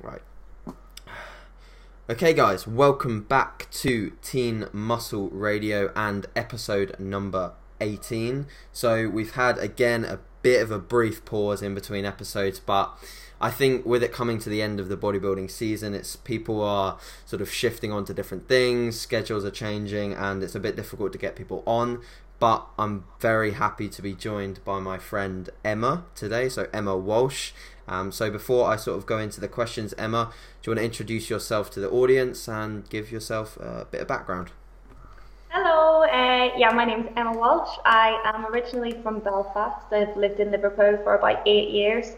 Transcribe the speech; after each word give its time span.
Right. 0.00 0.22
Okay, 2.08 2.32
guys, 2.32 2.66
welcome 2.66 3.22
back 3.22 3.70
to 3.70 4.12
Teen 4.22 4.66
Muscle 4.72 5.28
Radio 5.28 5.92
and 5.94 6.26
episode 6.34 6.98
number 6.98 7.52
18. 7.82 8.46
So, 8.72 9.08
we've 9.08 9.34
had 9.34 9.58
again 9.58 10.06
a 10.06 10.20
bit 10.40 10.62
of 10.62 10.70
a 10.70 10.78
brief 10.78 11.24
pause 11.26 11.60
in 11.60 11.74
between 11.74 12.06
episodes, 12.06 12.58
but 12.58 12.98
I 13.42 13.50
think 13.50 13.84
with 13.84 14.02
it 14.02 14.10
coming 14.10 14.38
to 14.38 14.48
the 14.48 14.62
end 14.62 14.80
of 14.80 14.88
the 14.88 14.96
bodybuilding 14.96 15.50
season, 15.50 15.94
it's 15.94 16.16
people 16.16 16.62
are 16.62 16.98
sort 17.26 17.42
of 17.42 17.52
shifting 17.52 17.92
on 17.92 18.06
to 18.06 18.14
different 18.14 18.48
things, 18.48 18.98
schedules 18.98 19.44
are 19.44 19.50
changing, 19.50 20.14
and 20.14 20.42
it's 20.42 20.54
a 20.54 20.60
bit 20.60 20.76
difficult 20.76 21.12
to 21.12 21.18
get 21.18 21.36
people 21.36 21.62
on. 21.66 22.00
But 22.38 22.66
I'm 22.78 23.04
very 23.20 23.52
happy 23.52 23.90
to 23.90 24.00
be 24.00 24.14
joined 24.14 24.64
by 24.64 24.80
my 24.80 24.96
friend 24.96 25.50
Emma 25.62 26.04
today, 26.14 26.48
so 26.48 26.68
Emma 26.72 26.96
Walsh. 26.96 27.52
Um, 27.90 28.12
so 28.12 28.30
before 28.30 28.70
I 28.70 28.76
sort 28.76 28.96
of 28.96 29.04
go 29.04 29.18
into 29.18 29.40
the 29.40 29.48
questions, 29.48 29.92
Emma, 29.98 30.32
do 30.62 30.70
you 30.70 30.76
want 30.76 30.78
to 30.78 30.84
introduce 30.84 31.28
yourself 31.28 31.70
to 31.72 31.80
the 31.80 31.90
audience 31.90 32.48
and 32.48 32.88
give 32.88 33.10
yourself 33.10 33.56
a 33.56 33.84
bit 33.90 34.00
of 34.00 34.06
background? 34.06 34.52
Hello, 35.48 36.04
uh, 36.04 36.56
yeah, 36.56 36.70
my 36.70 36.84
name 36.84 37.00
is 37.00 37.12
Emma 37.16 37.36
Walsh. 37.36 37.76
I 37.84 38.22
am 38.32 38.46
originally 38.46 38.92
from 39.02 39.18
Belfast. 39.18 39.92
I've 39.92 40.16
lived 40.16 40.38
in 40.38 40.52
Liverpool 40.52 41.00
for 41.02 41.16
about 41.16 41.42
eight 41.46 41.70
years. 41.70 42.14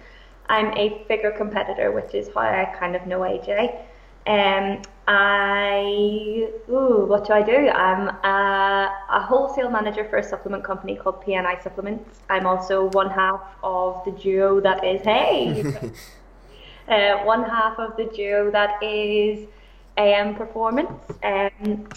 I'm 0.49 0.77
a 0.77 1.03
figure 1.09 1.31
competitor, 1.31 1.91
which 1.91 2.15
is 2.15 2.29
how 2.35 2.41
I 2.41 2.77
kind 2.79 2.95
of 2.95 3.07
know 3.07 3.21
AJ. 3.21 3.83
Um, 4.27 4.83
I, 5.09 6.49
ooh, 6.71 7.07
what 7.09 7.27
do 7.27 7.33
I 7.33 7.43
do? 7.43 7.69
I'm 7.69 8.09
a, 8.09 8.93
a 9.11 9.21
wholesale 9.21 9.69
manager 9.69 10.05
for 10.09 10.19
a 10.19 10.23
supplement 10.23 10.63
company 10.63 10.97
called 10.97 11.23
PNI 11.25 11.63
Supplements. 11.63 12.21
I'm 12.31 12.47
also 12.47 12.89
one 12.91 13.11
half 13.11 13.41
of 13.65 14.05
the 14.05 14.13
duo 14.13 14.61
that 14.61 14.85
is, 14.85 15.03
hey, 15.03 15.65
uh, 16.89 17.25
one 17.25 17.43
half 17.43 17.79
of 17.81 17.97
the 17.97 18.05
duo 18.05 18.51
that 18.53 18.81
is 18.83 19.49
AM 19.97 20.37
Performance. 20.37 20.93
Um, 21.25 21.89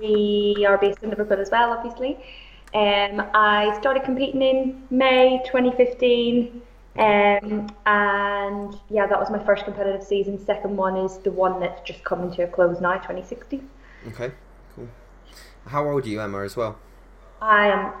we 0.00 0.66
are 0.68 0.78
based 0.78 1.02
in 1.02 1.10
Liverpool 1.10 1.38
as 1.38 1.50
well, 1.50 1.70
obviously. 1.72 2.16
Um, 2.74 3.22
I 3.34 3.76
started 3.80 4.02
competing 4.04 4.42
in 4.42 4.82
May 4.90 5.42
2015. 5.44 6.62
Um, 7.00 7.74
and 7.86 8.76
yeah, 8.90 9.06
that 9.06 9.18
was 9.18 9.30
my 9.30 9.42
first 9.42 9.64
competitive 9.64 10.02
season. 10.02 10.38
Second 10.44 10.76
one 10.76 10.96
is 10.96 11.16
the 11.18 11.30
one 11.30 11.58
that's 11.58 11.80
just 11.80 12.04
coming 12.04 12.30
to 12.32 12.42
a 12.42 12.46
close 12.46 12.80
now, 12.80 12.94
2060. 12.94 13.62
Okay, 14.08 14.32
cool. 14.76 14.88
How 15.66 15.88
old 15.88 16.04
are 16.04 16.08
you, 16.08 16.20
Emma, 16.20 16.42
as 16.44 16.56
well? 16.56 16.78
I 17.40 17.68
am. 17.68 17.92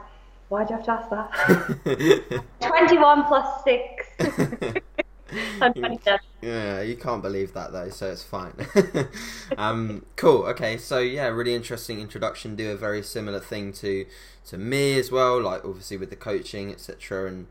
Why 0.50 0.64
do 0.64 0.74
you 0.74 0.76
have 0.76 0.86
to 0.86 0.92
ask 0.92 1.10
that? 1.10 2.44
21 2.60 3.24
plus 3.24 3.64
6. 3.64 4.82
I'm 5.60 5.72
27. 5.72 6.20
Yeah, 6.42 6.82
you 6.82 6.96
can't 6.96 7.22
believe 7.22 7.54
that 7.54 7.72
though, 7.72 7.88
so 7.88 8.10
it's 8.10 8.24
fine. 8.24 8.52
um, 9.56 10.04
cool. 10.16 10.42
Okay, 10.46 10.76
so 10.76 10.98
yeah, 10.98 11.28
really 11.28 11.54
interesting 11.54 12.00
introduction. 12.00 12.56
Do 12.56 12.70
a 12.70 12.76
very 12.76 13.02
similar 13.02 13.40
thing 13.40 13.72
to 13.74 14.06
to 14.46 14.58
me 14.58 14.98
as 14.98 15.10
well, 15.12 15.40
like 15.40 15.64
obviously 15.64 15.96
with 15.96 16.10
the 16.10 16.16
coaching, 16.16 16.70
etc. 16.72 17.28
And 17.28 17.46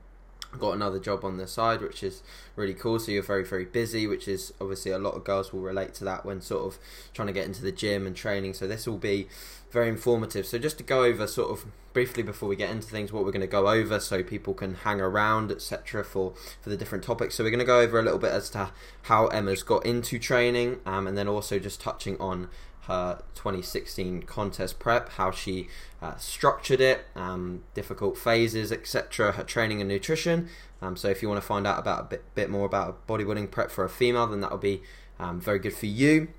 got 0.58 0.72
another 0.72 1.00
job 1.00 1.23
on 1.23 1.38
the 1.38 1.47
side, 1.47 1.81
which 1.81 2.02
is 2.02 2.23
really 2.55 2.73
cool. 2.73 3.00
So 3.00 3.11
you're 3.11 3.22
very, 3.22 3.45
very 3.45 3.66
busy, 3.66 4.08
which 4.08 4.28
is 4.28 4.53
obviously 4.59 4.91
a 4.91 4.97
lot 4.97 5.14
of 5.14 5.23
girls 5.23 5.53
will 5.53 5.61
relate 5.61 5.94
to 5.95 6.03
that 6.06 6.25
when 6.25 6.41
sort 6.41 6.66
of 6.66 6.80
trying 7.14 7.28
to 7.28 7.33
get 7.33 7.45
into 7.45 7.61
the 7.61 7.72
gym 7.72 8.08
and 8.08 8.16
training. 8.16 8.53
So 8.53 8.67
this 8.67 8.88
will 8.88 8.97
be 8.97 9.28
very 9.72 9.89
informative. 9.89 10.45
So 10.45 10.58
just 10.58 10.78
to 10.80 10.83
go 10.83 11.03
over 11.03 11.28
sort 11.28 11.52
of 11.52 11.66
briefly 11.94 12.23
before 12.23 12.50
we 12.50 12.56
get 12.56 12.69
into 12.69 12.88
things, 12.88 13.11
what 13.11 13.23
we're 13.25 13.31
going 13.31 13.41
to 13.41 13.47
go 13.47 13.67
over, 13.67 14.00
so 14.00 14.23
people 14.23 14.53
can 14.53 14.75
hang 14.75 15.00
around, 15.02 15.52
etc. 15.52 16.03
for 16.03 16.33
for 16.61 16.69
the 16.69 16.78
different 16.78 17.03
topics. 17.03 17.36
So 17.36 17.44
we're 17.44 17.52
going 17.52 17.59
to 17.59 17.66
go 17.66 17.80
over 17.80 18.00
a 18.00 18.03
little 18.03 18.19
bit 18.19 18.31
as 18.31 18.50
to 18.52 18.72
how 19.03 19.28
Emma's 19.28 19.63
got 19.63 19.86
into 19.86 20.17
training, 20.19 20.80
um, 20.86 21.08
and 21.08 21.17
then 21.17 21.28
also 21.28 21.59
just 21.59 21.81
touching 21.81 22.17
on 22.19 22.50
her 22.90 23.22
2016 23.36 24.23
contest 24.23 24.80
prep, 24.80 25.09
how 25.09 25.32
she 25.32 25.68
uh, 26.02 26.18
structured 26.18 26.82
it, 26.82 27.06
um, 27.16 27.63
difficult 27.75 28.18
phases, 28.18 28.72
etc., 28.72 29.34
her 29.34 29.44
training 29.44 29.80
and 29.80 29.88
nutrition. 29.88 30.50
Um, 30.81 30.97
so 30.97 31.08
if 31.08 31.22
you 31.22 31.30
want 31.30 31.40
to 31.40 31.46
find 31.47 31.68
out 31.68 31.78
about 31.78 32.00
a 32.02 32.03
bit, 32.03 32.36
bit 32.36 32.50
more 32.50 32.66
about 32.66 33.06
bodybuilding 33.08 33.52
prep 33.52 33.69
for 33.69 33.84
a 33.84 33.90
female, 33.90 34.28
then 34.28 34.41
that 34.41 34.50
will 34.52 34.58
be 34.58 34.81
um, 35.19 35.40
very 35.40 35.59
good 35.59 35.74
for 35.74 35.86
you. 35.86 36.30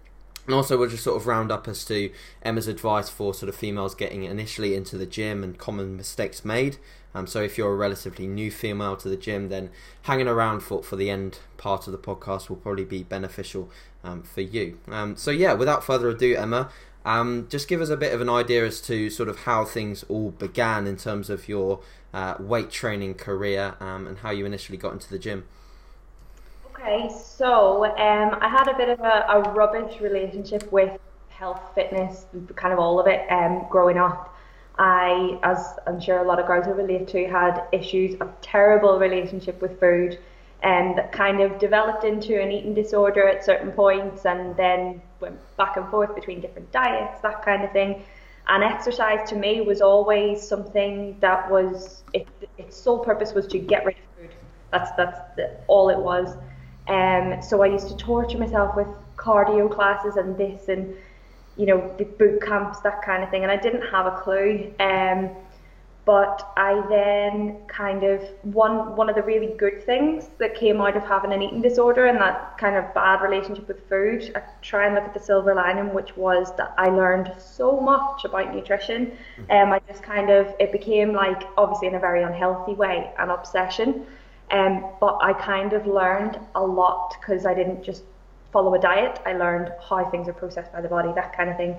And 0.47 0.55
also, 0.55 0.77
we'll 0.77 0.89
just 0.89 1.05
sort 1.05 1.17
of 1.17 1.27
round 1.29 1.53
up 1.53 1.69
as 1.69 1.85
to 1.85 2.11
Emma's 2.43 2.67
advice 2.67 3.09
for 3.09 3.33
sort 3.35 3.49
of 3.49 3.55
females 3.55 3.95
getting 3.95 4.25
initially 4.25 4.75
into 4.75 4.99
the 4.99 5.07
gym 5.07 5.45
and 5.45 5.57
common 5.57 5.97
mistakes 5.97 6.45
made. 6.45 6.79
Um, 7.15 7.27
so, 7.27 7.43
if 7.43 7.57
you're 7.57 7.73
a 7.73 7.77
relatively 7.77 8.27
new 8.27 8.51
female 8.51 8.97
to 8.97 9.09
the 9.09 9.17
gym, 9.17 9.49
then 9.49 9.71
hanging 10.03 10.27
around 10.27 10.61
for, 10.61 10.83
for 10.83 10.97
the 10.97 11.11
end 11.11 11.39
part 11.57 11.87
of 11.87 11.93
the 11.93 11.99
podcast 11.99 12.49
will 12.49 12.57
probably 12.57 12.85
be 12.85 13.03
beneficial 13.05 13.71
um, 14.05 14.23
for 14.23 14.41
you. 14.41 14.79
Um, 14.89 15.17
so, 15.17 15.31
yeah, 15.31 15.53
without 15.53 15.85
further 15.85 16.09
ado, 16.09 16.37
Emma, 16.37 16.71
um, 17.05 17.47
just 17.49 17.69
give 17.69 17.81
us 17.81 17.89
a 17.89 17.97
bit 17.97 18.13
of 18.13 18.21
an 18.21 18.29
idea 18.29 18.67
as 18.67 18.81
to 18.83 19.11
sort 19.11 19.29
of 19.29 19.41
how 19.41 19.65
things 19.65 20.05
all 20.09 20.31
began 20.31 20.87
in 20.87 20.97
terms 20.97 21.31
of 21.31 21.49
your 21.49 21.81
uh, 22.13 22.35
weight 22.39 22.71
training 22.71 23.15
career 23.15 23.75
um, 23.81 24.07
and 24.07 24.19
how 24.19 24.31
you 24.31 24.45
initially 24.45 24.77
got 24.77 24.93
into 24.93 25.09
the 25.09 25.19
gym. 25.19 25.45
Okay, 26.73 27.11
so 27.11 27.85
um, 27.85 28.39
I 28.41 28.49
had 28.49 28.69
a 28.69 28.77
bit 28.77 28.89
of 28.89 29.01
a, 29.01 29.27
a, 29.29 29.53
rubbish 29.53 30.01
relationship 30.01 30.71
with 30.73 30.99
health, 31.29 31.61
fitness, 31.75 32.27
kind 32.57 32.73
of 32.73 32.79
all 32.79 32.99
of 32.99 33.07
it 33.07 33.31
um, 33.31 33.67
growing 33.71 33.99
up. 33.99 34.35
I, 34.79 35.39
as 35.43 35.79
I'm 35.87 36.01
sure 36.01 36.19
a 36.19 36.27
lot 36.27 36.39
of 36.39 36.47
girls 36.47 36.67
will 36.67 36.75
relate 36.75 37.07
to, 37.09 37.29
had 37.29 37.65
issues, 37.71 38.15
a 38.21 38.29
terrible 38.41 38.99
relationship 38.99 39.61
with 39.61 39.79
food, 39.79 40.19
and 40.63 40.97
that 40.99 41.13
kind 41.13 41.41
of 41.41 41.59
developed 41.59 42.05
into 42.05 42.41
an 42.41 42.51
eating 42.51 42.75
disorder 42.75 43.27
at 43.27 43.45
certain 43.45 43.73
points, 43.73 44.27
and 44.27 44.57
then 44.57 45.01
went 45.21 45.39
back 45.57 45.77
and 45.77 45.89
forth 45.89 46.15
between 46.15 46.41
different 46.41 46.71
diets, 46.73 47.21
that 47.23 47.45
kind 47.45 47.65
of 47.65 47.73
thing. 47.73 48.03
And 48.49 48.65
exercise 48.65 49.29
to 49.31 49.37
me 49.37 49.61
was 49.61 49.81
always 49.81 50.47
something 50.47 51.17
that 51.21 51.51
was 51.51 52.03
it, 52.13 52.27
its 52.59 52.77
sole 52.77 52.99
purpose 52.99 53.33
was 53.33 53.47
to 53.49 53.59
get 53.59 53.85
rid 53.85 53.97
of 53.97 54.03
food. 54.19 54.35
That's 54.73 54.91
that's 54.97 55.19
the, 55.37 55.57
all 55.69 55.89
it 55.89 55.99
was. 55.99 56.37
Um, 56.89 57.41
so 57.43 57.63
I 57.63 57.67
used 57.67 57.89
to 57.89 57.97
torture 57.97 58.39
myself 58.39 58.77
with 58.77 58.89
cardio 59.17 59.71
classes 59.71 60.17
and 60.17 60.37
this 60.37 60.69
and 60.69 60.95
you 61.57 61.67
know 61.67 61.95
the 61.99 62.05
boot 62.05 62.43
camps 62.43 62.81
that 62.81 63.03
kind 63.03 63.23
of 63.23 63.31
thing, 63.31 63.43
and 63.43 63.53
I 63.53 63.57
didn't 63.57 63.83
have 63.83 64.07
a 64.07 64.19
clue. 64.21 64.73
Um, 64.81 65.31
but 66.05 66.53
I 66.57 66.83
then 66.89 67.59
kind 67.69 68.03
of 68.03 68.23
one 68.43 68.97
one 68.97 69.09
of 69.09 69.17
the 69.17 69.23
really 69.23 69.55
good 69.59 69.85
things 69.85 70.31
that 70.39 70.55
came 70.55 70.81
out 70.81 70.97
of 70.97 71.05
having 71.05 71.33
an 71.33 71.43
eating 71.43 71.61
disorder 71.61 72.07
and 72.07 72.19
that 72.21 72.57
kind 72.59 72.77
of 72.77 72.93
bad 72.95 73.21
relationship 73.21 73.69
with 73.69 73.89
food. 73.89 74.33
I 74.35 74.43
try 74.63 74.87
and 74.87 74.95
look 74.95 75.05
at 75.05 75.15
the 75.15 75.21
silver 75.21 75.55
lining, 75.55 75.93
which 75.93 76.17
was 76.17 76.57
that 76.57 76.75
I 76.79 76.89
learned 76.89 77.33
so 77.39 77.81
much 77.81 78.25
about 78.25 78.55
nutrition. 78.55 79.13
Mm. 79.39 79.63
Um, 79.63 79.73
I 79.73 79.81
just 79.87 80.03
kind 80.03 80.31
of 80.31 80.55
it 80.59 80.73
became 80.73 81.13
like 81.13 81.43
obviously 81.57 81.89
in 81.89 81.95
a 81.95 82.01
very 82.01 82.23
unhealthy 82.23 82.75
way 82.75 83.13
an 83.19 83.31
obsession. 83.31 84.07
Um, 84.51 84.85
but 85.01 85.19
I 85.21 85.33
kind 85.35 85.73
of 85.75 85.87
learned 85.87 86.39
a 86.57 86.63
lot 86.63 87.17
because 87.21 87.47
I 87.47 87.55
didn't 87.55 87.85
just 87.85 88.03
follow 88.53 88.75
a 88.75 88.81
diet. 88.81 89.21
I 89.25 89.35
learned 89.35 89.73
how 89.89 90.05
things 90.11 90.29
are 90.29 90.33
processed 90.33 90.73
by 90.73 90.81
the 90.81 90.89
body, 90.89 91.13
that 91.15 91.37
kind 91.37 91.51
of 91.51 91.57
thing. 91.57 91.77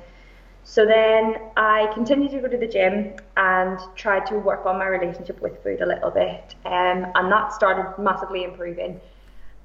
So 0.63 0.85
then 0.85 1.35
I 1.57 1.91
continued 1.93 2.31
to 2.31 2.39
go 2.39 2.47
to 2.47 2.57
the 2.57 2.67
gym 2.67 3.13
and 3.35 3.79
tried 3.95 4.25
to 4.27 4.35
work 4.35 4.65
on 4.65 4.77
my 4.77 4.85
relationship 4.85 5.41
with 5.41 5.61
food 5.63 5.81
a 5.81 5.85
little 5.85 6.11
bit, 6.11 6.55
um, 6.65 7.07
and 7.15 7.31
that 7.31 7.53
started 7.53 8.01
massively 8.01 8.43
improving. 8.43 9.01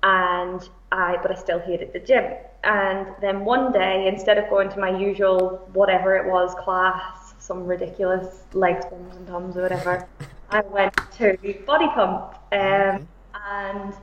And 0.03 0.69
I, 0.93 1.17
but 1.23 1.31
I 1.31 1.35
still 1.35 1.59
hated 1.59 1.93
the 1.93 2.01
gym. 2.01 2.25
And 2.65 3.09
then 3.21 3.45
one 3.45 3.73
day, 3.73 4.09
instead 4.09 4.39
of 4.39 4.49
going 4.49 4.69
to 4.71 4.79
my 4.79 4.91
usual 4.97 5.69
whatever 5.73 6.17
it 6.17 6.27
was 6.27 6.55
class, 6.55 7.35
some 7.39 7.65
ridiculous 7.65 8.45
legs, 8.53 8.85
bums 8.87 9.17
and 9.17 9.27
toms 9.27 9.57
or 9.57 9.63
whatever, 9.63 10.07
I 10.51 10.61
went 10.61 10.95
to 11.19 11.37
Body 11.67 11.89
Pump. 11.89 12.35
Um, 12.53 13.09
and 13.49 13.95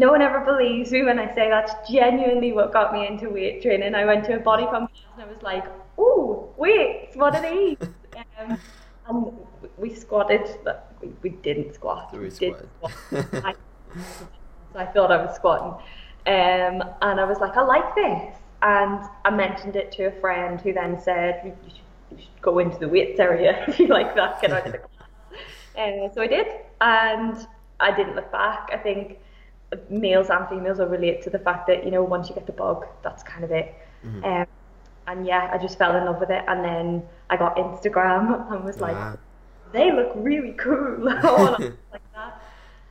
no 0.00 0.10
one 0.10 0.22
ever 0.22 0.40
believes 0.40 0.90
me 0.90 1.02
when 1.02 1.18
I 1.18 1.32
say 1.34 1.50
that's 1.50 1.74
genuinely 1.88 2.52
what 2.52 2.72
got 2.72 2.94
me 2.94 3.06
into 3.06 3.28
weight 3.28 3.60
training. 3.60 3.94
I 3.94 4.06
went 4.06 4.24
to 4.24 4.36
a 4.36 4.40
Body 4.40 4.64
Pump 4.64 4.90
class 4.90 5.12
and 5.12 5.22
I 5.22 5.26
was 5.26 5.42
like, 5.42 5.64
oh, 5.98 6.48
weights, 6.56 7.16
what 7.16 7.34
are 7.36 7.42
these? 7.42 7.76
um, 8.40 8.58
and 9.06 9.38
we 9.76 9.94
squatted, 9.94 10.48
but 10.64 10.94
we, 11.02 11.08
we 11.22 11.30
didn't 11.30 11.74
squat. 11.74 12.14
We, 12.14 12.20
we 12.20 12.30
did 12.30 12.54
squat. 12.76 12.92
I, 13.44 13.54
so 14.72 14.78
I 14.78 14.86
thought 14.86 15.12
I 15.12 15.22
was 15.22 15.36
squatting. 15.36 15.74
Um, 16.26 16.82
and 17.02 17.20
I 17.20 17.24
was 17.26 17.38
like, 17.38 17.58
I 17.58 17.62
like 17.62 17.94
this. 17.94 18.34
And 18.62 19.04
I 19.26 19.30
mentioned 19.30 19.76
it 19.76 19.92
to 19.92 20.04
a 20.04 20.20
friend 20.20 20.58
who 20.62 20.72
then 20.72 20.98
said, 20.98 21.42
you 21.44 21.52
should, 21.68 22.18
you 22.18 22.24
should 22.24 22.42
go 22.42 22.58
into 22.58 22.78
the 22.78 22.88
weights 22.88 23.20
area 23.20 23.64
if 23.68 23.78
you 23.78 23.88
like 23.88 24.14
that, 24.14 24.40
get 24.40 24.50
out 24.50 24.64
of 24.64 24.72
the 24.72 24.78
class. 24.78 25.08
Uh, 25.76 26.14
so 26.14 26.22
I 26.22 26.26
did, 26.26 26.46
and 26.80 27.46
I 27.78 27.94
didn't 27.94 28.16
look 28.16 28.32
back. 28.32 28.70
I 28.72 28.78
think 28.78 29.18
males 29.88 30.30
and 30.30 30.48
females 30.48 30.78
will 30.78 30.86
relate 30.88 31.22
to 31.22 31.30
the 31.30 31.38
fact 31.38 31.66
that, 31.68 31.84
you 31.84 31.90
know, 31.90 32.02
once 32.02 32.28
you 32.28 32.34
get 32.34 32.46
the 32.46 32.52
bug, 32.52 32.86
that's 33.02 33.22
kind 33.22 33.44
of 33.44 33.50
it. 33.52 33.74
Mm-hmm. 34.04 34.24
Um, 34.24 34.46
and 35.06 35.26
yeah, 35.26 35.50
I 35.52 35.58
just 35.58 35.78
fell 35.78 35.96
in 35.96 36.04
love 36.04 36.20
with 36.20 36.30
it. 36.30 36.44
And 36.48 36.64
then 36.64 37.02
I 37.30 37.36
got 37.36 37.56
Instagram 37.56 38.50
and 38.52 38.64
was 38.64 38.80
like, 38.80 38.96
wow. 38.96 39.18
they 39.72 39.92
look 39.92 40.12
really 40.14 40.52
cool. 40.52 40.98
like 41.92 42.02
that. 42.14 42.42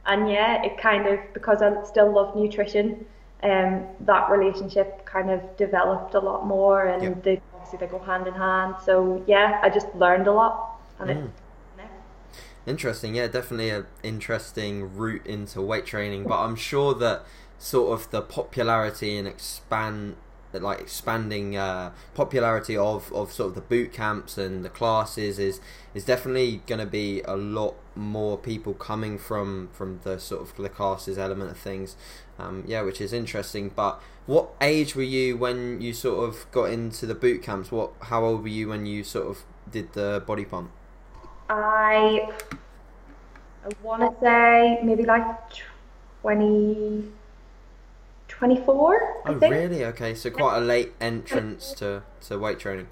And 0.05 0.29
yeah, 0.29 0.63
it 0.63 0.77
kind 0.77 1.07
of 1.07 1.19
because 1.33 1.61
I 1.61 1.83
still 1.83 2.11
love 2.13 2.35
nutrition. 2.35 3.05
um, 3.43 3.85
that 4.01 4.29
relationship 4.29 5.05
kind 5.05 5.29
of 5.31 5.39
developed 5.57 6.13
a 6.13 6.19
lot 6.19 6.45
more, 6.45 6.87
and 6.87 7.01
Yep. 7.03 7.23
they 7.23 7.41
obviously 7.53 7.79
they 7.79 7.87
go 7.87 7.99
hand 7.99 8.27
in 8.27 8.33
hand. 8.33 8.75
So 8.83 9.23
yeah, 9.27 9.59
I 9.63 9.69
just 9.69 9.87
learned 9.95 10.27
a 10.27 10.33
lot, 10.33 10.81
and 10.99 11.09
Mm. 11.09 11.25
it. 11.25 11.29
Interesting, 12.67 13.15
yeah, 13.15 13.27
definitely 13.27 13.69
an 13.69 13.85
interesting 14.03 14.95
route 14.95 15.25
into 15.25 15.61
weight 15.61 15.85
training. 15.85 16.25
But 16.25 16.39
I'm 16.39 16.55
sure 16.55 16.93
that 16.95 17.23
sort 17.57 17.99
of 17.99 18.11
the 18.11 18.21
popularity 18.21 19.17
and 19.17 19.27
expand, 19.27 20.15
like 20.53 20.79
expanding 20.79 21.55
uh, 21.55 21.91
popularity 22.13 22.75
of, 22.77 23.11
of 23.13 23.31
sort 23.31 23.49
of 23.49 23.55
the 23.55 23.61
boot 23.61 23.93
camps 23.93 24.37
and 24.37 24.63
the 24.63 24.69
classes 24.69 25.39
is 25.39 25.59
is 25.93 26.05
definitely 26.05 26.61
going 26.67 26.79
to 26.79 26.85
be 26.85 27.21
a 27.21 27.35
lot 27.35 27.75
more 27.95 28.37
people 28.37 28.73
coming 28.73 29.17
from 29.17 29.69
from 29.71 29.99
the 30.03 30.19
sort 30.19 30.41
of 30.41 30.55
the 30.55 30.69
classes 30.69 31.17
element 31.17 31.51
of 31.51 31.57
things. 31.57 31.95
Um, 32.37 32.63
yeah, 32.67 32.81
which 32.81 33.01
is 33.01 33.11
interesting. 33.13 33.71
But 33.75 34.01
what 34.25 34.49
age 34.61 34.95
were 34.95 35.01
you 35.01 35.37
when 35.37 35.81
you 35.81 35.93
sort 35.93 36.27
of 36.27 36.49
got 36.51 36.65
into 36.65 37.05
the 37.05 37.15
boot 37.15 37.41
camps? 37.41 37.71
What 37.71 37.91
how 38.03 38.23
old 38.23 38.43
were 38.43 38.47
you 38.47 38.69
when 38.69 38.85
you 38.85 39.03
sort 39.03 39.27
of 39.27 39.43
did 39.71 39.93
the 39.93 40.23
body 40.25 40.45
pump? 40.45 40.71
I 41.49 42.29
I 43.65 43.69
want 43.83 44.01
to 44.01 44.19
say 44.25 44.79
maybe 44.83 45.03
like 45.05 45.25
20, 46.21 47.11
24, 48.27 49.23
I 49.25 49.31
Oh, 49.31 49.33
think. 49.33 49.51
really? 49.51 49.85
Okay, 49.85 50.13
so 50.15 50.29
quite 50.29 50.57
a 50.57 50.61
late 50.61 50.93
entrance 50.99 51.73
to, 51.75 52.03
to 52.21 52.39
weight 52.39 52.59
training. 52.59 52.87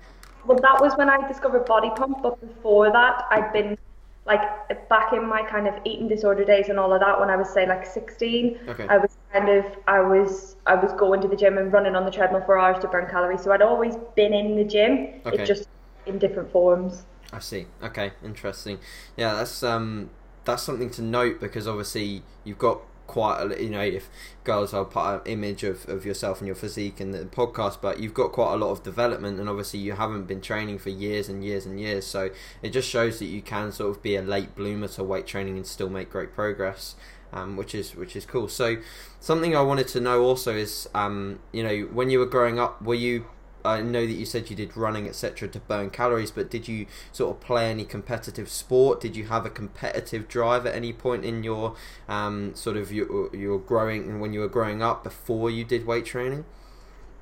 Well, 0.45 0.59
that 0.61 0.79
was 0.79 0.95
when 0.97 1.09
I 1.09 1.27
discovered 1.27 1.65
body 1.65 1.89
pump, 1.95 2.19
but 2.23 2.39
before 2.39 2.91
that, 2.91 3.25
I'd 3.31 3.51
been 3.51 3.77
like 4.25 4.41
back 4.89 5.13
in 5.13 5.25
my 5.25 5.41
kind 5.43 5.67
of 5.67 5.75
eating 5.85 6.07
disorder 6.07 6.43
days 6.43 6.69
and 6.69 6.77
all 6.79 6.93
of 6.93 6.99
that. 7.01 7.19
When 7.19 7.29
I 7.29 7.35
was 7.37 7.49
say 7.49 7.65
like 7.67 7.85
16, 7.85 8.59
Okay. 8.67 8.87
I 8.89 8.97
was 8.97 9.17
kind 9.31 9.49
of 9.49 9.65
I 9.87 9.99
was 10.01 10.55
I 10.65 10.75
was 10.75 10.93
going 10.93 11.21
to 11.21 11.27
the 11.27 11.35
gym 11.35 11.57
and 11.57 11.71
running 11.71 11.95
on 11.95 12.05
the 12.05 12.11
treadmill 12.11 12.41
for 12.45 12.57
hours 12.57 12.79
to 12.79 12.87
burn 12.87 13.09
calories. 13.09 13.41
So 13.41 13.51
I'd 13.51 13.61
always 13.61 13.95
been 14.15 14.33
in 14.33 14.55
the 14.55 14.63
gym. 14.63 15.21
Okay. 15.25 15.43
It 15.43 15.45
just 15.45 15.67
in 16.05 16.17
different 16.19 16.51
forms. 16.51 17.03
I 17.31 17.39
see. 17.39 17.67
Okay, 17.83 18.11
interesting. 18.23 18.79
Yeah, 19.15 19.33
that's 19.35 19.63
um 19.63 20.09
that's 20.45 20.63
something 20.63 20.89
to 20.91 21.01
note 21.01 21.39
because 21.39 21.67
obviously 21.67 22.23
you've 22.43 22.57
got 22.57 22.79
quite 23.07 23.41
a 23.41 23.63
you 23.63 23.69
know 23.69 23.81
if 23.81 24.09
girls 24.43 24.73
are 24.73 24.85
put 24.85 25.05
an 25.05 25.21
image 25.25 25.63
of, 25.63 25.87
of 25.89 26.05
yourself 26.05 26.39
and 26.39 26.47
your 26.47 26.55
physique 26.55 26.99
in 26.99 27.11
the 27.11 27.19
podcast 27.19 27.79
but 27.81 27.99
you've 27.99 28.13
got 28.13 28.31
quite 28.33 28.53
a 28.53 28.57
lot 28.57 28.69
of 28.69 28.83
development 28.83 29.39
and 29.39 29.49
obviously 29.49 29.79
you 29.79 29.93
haven't 29.93 30.25
been 30.25 30.41
training 30.41 30.77
for 30.77 30.89
years 30.89 31.29
and 31.29 31.43
years 31.43 31.65
and 31.65 31.79
years 31.79 32.05
so 32.05 32.29
it 32.61 32.69
just 32.69 32.87
shows 32.89 33.19
that 33.19 33.25
you 33.25 33.41
can 33.41 33.71
sort 33.71 33.89
of 33.89 34.03
be 34.03 34.15
a 34.15 34.21
late 34.21 34.53
bloomer 34.55 34.87
to 34.87 35.03
weight 35.03 35.25
training 35.25 35.55
and 35.55 35.65
still 35.65 35.89
make 35.89 36.09
great 36.09 36.33
progress 36.33 36.95
um, 37.33 37.57
which 37.57 37.73
is 37.73 37.95
which 37.95 38.15
is 38.15 38.25
cool 38.25 38.47
so 38.47 38.77
something 39.19 39.55
I 39.55 39.61
wanted 39.61 39.87
to 39.89 39.99
know 39.99 40.23
also 40.23 40.55
is 40.55 40.89
um, 40.93 41.39
you 41.51 41.63
know 41.63 41.79
when 41.93 42.09
you 42.09 42.19
were 42.19 42.25
growing 42.25 42.59
up 42.59 42.81
were 42.81 42.95
you 42.95 43.25
I 43.67 43.81
know 43.81 44.05
that 44.05 44.13
you 44.13 44.25
said 44.25 44.49
you 44.49 44.55
did 44.55 44.75
running, 44.77 45.07
etc., 45.07 45.47
to 45.49 45.59
burn 45.59 45.89
calories, 45.89 46.31
but 46.31 46.49
did 46.49 46.67
you 46.67 46.87
sort 47.11 47.35
of 47.35 47.41
play 47.41 47.69
any 47.69 47.85
competitive 47.85 48.49
sport? 48.49 49.01
Did 49.01 49.15
you 49.15 49.25
have 49.25 49.45
a 49.45 49.49
competitive 49.49 50.27
drive 50.27 50.65
at 50.65 50.75
any 50.75 50.93
point 50.93 51.25
in 51.25 51.43
your 51.43 51.75
um, 52.07 52.55
sort 52.55 52.77
of 52.77 52.91
your 52.91 53.35
your 53.35 53.59
growing 53.59 54.19
when 54.19 54.33
you 54.33 54.39
were 54.41 54.47
growing 54.49 54.81
up 54.81 55.03
before 55.03 55.49
you 55.49 55.63
did 55.65 55.85
weight 55.85 56.05
training? 56.05 56.45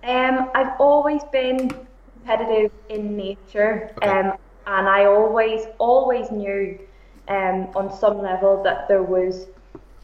Um, 0.03 0.51
I've 0.53 0.79
always 0.79 1.23
been 1.31 1.69
competitive 2.13 2.71
in 2.89 3.17
nature, 3.17 3.95
Okay. 3.97 4.15
um, 4.19 4.33
and 4.67 4.87
I 4.87 5.05
always, 5.05 5.65
always 5.79 6.31
knew, 6.31 6.79
um, 7.27 7.69
on 7.75 7.91
some 7.91 8.19
level 8.21 8.61
that 8.63 8.87
there 8.87 9.03
was, 9.03 9.47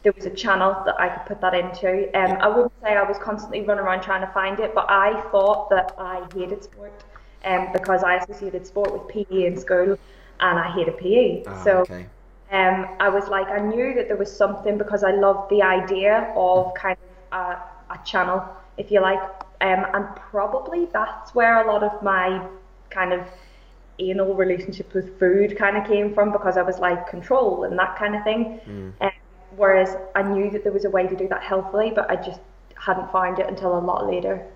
there 0.02 0.12
was 0.12 0.26
a 0.26 0.30
channel 0.30 0.82
that 0.84 1.00
I 1.00 1.08
could 1.08 1.26
put 1.26 1.40
that 1.40 1.54
into. 1.54 2.06
Um, 2.18 2.38
I 2.40 2.48
wouldn't 2.48 2.72
say 2.82 2.96
I 2.96 3.02
was 3.02 3.18
constantly 3.18 3.60
running 3.62 3.84
around 3.84 4.02
trying 4.02 4.26
to 4.26 4.32
find 4.32 4.58
it, 4.58 4.74
but 4.74 4.86
I 4.88 5.20
thought 5.30 5.70
that 5.70 5.94
I 5.98 6.26
hated 6.34 6.64
sport, 6.64 7.04
um, 7.44 7.68
because 7.72 8.02
I 8.02 8.16
associated 8.16 8.66
sport 8.66 8.92
with 8.92 9.06
PE 9.08 9.46
in 9.46 9.56
school, 9.56 9.96
and 10.40 10.58
I 10.58 10.70
hated 10.72 10.98
PE. 10.98 11.44
Ah, 11.46 11.62
so 11.62 11.78
okay. 11.78 12.06
um, 12.50 12.88
I 12.98 13.08
was 13.08 13.28
like, 13.28 13.48
I 13.48 13.60
knew 13.60 13.94
that 13.94 14.08
there 14.08 14.16
was 14.16 14.34
something 14.34 14.76
because 14.76 15.04
I 15.04 15.12
loved 15.12 15.50
the 15.50 15.62
idea 15.62 16.32
of 16.36 16.74
kind 16.74 16.96
of 17.32 17.38
a, 17.38 17.94
a 17.94 17.98
channel, 18.04 18.44
if 18.76 18.90
you 18.90 19.00
like. 19.00 19.22
Um, 19.60 19.86
and 19.94 20.16
probably 20.16 20.86
that's 20.86 21.32
where 21.36 21.64
a 21.64 21.72
lot 21.72 21.84
of 21.84 22.02
my 22.02 22.44
kind 22.90 23.12
of 23.12 23.24
anal 24.00 24.34
relationship 24.34 24.92
with 24.94 25.16
food 25.20 25.56
kind 25.56 25.76
of 25.76 25.86
came 25.86 26.12
from 26.12 26.32
because 26.32 26.56
I 26.56 26.62
was 26.62 26.80
like 26.80 27.06
control 27.08 27.62
and 27.62 27.78
that 27.78 27.96
kind 27.96 28.16
of 28.16 28.24
thing. 28.24 28.60
Um, 29.00 29.12
whereas 29.56 29.96
I 30.14 30.22
knew 30.22 30.50
that 30.50 30.64
there 30.64 30.72
was 30.72 30.84
a 30.84 30.90
way 30.90 31.06
to 31.06 31.16
do 31.16 31.28
that 31.28 31.42
healthily, 31.42 31.92
but 31.94 32.10
I 32.10 32.16
just 32.16 32.40
hadn't 32.74 33.10
found 33.12 33.38
it 33.38 33.46
until 33.46 33.76
a 33.76 33.80
lot 33.80 34.06
later. 34.06 34.46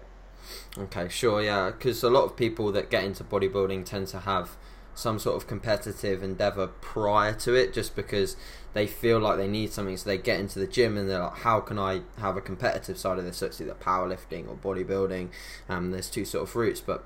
Okay, 0.78 1.08
sure, 1.08 1.42
yeah, 1.42 1.70
because 1.70 2.02
a 2.02 2.10
lot 2.10 2.24
of 2.24 2.36
people 2.36 2.70
that 2.72 2.90
get 2.90 3.04
into 3.04 3.24
bodybuilding 3.24 3.84
tend 3.84 4.08
to 4.08 4.20
have 4.20 4.56
some 4.94 5.18
sort 5.18 5.36
of 5.36 5.46
competitive 5.46 6.22
endeavor 6.22 6.68
prior 6.80 7.34
to 7.34 7.54
it, 7.54 7.72
just 7.72 7.94
because 7.94 8.36
they 8.72 8.86
feel 8.86 9.18
like 9.18 9.36
they 9.36 9.48
need 9.48 9.72
something. 9.72 9.96
So 9.96 10.08
they 10.08 10.18
get 10.18 10.40
into 10.40 10.58
the 10.58 10.66
gym 10.66 10.96
and 10.96 11.08
they're 11.08 11.20
like, 11.20 11.38
"How 11.38 11.60
can 11.60 11.78
I 11.78 12.02
have 12.18 12.36
a 12.36 12.40
competitive 12.40 12.98
side 12.98 13.18
of 13.18 13.24
this?" 13.24 13.38
So 13.38 13.46
it's 13.46 13.60
either 13.60 13.74
powerlifting 13.74 14.48
or 14.48 14.54
bodybuilding. 14.54 15.28
Um, 15.68 15.90
there's 15.90 16.08
two 16.08 16.24
sort 16.24 16.48
of 16.48 16.56
routes, 16.56 16.80
but 16.80 17.04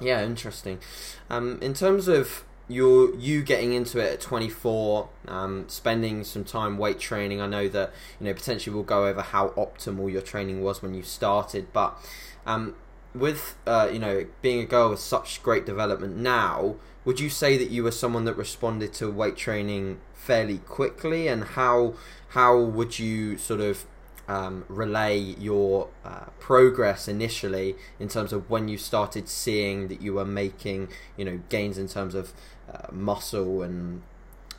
yeah, 0.00 0.24
interesting. 0.24 0.78
Um, 1.28 1.58
in 1.60 1.74
terms 1.74 2.08
of 2.08 2.44
your 2.68 3.14
you 3.16 3.42
getting 3.42 3.72
into 3.72 3.98
it 3.98 4.12
at 4.12 4.20
24, 4.20 5.08
um, 5.26 5.64
spending 5.68 6.22
some 6.22 6.44
time 6.44 6.78
weight 6.78 6.98
training. 6.98 7.40
I 7.40 7.46
know 7.46 7.68
that 7.68 7.92
you 8.20 8.26
know 8.26 8.34
potentially 8.34 8.74
we'll 8.74 8.84
go 8.84 9.06
over 9.06 9.22
how 9.22 9.48
optimal 9.50 10.12
your 10.12 10.22
training 10.22 10.62
was 10.62 10.82
when 10.82 10.94
you 10.94 11.02
started, 11.02 11.72
but 11.72 11.98
um, 12.46 12.74
with 13.14 13.56
uh, 13.66 13.88
you 13.92 13.98
know 13.98 14.26
being 14.42 14.60
a 14.60 14.66
girl 14.66 14.90
with 14.90 15.00
such 15.00 15.42
great 15.42 15.64
development 15.64 16.16
now, 16.16 16.76
would 17.04 17.20
you 17.20 17.30
say 17.30 17.56
that 17.56 17.70
you 17.70 17.82
were 17.82 17.90
someone 17.90 18.24
that 18.24 18.34
responded 18.34 18.92
to 18.94 19.10
weight 19.10 19.36
training 19.36 20.00
fairly 20.14 20.58
quickly, 20.58 21.26
and 21.26 21.44
how 21.44 21.94
how 22.28 22.58
would 22.58 22.98
you 22.98 23.38
sort 23.38 23.60
of 23.60 23.86
um, 24.28 24.66
relay 24.68 25.18
your 25.18 25.88
uh, 26.04 26.26
progress 26.38 27.08
initially 27.08 27.76
in 27.98 28.08
terms 28.08 28.32
of 28.32 28.50
when 28.50 28.68
you 28.68 28.76
started 28.76 29.26
seeing 29.26 29.88
that 29.88 30.02
you 30.02 30.12
were 30.12 30.26
making 30.26 30.88
you 31.16 31.24
know 31.24 31.40
gains 31.48 31.78
in 31.78 31.88
terms 31.88 32.14
of 32.14 32.34
uh, 32.72 32.88
muscle 32.92 33.62
and 33.62 34.02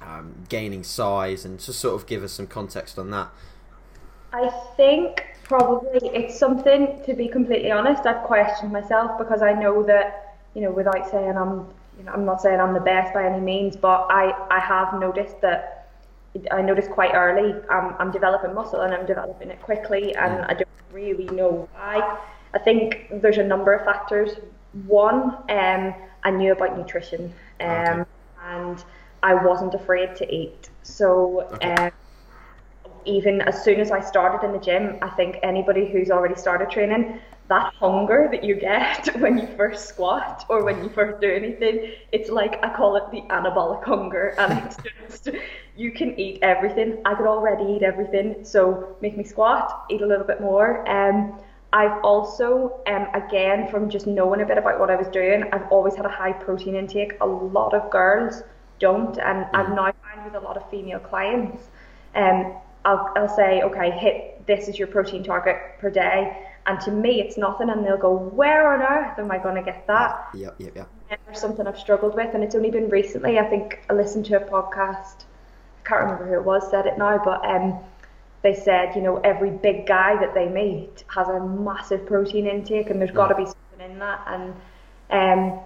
um, 0.01 0.45
gaining 0.49 0.83
size 0.83 1.45
and 1.45 1.59
just 1.59 1.79
sort 1.79 1.95
of 1.95 2.07
give 2.07 2.23
us 2.23 2.31
some 2.33 2.47
context 2.47 2.97
on 2.97 3.11
that 3.11 3.29
I 4.31 4.49
think 4.77 5.25
probably 5.43 6.09
it's 6.09 6.37
something 6.37 7.01
to 7.05 7.13
be 7.13 7.27
completely 7.27 7.71
honest. 7.71 8.05
I've 8.05 8.23
questioned 8.23 8.71
myself 8.71 9.17
because 9.17 9.41
I 9.41 9.53
know 9.53 9.83
that 9.83 10.37
you 10.53 10.61
know 10.61 10.71
without 10.71 11.09
saying 11.09 11.35
I'm 11.37 11.67
you 11.97 12.03
know 12.03 12.11
I'm 12.11 12.25
not 12.25 12.41
saying 12.41 12.59
I'm 12.59 12.73
the 12.73 12.79
best 12.79 13.13
by 13.13 13.25
any 13.25 13.39
means, 13.39 13.75
but 13.75 14.07
I 14.09 14.33
I 14.51 14.59
have 14.59 14.99
noticed 14.99 15.41
that 15.41 15.87
I 16.51 16.61
noticed 16.61 16.91
quite 16.91 17.13
early 17.13 17.55
I'm 17.69 17.95
I'm 17.97 18.11
developing 18.11 18.53
muscle 18.53 18.81
and 18.81 18.93
I'm 18.93 19.05
developing 19.05 19.49
it 19.49 19.61
quickly 19.61 20.15
and 20.15 20.45
I 20.45 20.53
don't 20.53 20.69
really 20.91 21.25
know 21.25 21.67
why. 21.73 22.19
I 22.53 22.59
think 22.59 23.07
there's 23.11 23.37
a 23.37 23.43
number 23.43 23.73
of 23.73 23.85
factors. 23.85 24.31
One, 24.87 25.37
um, 25.49 25.93
I 26.23 26.31
knew 26.31 26.51
about 26.51 26.77
nutrition, 26.77 27.33
um, 27.61 28.01
Okay. 28.01 28.03
and 28.43 28.83
I 29.23 29.33
wasn't 29.35 29.73
afraid 29.73 30.15
to 30.17 30.33
eat. 30.33 30.69
So. 30.83 31.41
Okay. 31.53 31.73
Um, 31.85 31.91
even 33.05 33.41
as 33.41 33.63
soon 33.63 33.79
as 33.79 33.91
I 33.91 33.99
started 34.01 34.45
in 34.45 34.51
the 34.51 34.59
gym, 34.59 34.97
I 35.01 35.09
think 35.09 35.37
anybody 35.43 35.89
who's 35.89 36.11
already 36.11 36.35
started 36.35 36.69
training, 36.69 37.19
that 37.47 37.73
hunger 37.73 38.27
that 38.31 38.43
you 38.43 38.55
get 38.55 39.07
when 39.19 39.37
you 39.37 39.47
first 39.57 39.87
squat 39.89 40.45
or 40.49 40.63
when 40.63 40.83
you 40.83 40.89
first 40.89 41.19
do 41.21 41.31
anything, 41.31 41.91
it's 42.11 42.29
like 42.29 42.63
I 42.63 42.75
call 42.75 42.95
it 42.97 43.03
the 43.11 43.21
anabolic 43.33 43.83
hunger, 43.83 44.35
and 44.37 44.65
it's 44.65 44.77
just 45.09 45.29
you 45.75 45.91
can 45.91 46.19
eat 46.19 46.39
everything. 46.43 47.01
I 47.05 47.15
could 47.15 47.25
already 47.25 47.63
eat 47.73 47.83
everything, 47.83 48.43
so 48.43 48.95
make 49.01 49.17
me 49.17 49.23
squat, 49.23 49.85
eat 49.89 50.01
a 50.01 50.05
little 50.05 50.25
bit 50.25 50.41
more. 50.41 50.87
Um, 50.89 51.39
I've 51.71 52.03
also, 52.03 52.81
um, 52.87 53.07
again, 53.13 53.67
from 53.69 53.89
just 53.89 54.07
knowing 54.07 54.41
a 54.41 54.45
bit 54.45 54.57
about 54.57 54.79
what 54.79 54.89
I 54.89 54.95
was 54.95 55.07
doing, 55.07 55.43
I've 55.53 55.71
always 55.71 55.95
had 55.95 56.05
a 56.05 56.09
high 56.09 56.33
protein 56.33 56.75
intake. 56.75 57.13
A 57.21 57.27
lot 57.27 57.73
of 57.73 57.89
girls 57.91 58.41
don't, 58.79 59.17
and 59.19 59.45
I've 59.53 59.69
now 59.69 59.93
found 60.03 60.25
with 60.25 60.35
a 60.35 60.39
lot 60.39 60.57
of 60.57 60.67
female 60.71 60.99
clients, 60.99 61.67
um, 62.15 62.53
I'll, 62.85 63.11
I'll 63.15 63.35
say, 63.35 63.61
okay, 63.61 63.91
hit 63.91 64.47
this 64.47 64.67
is 64.67 64.79
your 64.79 64.87
protein 64.87 65.23
target 65.23 65.57
per 65.79 65.91
day, 65.91 66.47
and 66.65 66.79
to 66.81 66.91
me 66.91 67.21
it's 67.21 67.37
nothing, 67.37 67.69
and 67.69 67.85
they'll 67.85 67.97
go, 67.97 68.15
where 68.15 68.73
on 68.73 68.81
earth 68.81 69.19
am 69.19 69.29
I 69.29 69.37
going 69.37 69.55
to 69.55 69.61
get 69.61 69.85
that? 69.87 70.29
yep 70.33 70.55
yep 70.57 70.75
yep 70.75 70.89
Never 71.09 71.33
something 71.33 71.67
I've 71.67 71.77
struggled 71.77 72.15
with, 72.15 72.33
and 72.33 72.43
it's 72.43 72.55
only 72.55 72.71
been 72.71 72.89
recently. 72.89 73.37
I 73.37 73.45
think 73.45 73.79
I 73.89 73.93
listened 73.93 74.25
to 74.25 74.37
a 74.37 74.49
podcast. 74.49 75.25
I 75.85 75.87
can't 75.87 76.01
remember 76.01 76.27
who 76.27 76.33
it 76.33 76.43
was 76.43 76.69
said 76.69 76.87
it 76.87 76.97
now, 76.97 77.21
but 77.23 77.45
um, 77.45 77.79
they 78.41 78.53
said 78.53 78.95
you 78.95 79.01
know 79.01 79.17
every 79.17 79.51
big 79.51 79.85
guy 79.85 80.19
that 80.19 80.33
they 80.33 80.47
meet 80.47 81.03
has 81.13 81.27
a 81.27 81.39
massive 81.39 82.05
protein 82.05 82.47
intake, 82.47 82.89
and 82.89 83.01
there's 83.01 83.11
got 83.11 83.27
to 83.27 83.35
be 83.35 83.45
something 83.45 83.91
in 83.91 83.99
that, 83.99 84.21
and 84.27 84.53
um, 85.11 85.59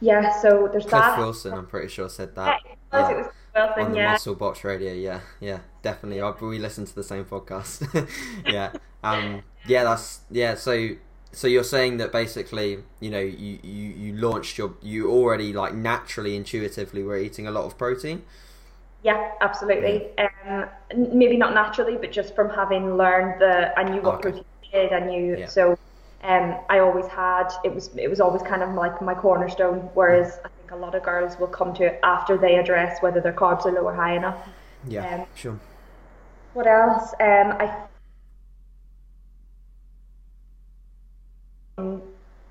yeah, 0.00 0.40
so 0.40 0.68
there's 0.70 0.84
cliff 0.84 1.02
that. 1.02 1.18
wilson 1.18 1.52
i'm 1.54 1.66
pretty 1.66 1.88
sure 1.88 2.08
said 2.08 2.30
Yeah, 2.36 2.44
that 2.44 2.60
it 2.64 2.78
was, 2.92 3.10
it 3.10 3.16
was 3.16 3.26
Wilson, 3.54 3.82
on 3.84 3.92
the 3.92 3.98
yeah. 3.98 4.12
muscle 4.12 4.34
box 4.34 4.64
radio 4.64 4.92
yeah 4.92 5.20
yeah 5.40 5.60
definitely 5.82 6.20
I, 6.20 6.30
we 6.30 6.58
listened 6.58 6.88
to 6.88 6.94
the 6.94 7.04
same 7.04 7.24
podcast 7.24 8.08
yeah 8.46 8.72
um 9.02 9.42
yeah, 9.66 9.84
that's 9.84 10.20
yeah. 10.30 10.54
So 10.54 10.90
so 11.32 11.48
you're 11.48 11.64
saying 11.64 11.96
that 11.96 12.12
basically, 12.12 12.78
you 13.00 13.10
know, 13.10 13.20
you, 13.20 13.58
you, 13.62 13.90
you 13.90 14.16
launched 14.16 14.58
your 14.58 14.74
you 14.82 15.10
already 15.10 15.52
like 15.52 15.74
naturally 15.74 16.36
intuitively 16.36 17.02
were 17.02 17.16
eating 17.16 17.46
a 17.46 17.50
lot 17.50 17.64
of 17.64 17.78
protein. 17.78 18.22
Yeah, 19.04 19.32
absolutely. 19.42 20.08
Um, 20.18 20.64
maybe 20.96 21.36
not 21.36 21.52
naturally, 21.52 21.98
but 21.98 22.10
just 22.10 22.34
from 22.34 22.48
having 22.48 22.96
learned 22.96 23.38
the 23.38 23.78
I 23.78 23.84
knew 23.84 24.00
what 24.00 24.14
okay. 24.14 24.30
protein 24.30 24.44
did. 24.72 24.92
I 24.92 25.00
knew 25.00 25.36
yeah. 25.38 25.46
so. 25.46 25.78
Um, 26.22 26.56
I 26.70 26.78
always 26.78 27.06
had 27.06 27.50
it 27.64 27.74
was 27.74 27.94
it 27.98 28.08
was 28.08 28.18
always 28.18 28.40
kind 28.40 28.62
of 28.62 28.72
like 28.74 29.02
my 29.02 29.12
cornerstone. 29.12 29.90
Whereas 29.92 30.38
I 30.42 30.48
think 30.48 30.70
a 30.70 30.76
lot 30.76 30.94
of 30.94 31.02
girls 31.02 31.38
will 31.38 31.48
come 31.48 31.74
to 31.74 31.84
it 31.84 32.00
after 32.02 32.38
they 32.38 32.56
address 32.56 33.02
whether 33.02 33.20
their 33.20 33.34
carbs 33.34 33.66
are 33.66 33.72
low 33.72 33.82
or 33.82 33.94
high 33.94 34.16
enough. 34.16 34.38
Yeah, 34.88 35.16
um, 35.16 35.26
sure. 35.34 35.60
What 36.54 36.66
else? 36.66 37.12
Um, 37.20 37.52
I 37.60 37.86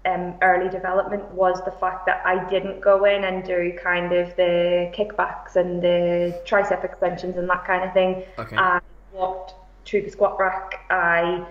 um, 0.06 0.36
early 0.42 0.70
development 0.70 1.24
was 1.32 1.64
the 1.64 1.72
fact 1.72 2.06
that 2.06 2.22
I 2.26 2.48
didn't 2.50 2.82
go 2.82 3.06
in 3.06 3.24
and 3.24 3.44
do 3.44 3.78
kind 3.82 4.12
of 4.12 4.36
the 4.36 4.92
kickbacks 4.94 5.56
and 5.56 5.82
the 5.82 6.42
tricep 6.46 6.84
extensions 6.84 7.38
and 7.38 7.50
that 7.50 7.66
kind 7.66 7.84
of 7.84 7.94
thing. 7.94 8.24
Okay. 8.38 8.58
I 8.58 8.80
walked 9.14 9.54
to 9.86 10.02
the 10.02 10.10
squat 10.10 10.38
rack. 10.40 10.86
I 10.90 11.46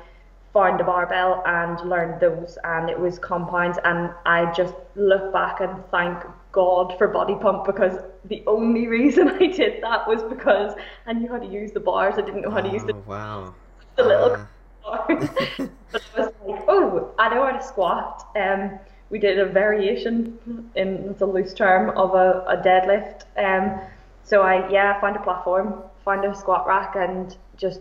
found 0.52 0.80
a 0.80 0.84
barbell 0.84 1.42
and 1.46 1.80
learned 1.88 2.20
those, 2.20 2.58
and 2.64 2.90
it 2.90 2.98
was 2.98 3.18
compounds. 3.18 3.78
And 3.84 4.10
I 4.26 4.52
just 4.52 4.74
look 4.96 5.32
back 5.32 5.60
and 5.60 5.82
thank 5.90 6.22
God 6.52 6.96
for 6.98 7.08
body 7.08 7.34
pump 7.40 7.64
because 7.64 7.98
the 8.26 8.42
only 8.46 8.86
reason 8.86 9.28
I 9.40 9.46
did 9.46 9.82
that 9.82 10.06
was 10.06 10.22
because 10.22 10.74
I 11.06 11.14
knew 11.14 11.28
how 11.28 11.38
to 11.38 11.46
use 11.46 11.72
the 11.72 11.80
bars. 11.80 12.14
I 12.18 12.20
didn't 12.22 12.42
know 12.42 12.50
how 12.50 12.60
to 12.60 12.70
use 12.70 12.84
the 12.84 12.94
oh, 12.94 13.04
wow. 13.06 13.54
the 13.96 14.04
little. 14.04 14.32
Uh... 14.32 14.46
but 14.84 15.70
I 16.16 16.20
was 16.20 16.32
like, 16.46 16.64
oh, 16.68 17.12
I 17.18 17.28
know 17.34 17.44
how 17.44 17.52
to 17.52 17.62
squat. 17.62 18.26
Um, 18.36 18.78
we 19.10 19.18
did 19.18 19.38
a 19.38 19.46
variation 19.46 20.70
in 20.74 21.14
the 21.18 21.26
loose 21.26 21.52
term 21.52 21.90
of 21.96 22.14
a, 22.14 22.44
a 22.48 22.56
deadlift. 22.56 23.24
Um, 23.36 23.80
so 24.24 24.42
I 24.42 24.68
yeah 24.70 25.00
found 25.00 25.16
a 25.16 25.22
platform, 25.22 25.82
found 26.04 26.24
a 26.24 26.34
squat 26.34 26.66
rack, 26.66 26.96
and 26.96 27.36
just 27.56 27.80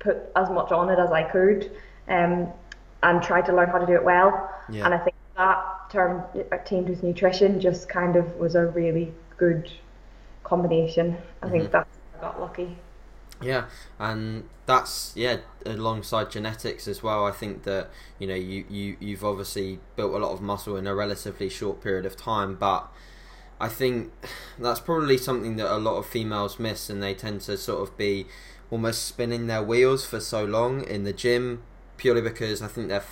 put 0.00 0.18
as 0.34 0.50
much 0.50 0.72
on 0.72 0.88
it 0.90 0.98
as 0.98 1.12
I 1.12 1.22
could, 1.22 1.70
um, 2.08 2.48
and 3.02 3.22
tried 3.22 3.46
to 3.46 3.54
learn 3.54 3.68
how 3.68 3.78
to 3.78 3.86
do 3.86 3.94
it 3.94 4.04
well. 4.04 4.50
Yeah. 4.68 4.84
And 4.84 4.94
I 4.94 4.98
think 4.98 5.16
that 5.36 5.90
term 5.90 6.24
teamed 6.64 6.88
with 6.88 7.02
nutrition 7.02 7.60
just 7.60 7.88
kind 7.88 8.16
of 8.16 8.36
was 8.36 8.56
a 8.56 8.66
really 8.66 9.12
good 9.36 9.70
combination. 10.42 11.16
I 11.42 11.46
mm-hmm. 11.46 11.58
think 11.58 11.70
that's 11.70 11.98
I 12.18 12.20
got 12.20 12.40
lucky. 12.40 12.76
Yeah, 13.42 13.66
and 13.98 14.48
that's 14.64 15.12
yeah 15.14 15.38
alongside 15.66 16.30
genetics 16.30 16.88
as 16.88 17.02
well. 17.02 17.26
I 17.26 17.32
think 17.32 17.64
that 17.64 17.90
you 18.18 18.26
know 18.26 18.34
you 18.34 18.64
you 18.68 18.96
you've 18.98 19.24
obviously 19.24 19.78
built 19.94 20.14
a 20.14 20.18
lot 20.18 20.32
of 20.32 20.40
muscle 20.40 20.76
in 20.76 20.86
a 20.86 20.94
relatively 20.94 21.48
short 21.50 21.82
period 21.82 22.06
of 22.06 22.16
time, 22.16 22.54
but 22.54 22.88
I 23.60 23.68
think 23.68 24.12
that's 24.58 24.80
probably 24.80 25.18
something 25.18 25.56
that 25.56 25.72
a 25.74 25.78
lot 25.78 25.96
of 25.98 26.06
females 26.06 26.58
miss, 26.58 26.90
and 26.90 27.02
they 27.02 27.14
tend 27.14 27.42
to 27.42 27.58
sort 27.58 27.82
of 27.88 27.96
be 27.98 28.26
almost 28.70 29.04
spinning 29.04 29.46
their 29.46 29.62
wheels 29.62 30.06
for 30.06 30.20
so 30.20 30.44
long 30.44 30.82
in 30.84 31.04
the 31.04 31.12
gym 31.12 31.62
purely 31.98 32.20
because 32.20 32.62
I 32.62 32.66
think 32.68 32.88
they're 32.88 33.04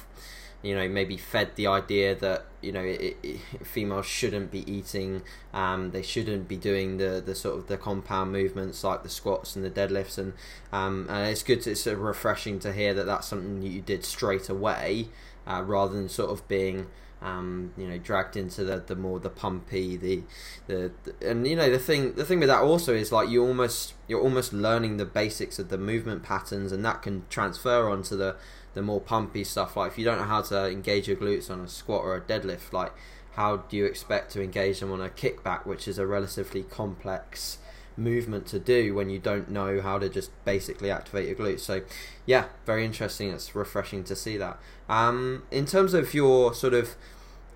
you 0.65 0.75
know 0.75 0.89
maybe 0.89 1.17
fed 1.17 1.55
the 1.57 1.67
idea 1.67 2.15
that 2.15 2.47
you 2.63 2.73
know 2.73 2.83
it, 2.83 3.17
it, 3.23 3.41
females 3.65 4.07
shouldn't 4.07 4.51
be 4.51 4.69
eating 4.71 5.23
um, 5.53 5.91
they 5.91 6.03
shouldn't 6.03 6.49
be 6.49 6.57
doing 6.57 6.97
the 6.97 7.23
the 7.25 7.35
sort 7.35 7.57
of 7.59 7.67
the 7.67 7.77
compound 7.77 8.33
movements 8.33 8.83
like 8.83 9.03
the 9.03 9.09
squats 9.09 9.55
and 9.55 9.65
the 9.65 9.71
deadlifts. 9.71 10.17
And 10.19 10.33
um, 10.73 11.07
and 11.11 11.29
it's 11.29 11.43
good 11.43 11.63
to, 11.63 11.73
it's 11.73 11.83
sort 11.83 11.97
of 11.97 12.03
refreshing 12.03 12.59
to 12.61 12.73
hear 12.73 12.95
that 12.95 13.05
that's 13.05 13.29
something 13.29 13.63
you 13.63 13.83
did 13.83 14.05
straight 14.05 14.49
away 14.49 15.09
uh, 15.47 15.63
rather 15.65 15.95
than 15.95 16.09
sort 16.09 16.31
of 16.31 16.49
being 16.49 16.87
um, 17.25 17.73
you 17.79 17.87
know, 17.87 17.97
dragged 17.97 18.37
into 18.37 18.65
the, 18.65 18.83
the 18.87 18.95
more 18.95 19.19
the 19.19 19.31
pumpy, 19.31 19.99
the, 19.99 20.23
the, 20.67 20.93
the 21.05 21.31
and 21.31 21.47
you 21.47 21.57
know 21.57 21.71
the 21.71 21.79
thing 21.79 22.15
the 22.15 22.25
thing 22.25 22.39
with 22.39 22.49
that 22.49 22.61
also 22.61 22.95
is 22.95 23.11
like 23.11 23.31
you 23.31 23.43
almost 23.43 23.95
you're 24.07 24.21
almost 24.21 24.53
learning 24.53 24.99
the 24.99 25.07
basics 25.07 25.59
of 25.59 25.71
the 25.71 25.79
movement 25.79 26.23
patterns, 26.23 26.71
and 26.71 26.85
that 26.85 27.01
can 27.01 27.25
transfer 27.31 27.89
onto 27.89 28.15
the 28.17 28.37
the 28.75 28.83
more 28.83 29.01
pumpy 29.01 29.45
stuff. 29.45 29.77
Like 29.77 29.93
if 29.93 29.99
you 29.99 30.05
don't 30.05 30.19
know 30.19 30.25
how 30.25 30.43
to 30.43 30.69
engage 30.69 31.09
your 31.09 31.17
glutes 31.17 31.51
on 31.51 31.61
a 31.61 31.69
squat 31.69 32.03
or 32.03 32.17
a 32.17 32.21
deadlift, 32.21 32.73
like 32.73 32.93
how 33.33 33.57
do 33.57 33.77
you 33.77 33.85
expect 33.85 34.33
to 34.33 34.43
engage 34.43 34.81
them 34.81 34.93
on 34.93 35.01
a 35.01 35.09
kickback, 35.09 35.67
which 35.67 35.89
is 35.89 35.99
a 35.99 36.07
relatively 36.07 36.63
complex 36.63 37.59
movement 37.97 38.47
to 38.47 38.59
do 38.59 38.95
when 38.95 39.09
you 39.09 39.19
don't 39.19 39.51
know 39.51 39.81
how 39.81 39.99
to 39.99 40.09
just 40.09 40.31
basically 40.45 40.91
activate 40.91 41.27
your 41.27 41.37
glutes. 41.37 41.61
So, 41.61 41.83
yeah, 42.27 42.47
very 42.67 42.85
interesting. 42.85 43.31
It's 43.31 43.55
refreshing 43.55 44.05
to 44.05 44.17
see 44.17 44.37
that. 44.37 44.59
Um, 44.89 45.45
in 45.51 45.67
terms 45.67 45.95
of 45.95 46.15
your 46.15 46.55
sort 46.55 46.75
of 46.75 46.97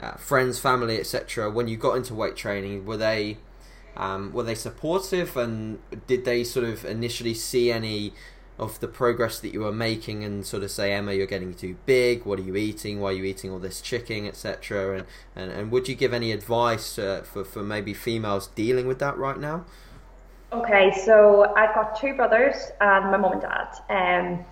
uh, 0.01 0.13
friends, 0.13 0.59
family, 0.59 0.99
etc., 0.99 1.51
when 1.51 1.69
you 1.69 1.77
got 1.77 1.97
into 1.97 2.15
weight 2.15 2.37
training, 2.37 2.87
were 2.87 2.97
they 2.97 3.39
um, 3.97 4.33
were 4.33 4.45
they 4.45 4.55
supportive, 4.55 5.37
and 5.37 5.81
did 6.07 6.25
they 6.25 6.45
sort 6.45 6.65
of 6.65 6.85
initially 6.85 7.35
see 7.35 7.73
any 7.73 8.13
of 8.59 8.81
the 8.81 8.89
progress 8.89 9.39
that 9.41 9.53
you 9.53 9.61
were 9.61 9.73
making 9.73 10.25
and 10.25 10.45
sort 10.45 10.63
of 10.63 10.71
say, 10.71 10.93
Emma, 10.93 11.13
you're 11.13 11.27
getting 11.27 11.55
too 11.55 11.77
big. 11.87 12.25
What 12.25 12.39
are 12.39 12.43
you 12.43 12.57
eating? 12.57 13.01
Why 13.01 13.11
are 13.11 13.13
you 13.13 13.25
eating 13.25 13.51
all 13.51 13.59
this 13.59 13.81
chicken, 13.81 14.27
etc. 14.27 14.99
And, 14.99 15.07
and 15.37 15.53
and 15.53 15.71
would 15.71 15.89
you 15.89 15.95
give 15.95 16.13
any 16.13 16.33
advice 16.33 16.99
uh, 16.99 17.23
for 17.23 17.45
for 17.45 17.63
maybe 17.63 17.95
females 17.95 18.49
dealing 18.49 18.87
with 18.87 18.99
that 18.99 19.17
right 19.17 19.39
now? 19.39 19.65
Okay, 20.53 20.93
so 21.05 21.53
I've 21.57 21.75
got 21.75 22.01
two 22.01 22.15
brothers 22.15 22.57
and 22.81 23.11
my 23.11 23.19
mum 23.19 23.33
and 23.33 23.43
dad. 23.43 23.69
Um, 23.91 24.45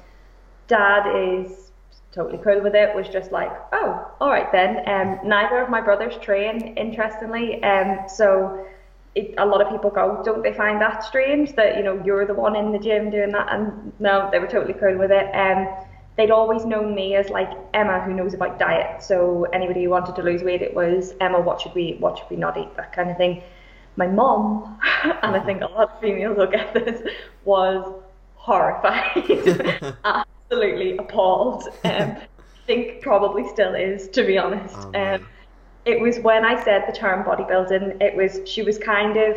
dad 0.68 1.06
is 1.16 1.70
totally 2.12 2.38
cool 2.44 2.60
with 2.60 2.74
it. 2.74 2.94
Was 2.94 3.08
just 3.08 3.32
like, 3.32 3.50
oh, 3.72 4.10
all 4.20 4.30
right 4.30 4.50
then. 4.52 4.86
Um, 4.86 5.26
neither 5.26 5.58
of 5.58 5.70
my 5.70 5.80
brothers 5.80 6.16
train, 6.18 6.76
interestingly. 6.76 7.62
Um, 7.62 8.08
so 8.08 8.66
it, 9.16 9.34
a 9.38 9.46
lot 9.46 9.62
of 9.62 9.70
people 9.70 9.90
go, 9.90 10.22
don't 10.24 10.42
they 10.42 10.52
find 10.52 10.80
that 10.80 11.02
strange 11.02 11.56
that 11.56 11.78
you 11.78 11.82
know 11.82 12.00
you're 12.04 12.26
the 12.26 12.34
one 12.34 12.54
in 12.54 12.70
the 12.70 12.78
gym 12.78 13.10
doing 13.10 13.32
that? 13.32 13.48
And 13.50 13.92
no, 13.98 14.28
they 14.30 14.38
were 14.38 14.46
totally 14.46 14.74
cool 14.74 14.96
with 14.98 15.10
it. 15.10 15.34
Um, 15.34 15.66
they'd 16.16 16.30
always 16.30 16.66
known 16.66 16.94
me 16.94 17.16
as 17.16 17.30
like 17.30 17.50
Emma, 17.72 18.00
who 18.02 18.12
knows 18.12 18.34
about 18.34 18.58
diet. 18.58 19.02
So 19.02 19.44
anybody 19.54 19.84
who 19.84 19.90
wanted 19.90 20.16
to 20.16 20.22
lose 20.22 20.42
weight, 20.42 20.60
it 20.60 20.74
was 20.74 21.14
Emma. 21.18 21.40
What 21.40 21.62
should 21.62 21.74
we, 21.74 21.96
what 21.98 22.18
should 22.18 22.28
we 22.28 22.36
not 22.36 22.58
eat? 22.58 22.76
That 22.76 22.92
kind 22.92 23.10
of 23.10 23.16
thing. 23.16 23.42
My 23.96 24.06
mom, 24.06 24.78
and 25.04 25.34
I 25.34 25.40
think 25.40 25.62
a 25.62 25.66
lot 25.66 25.90
of 25.90 26.00
females 26.00 26.36
will 26.36 26.46
get 26.46 26.74
this, 26.74 27.00
was 27.46 28.02
horrified, 28.34 29.94
absolutely 30.04 30.98
appalled. 30.98 31.64
Um, 31.84 32.16
I 32.18 32.66
think 32.66 33.00
probably 33.00 33.48
still 33.48 33.74
is, 33.74 34.08
to 34.08 34.24
be 34.24 34.36
honest. 34.36 34.76
Oh, 34.76 35.14
um, 35.14 35.26
it 35.86 36.00
was 36.00 36.18
when 36.18 36.44
I 36.44 36.62
said 36.62 36.84
the 36.86 36.92
term 36.92 37.24
bodybuilding, 37.24 38.02
it 38.02 38.14
was 38.16 38.40
she 38.44 38.62
was 38.62 38.76
kind 38.76 39.16
of 39.16 39.36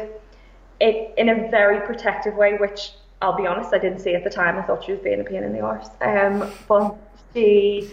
it 0.81 1.13
in 1.17 1.29
a 1.29 1.49
very 1.49 1.79
protective 1.85 2.33
way, 2.33 2.55
which 2.55 2.91
I'll 3.21 3.37
be 3.37 3.45
honest, 3.45 3.73
I 3.73 3.77
didn't 3.77 3.99
see 3.99 4.15
at 4.15 4.23
the 4.23 4.29
time. 4.29 4.57
I 4.57 4.63
thought 4.63 4.83
she 4.83 4.91
was 4.91 5.01
being 5.01 5.21
a 5.21 5.23
pain 5.23 5.43
in 5.43 5.53
the 5.53 5.59
arse. 5.59 5.89
Um, 6.01 6.51
but 6.67 6.95
she 7.33 7.91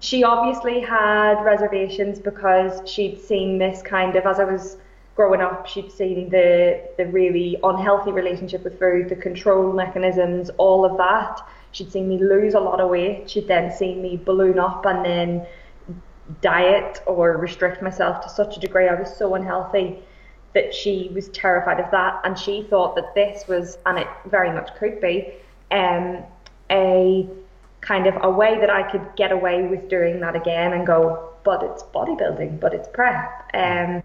she 0.00 0.24
obviously 0.24 0.80
had 0.80 1.42
reservations 1.42 2.18
because 2.18 2.80
she'd 2.88 3.20
seen 3.20 3.58
this 3.58 3.82
kind 3.82 4.16
of 4.16 4.24
as 4.24 4.40
I 4.40 4.44
was 4.44 4.78
growing 5.14 5.42
up, 5.42 5.66
she'd 5.66 5.92
seen 5.92 6.30
the 6.30 6.82
the 6.96 7.06
really 7.06 7.58
unhealthy 7.62 8.10
relationship 8.10 8.64
with 8.64 8.78
food, 8.78 9.10
the 9.10 9.16
control 9.16 9.70
mechanisms, 9.74 10.48
all 10.56 10.86
of 10.86 10.96
that. 10.96 11.40
She'd 11.72 11.92
seen 11.92 12.08
me 12.08 12.18
lose 12.18 12.54
a 12.54 12.60
lot 12.60 12.80
of 12.80 12.88
weight. 12.88 13.28
She'd 13.28 13.48
then 13.48 13.70
seen 13.70 14.00
me 14.00 14.16
balloon 14.16 14.58
up 14.58 14.86
and 14.86 15.04
then 15.04 15.46
diet 16.40 17.02
or 17.06 17.36
restrict 17.36 17.82
myself 17.82 18.22
to 18.22 18.28
such 18.28 18.56
a 18.56 18.60
degree. 18.60 18.88
I 18.88 18.94
was 18.94 19.14
so 19.16 19.34
unhealthy 19.34 20.02
that 20.54 20.74
she 20.74 21.10
was 21.14 21.28
terrified 21.30 21.80
of 21.80 21.90
that, 21.90 22.20
and 22.24 22.38
she 22.38 22.62
thought 22.64 22.94
that 22.96 23.14
this 23.14 23.48
was, 23.48 23.78
and 23.86 23.98
it 23.98 24.06
very 24.26 24.52
much 24.52 24.74
could 24.78 25.00
be, 25.00 25.32
um, 25.70 26.22
a 26.70 27.26
kind 27.80 28.06
of 28.06 28.14
a 28.22 28.30
way 28.30 28.58
that 28.60 28.70
I 28.70 28.82
could 28.90 29.06
get 29.16 29.32
away 29.32 29.66
with 29.66 29.88
doing 29.88 30.20
that 30.20 30.36
again 30.36 30.72
and 30.72 30.86
go, 30.86 31.30
but 31.42 31.62
it's 31.62 31.82
bodybuilding, 31.82 32.60
but 32.60 32.72
it's 32.74 32.88
prep. 32.88 33.50
Um, 33.54 34.02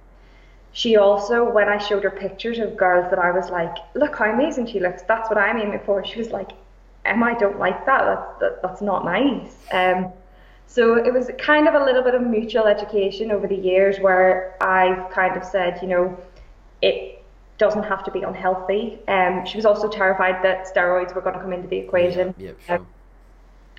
she 0.72 0.96
also, 0.96 1.50
when 1.50 1.70
I 1.70 1.78
showed 1.78 2.04
her 2.04 2.12
pictures 2.12 2.60
of 2.60 2.78
girls 2.78 3.10
that 3.10 3.20
I 3.20 3.32
was 3.32 3.50
like, 3.50 3.76
look 3.94 4.16
how 4.16 4.32
amazing 4.32 4.68
she 4.68 4.80
looks, 4.80 5.02
that's 5.04 5.30
what 5.30 5.38
I'm 5.38 5.58
aiming 5.58 5.82
for. 5.86 6.04
She 6.06 6.20
was 6.20 6.30
like, 6.30 6.52
Emma, 7.06 7.28
I 7.28 7.34
don't 7.36 7.60
like 7.60 7.86
that. 7.86 8.04
That, 8.06 8.40
that 8.40 8.62
that's 8.62 8.82
not 8.82 9.06
nice. 9.06 9.56
Um, 9.72 10.12
so 10.68 10.96
it 10.96 11.14
was 11.14 11.32
kind 11.40 11.68
of 11.68 11.74
a 11.74 11.84
little 11.84 12.04
bit 12.04 12.14
of 12.14 12.22
mutual 12.22 12.68
education 12.68 13.32
over 13.32 13.48
the 13.48 13.56
years 13.56 14.00
where 14.00 14.56
I've 14.62 15.10
kind 15.12 15.38
of 15.38 15.44
said, 15.44 15.80
you 15.82 15.88
know, 15.88 16.18
it 16.82 17.24
doesn't 17.58 17.84
have 17.84 18.04
to 18.04 18.12
be 18.12 18.22
unhealthy. 18.22 19.00
Um, 19.08 19.46
she 19.46 19.58
was 19.58 19.66
also 19.66 19.88
terrified 19.88 20.44
that 20.44 20.68
steroids 20.68 21.16
were 21.16 21.22
going 21.22 21.36
to 21.36 21.42
come 21.42 21.54
into 21.54 21.68
the 21.68 21.78
equation. 21.78 22.36
Yeah, 22.38 22.50
yeah 22.50 22.68
sure. 22.68 22.76
Um, 22.76 22.88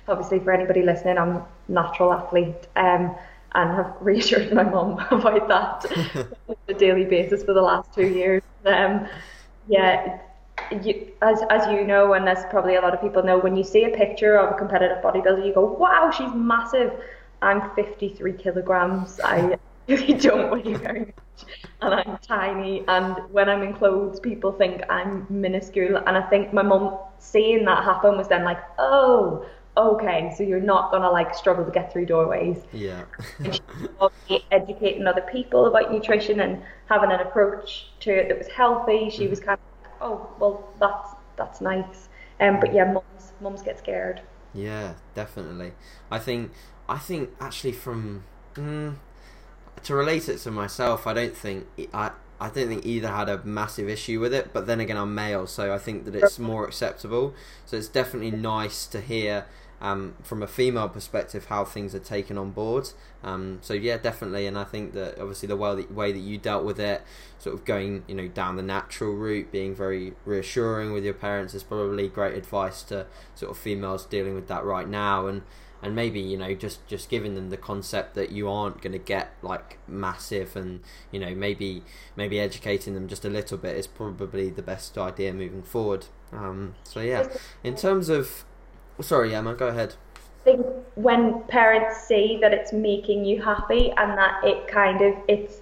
obviously, 0.07 0.39
for 0.39 0.51
anybody 0.51 0.81
listening, 0.81 1.17
I'm 1.17 1.37
a 1.37 1.47
natural 1.67 2.11
athlete 2.11 2.67
um, 2.75 3.15
and 3.53 3.75
have 3.75 3.95
reassured 4.01 4.51
my 4.51 4.63
mum 4.63 4.93
about 5.11 5.47
that 5.47 6.27
on 6.47 6.55
a 6.67 6.73
daily 6.73 7.05
basis 7.05 7.43
for 7.43 7.53
the 7.53 7.61
last 7.61 7.93
two 7.93 8.07
years. 8.07 8.41
Um, 8.65 9.07
yeah, 9.67 10.19
you, 10.83 11.07
as 11.21 11.41
as 11.49 11.67
you 11.71 11.85
know, 11.85 12.13
and 12.13 12.27
as 12.27 12.45
probably 12.49 12.75
a 12.75 12.81
lot 12.81 12.93
of 12.93 13.01
people 13.01 13.23
know, 13.23 13.37
when 13.37 13.55
you 13.55 13.63
see 13.63 13.83
a 13.85 13.89
picture 13.89 14.37
of 14.37 14.51
a 14.51 14.57
competitive 14.57 15.03
bodybuilder, 15.03 15.45
you 15.45 15.53
go, 15.53 15.65
"Wow, 15.65 16.11
she's 16.11 16.33
massive." 16.33 16.91
I'm 17.41 17.73
53 17.75 18.33
kilograms. 18.33 19.19
I 19.23 19.57
really 19.87 20.13
don't 20.13 20.51
weigh 20.51 20.73
very 20.73 20.99
much, 20.99 21.45
and 21.81 21.93
I'm 21.93 22.17
tiny. 22.21 22.83
And 22.87 23.15
when 23.31 23.49
I'm 23.49 23.63
in 23.63 23.73
clothes, 23.73 24.19
people 24.19 24.51
think 24.51 24.83
I'm 24.89 25.25
minuscule. 25.29 25.97
And 25.97 26.17
I 26.17 26.21
think 26.21 26.53
my 26.53 26.63
mum 26.63 26.97
seeing 27.19 27.65
that 27.65 27.83
happen 27.83 28.17
was 28.17 28.27
then 28.27 28.43
like, 28.43 28.59
"Oh, 28.77 29.45
okay, 29.77 30.33
so 30.35 30.43
you're 30.43 30.59
not 30.59 30.91
gonna 30.91 31.09
like 31.09 31.33
struggle 31.33 31.65
to 31.65 31.71
get 31.71 31.91
through 31.91 32.07
doorways." 32.07 32.57
Yeah. 32.73 33.05
educating 34.51 35.07
other 35.07 35.21
people 35.21 35.65
about 35.65 35.91
nutrition 35.91 36.39
and 36.41 36.61
having 36.87 37.11
an 37.11 37.19
approach 37.19 37.87
to 38.01 38.11
it 38.11 38.27
that 38.29 38.37
was 38.37 38.47
healthy. 38.47 39.09
She 39.09 39.23
mm-hmm. 39.23 39.29
was 39.29 39.39
kind 39.39 39.59
of 39.59 39.68
oh 40.01 40.29
well 40.39 40.69
that's 40.79 41.15
that's 41.35 41.61
nice. 41.61 42.09
Um 42.39 42.59
but 42.59 42.73
yeah 42.73 42.85
mums 42.85 43.33
mums 43.41 43.61
get 43.61 43.79
scared. 43.79 44.21
Yeah 44.53 44.93
definitely. 45.15 45.73
I 46.11 46.19
think 46.19 46.51
i 46.87 46.97
think 46.97 47.29
actually 47.39 47.71
from 47.71 48.23
mm, 48.55 48.95
to 49.83 49.93
relate 49.93 50.27
it 50.27 50.39
to 50.39 50.49
myself 50.49 51.05
i 51.05 51.13
don't 51.13 51.37
think 51.37 51.67
i 51.93 52.11
I 52.41 52.49
don't 52.49 52.69
think 52.69 52.85
either 52.85 53.09
had 53.09 53.27
a 53.27 53.43
massive 53.43 53.89
issue 53.89 54.21
with 54.21 54.33
it, 54.33 54.53
but 54.53 54.65
then 54.65 54.79
again, 54.79 54.95
I'm 54.95 55.13
male, 55.13 55.45
so 55.45 55.73
I 55.73 55.77
think 55.77 56.05
that 56.05 56.15
it's 56.15 56.39
more 56.39 56.65
acceptable. 56.65 57.33
So 57.65 57.75
it's 57.75 57.89
definitely 57.89 58.31
nice 58.31 58.87
to 58.87 59.01
hear 59.01 59.45
um, 59.81 60.15
from 60.23 60.43
a 60.43 60.47
female 60.47 60.89
perspective 60.89 61.45
how 61.45 61.63
things 61.63 61.95
are 61.95 61.99
taken 61.99 62.37
on 62.37 62.51
board. 62.51 62.89
Um, 63.23 63.59
so 63.61 63.73
yeah, 63.73 63.97
definitely, 63.97 64.45
and 64.45 64.57
I 64.57 64.63
think 64.63 64.93
that 64.93 65.19
obviously 65.19 65.47
the 65.47 65.55
way 65.55 65.75
that, 65.75 65.93
way 65.93 66.11
that 66.11 66.19
you 66.19 66.37
dealt 66.37 66.63
with 66.63 66.79
it, 66.79 67.01
sort 67.37 67.55
of 67.55 67.65
going 67.65 68.03
you 68.07 68.15
know 68.15 68.27
down 68.27 68.55
the 68.55 68.63
natural 68.63 69.13
route, 69.13 69.51
being 69.51 69.75
very 69.75 70.13
reassuring 70.25 70.91
with 70.91 71.03
your 71.03 71.13
parents 71.13 71.53
is 71.53 71.63
probably 71.63 72.07
great 72.07 72.35
advice 72.35 72.83
to 72.83 73.05
sort 73.35 73.51
of 73.51 73.57
females 73.57 74.05
dealing 74.05 74.35
with 74.35 74.47
that 74.47 74.63
right 74.63 74.87
now, 74.87 75.27
and 75.27 75.43
and 75.81 75.95
maybe 75.95 76.19
you 76.19 76.37
know 76.37 76.53
just 76.53 76.85
just 76.87 77.09
giving 77.09 77.35
them 77.35 77.49
the 77.49 77.57
concept 77.57 78.15
that 78.15 78.31
you 78.31 78.49
aren't 78.49 78.81
going 78.81 78.91
to 78.91 78.99
get 78.99 79.31
like 79.41 79.77
massive 79.87 80.55
and 80.55 80.81
you 81.11 81.19
know 81.19 81.33
maybe 81.33 81.83
maybe 82.15 82.39
educating 82.39 82.93
them 82.93 83.07
just 83.07 83.23
a 83.23 83.29
little 83.29 83.57
bit 83.57 83.77
is 83.77 83.87
probably 83.87 84.49
the 84.49 84.61
best 84.61 84.97
idea 84.97 85.33
moving 85.33 85.63
forward. 85.63 86.05
Um, 86.31 86.75
so 86.83 86.99
yeah. 86.99 87.27
In 87.63 87.75
terms 87.75 88.09
of 88.09 88.45
Sorry, 89.01 89.33
Emma, 89.33 89.53
go 89.53 89.67
ahead. 89.67 89.95
I 90.15 90.43
think 90.43 90.65
when 90.95 91.43
parents 91.43 92.01
see 92.01 92.39
that 92.41 92.53
it's 92.53 92.73
making 92.73 93.25
you 93.25 93.41
happy 93.41 93.91
and 93.97 94.17
that 94.17 94.43
it 94.43 94.67
kind 94.67 95.01
of 95.01 95.15
it's 95.27 95.61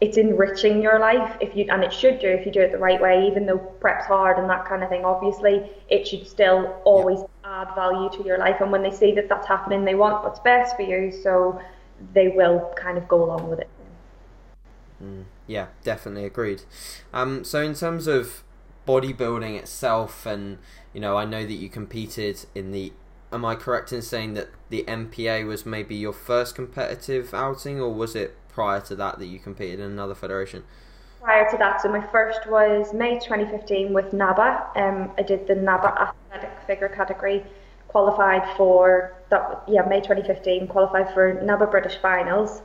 it's 0.00 0.16
enriching 0.16 0.82
your 0.82 0.98
life 0.98 1.36
if 1.40 1.54
you 1.54 1.64
and 1.68 1.84
it 1.84 1.92
should 1.92 2.18
do 2.18 2.26
if 2.26 2.44
you 2.44 2.50
do 2.50 2.60
it 2.60 2.72
the 2.72 2.78
right 2.78 3.00
way 3.00 3.24
even 3.24 3.46
though 3.46 3.58
prep's 3.58 4.04
hard 4.06 4.36
and 4.36 4.50
that 4.50 4.64
kind 4.64 4.82
of 4.82 4.88
thing 4.88 5.04
obviously 5.04 5.70
it 5.88 6.06
should 6.06 6.26
still 6.26 6.80
always 6.84 7.20
yeah. 7.20 7.62
add 7.62 7.74
value 7.76 8.10
to 8.10 8.24
your 8.24 8.36
life 8.36 8.56
and 8.60 8.72
when 8.72 8.82
they 8.82 8.90
see 8.90 9.12
that 9.12 9.28
that's 9.28 9.46
happening 9.46 9.84
they 9.84 9.94
want 9.94 10.24
what's 10.24 10.40
best 10.40 10.74
for 10.74 10.82
you 10.82 11.12
so 11.12 11.60
they 12.14 12.28
will 12.28 12.72
kind 12.76 12.98
of 12.98 13.06
go 13.06 13.24
along 13.24 13.48
with 13.48 13.60
it 13.60 13.68
mm, 15.00 15.22
yeah 15.46 15.66
definitely 15.84 16.24
agreed 16.24 16.62
um, 17.12 17.44
so 17.44 17.62
in 17.62 17.72
terms 17.74 18.08
of 18.08 18.42
bodybuilding 18.86 19.58
itself 19.58 20.26
and 20.26 20.58
you 20.92 21.00
know, 21.00 21.16
I 21.16 21.24
know 21.24 21.44
that 21.44 21.52
you 21.52 21.68
competed 21.68 22.44
in 22.54 22.72
the. 22.72 22.92
Am 23.32 23.44
I 23.46 23.54
correct 23.54 23.92
in 23.92 24.02
saying 24.02 24.34
that 24.34 24.48
the 24.68 24.84
MPA 24.86 25.46
was 25.46 25.64
maybe 25.64 25.94
your 25.94 26.12
first 26.12 26.54
competitive 26.54 27.32
outing, 27.32 27.80
or 27.80 27.92
was 27.92 28.14
it 28.14 28.36
prior 28.50 28.80
to 28.82 28.96
that 28.96 29.18
that 29.18 29.26
you 29.26 29.38
competed 29.38 29.80
in 29.80 29.90
another 29.90 30.14
federation? 30.14 30.64
Prior 31.22 31.50
to 31.50 31.56
that, 31.56 31.80
so 31.80 31.88
my 31.88 32.06
first 32.08 32.46
was 32.46 32.92
May 32.92 33.18
2015 33.18 33.94
with 33.94 34.12
NABBA. 34.12 34.76
Um, 34.76 35.12
I 35.16 35.22
did 35.22 35.46
the 35.46 35.54
NABBA 35.54 36.12
athletic 36.30 36.50
figure 36.66 36.88
category, 36.88 37.42
qualified 37.88 38.42
for 38.56 39.14
that. 39.30 39.62
Yeah, 39.66 39.86
May 39.88 40.00
2015, 40.00 40.66
qualified 40.68 41.14
for 41.14 41.34
NABBA 41.34 41.70
British 41.70 41.96
finals. 42.02 42.60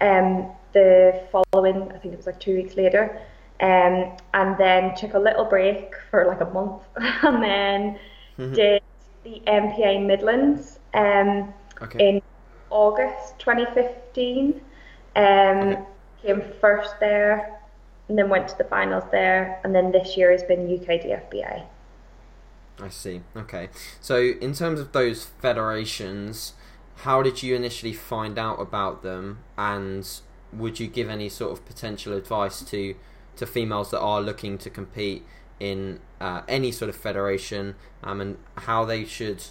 Um, 0.00 0.50
the 0.72 1.22
following, 1.32 1.90
I 1.92 1.98
think 1.98 2.12
it 2.12 2.18
was 2.18 2.26
like 2.26 2.40
two 2.40 2.56
weeks 2.56 2.76
later, 2.76 3.22
um, 3.60 4.16
and 4.34 4.56
then 4.58 4.94
took 4.94 5.14
a 5.14 5.18
little 5.18 5.44
break 5.44 5.94
for 6.10 6.26
like 6.26 6.40
a 6.40 6.46
month, 6.46 6.82
and 6.96 7.42
then 7.42 7.98
mm-hmm. 8.38 8.54
did 8.54 8.82
the 9.24 9.42
MPA 9.46 10.06
Midlands 10.06 10.78
um, 10.94 11.52
okay. 11.82 12.08
in 12.08 12.22
August 12.70 13.38
2015. 13.38 14.60
Um, 15.16 15.24
okay. 15.24 15.84
Came 16.22 16.42
first 16.60 17.00
there, 17.00 17.60
and 18.08 18.18
then 18.18 18.28
went 18.28 18.48
to 18.48 18.58
the 18.58 18.64
finals 18.64 19.04
there, 19.10 19.58
and 19.64 19.74
then 19.74 19.90
this 19.90 20.16
year 20.16 20.30
has 20.30 20.42
been 20.42 20.66
UK 20.66 21.00
DFBA. 21.00 21.64
I 22.78 22.88
see. 22.88 23.22
Okay, 23.34 23.70
so 24.00 24.16
in 24.18 24.52
terms 24.52 24.80
of 24.80 24.92
those 24.92 25.24
federations, 25.24 26.54
how 26.96 27.22
did 27.22 27.42
you 27.42 27.54
initially 27.54 27.94
find 27.94 28.38
out 28.38 28.60
about 28.60 29.02
them, 29.02 29.38
and 29.56 30.06
would 30.52 30.78
you 30.78 30.88
give 30.88 31.08
any 31.08 31.28
sort 31.28 31.52
of 31.52 31.64
potential 31.64 32.12
advice 32.12 32.60
to 32.62 32.94
to 33.36 33.46
females 33.46 33.90
that 33.90 34.00
are 34.00 34.20
looking 34.20 34.58
to 34.58 34.70
compete 34.70 35.24
in 35.58 36.00
uh, 36.20 36.42
any 36.48 36.72
sort 36.72 36.88
of 36.88 36.96
federation 36.96 37.74
um, 38.02 38.20
and 38.20 38.38
how 38.56 38.84
they 38.84 39.04
should 39.04 39.42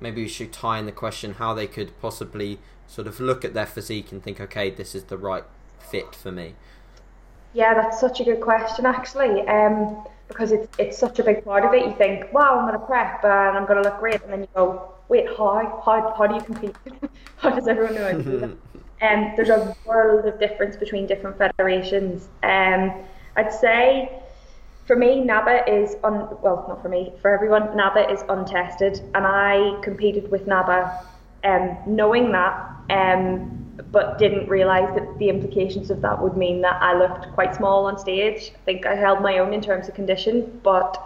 maybe 0.00 0.22
we 0.22 0.28
should 0.28 0.52
tie 0.52 0.78
in 0.78 0.86
the 0.86 0.92
question 0.92 1.34
how 1.34 1.54
they 1.54 1.66
could 1.66 1.98
possibly 2.00 2.58
sort 2.86 3.06
of 3.06 3.18
look 3.18 3.44
at 3.44 3.54
their 3.54 3.66
physique 3.66 4.12
and 4.12 4.22
think 4.22 4.40
okay 4.40 4.70
this 4.70 4.94
is 4.94 5.04
the 5.04 5.18
right 5.18 5.44
fit 5.78 6.14
for 6.14 6.30
me. 6.30 6.54
Yeah 7.52 7.74
that's 7.74 8.00
such 8.00 8.20
a 8.20 8.24
good 8.24 8.40
question 8.40 8.86
actually 8.86 9.42
um, 9.48 10.04
because 10.28 10.52
it's, 10.52 10.68
it's 10.78 10.98
such 10.98 11.18
a 11.18 11.24
big 11.24 11.44
part 11.44 11.64
of 11.64 11.74
it. 11.74 11.84
You 11.84 11.94
think 11.96 12.32
wow 12.32 12.58
i'm 12.58 12.66
going 12.66 12.78
to 12.78 12.86
prep 12.86 13.24
and 13.24 13.56
i'm 13.56 13.66
going 13.66 13.82
to 13.82 13.88
look 13.88 13.98
great 13.98 14.22
and 14.22 14.32
then 14.32 14.40
you 14.42 14.48
go 14.54 14.92
wait 15.08 15.26
how 15.36 15.82
how, 15.84 16.14
how 16.16 16.26
do 16.26 16.34
you 16.34 16.40
compete? 16.40 16.76
How 17.38 17.50
does 17.50 17.68
everyone 17.68 17.94
know 17.94 18.04
how 18.04 18.16
to 18.16 18.22
do 18.22 18.38
that? 18.38 18.56
Um, 19.02 19.34
there's 19.36 19.50
a 19.50 19.76
world 19.84 20.24
of 20.24 20.40
difference 20.40 20.74
between 20.74 21.06
different 21.06 21.36
federations. 21.36 22.28
Um, 22.42 22.94
I'd 23.36 23.52
say 23.52 24.22
for 24.86 24.94
me, 24.94 25.24
NABBA 25.26 25.68
is 25.68 25.96
on 26.04 26.38
well, 26.42 26.64
not 26.68 26.80
for 26.80 26.88
me, 26.88 27.12
for 27.20 27.32
everyone, 27.32 27.62
NABBA 27.76 28.12
is 28.12 28.22
untested, 28.28 29.00
and 29.14 29.26
I 29.26 29.78
competed 29.82 30.30
with 30.30 30.46
NABBA, 30.46 31.04
um, 31.42 31.76
knowing 31.86 32.30
that, 32.30 32.54
um, 32.90 33.82
but 33.90 34.16
didn't 34.18 34.48
realise 34.48 34.88
that 34.94 35.18
the 35.18 35.28
implications 35.28 35.90
of 35.90 36.00
that 36.02 36.22
would 36.22 36.36
mean 36.36 36.60
that 36.60 36.80
I 36.80 36.96
looked 36.96 37.32
quite 37.34 37.56
small 37.56 37.86
on 37.86 37.98
stage. 37.98 38.52
I 38.54 38.58
think 38.64 38.86
I 38.86 38.94
held 38.94 39.22
my 39.22 39.38
own 39.38 39.52
in 39.52 39.60
terms 39.60 39.88
of 39.88 39.94
condition, 39.94 40.60
but 40.62 40.96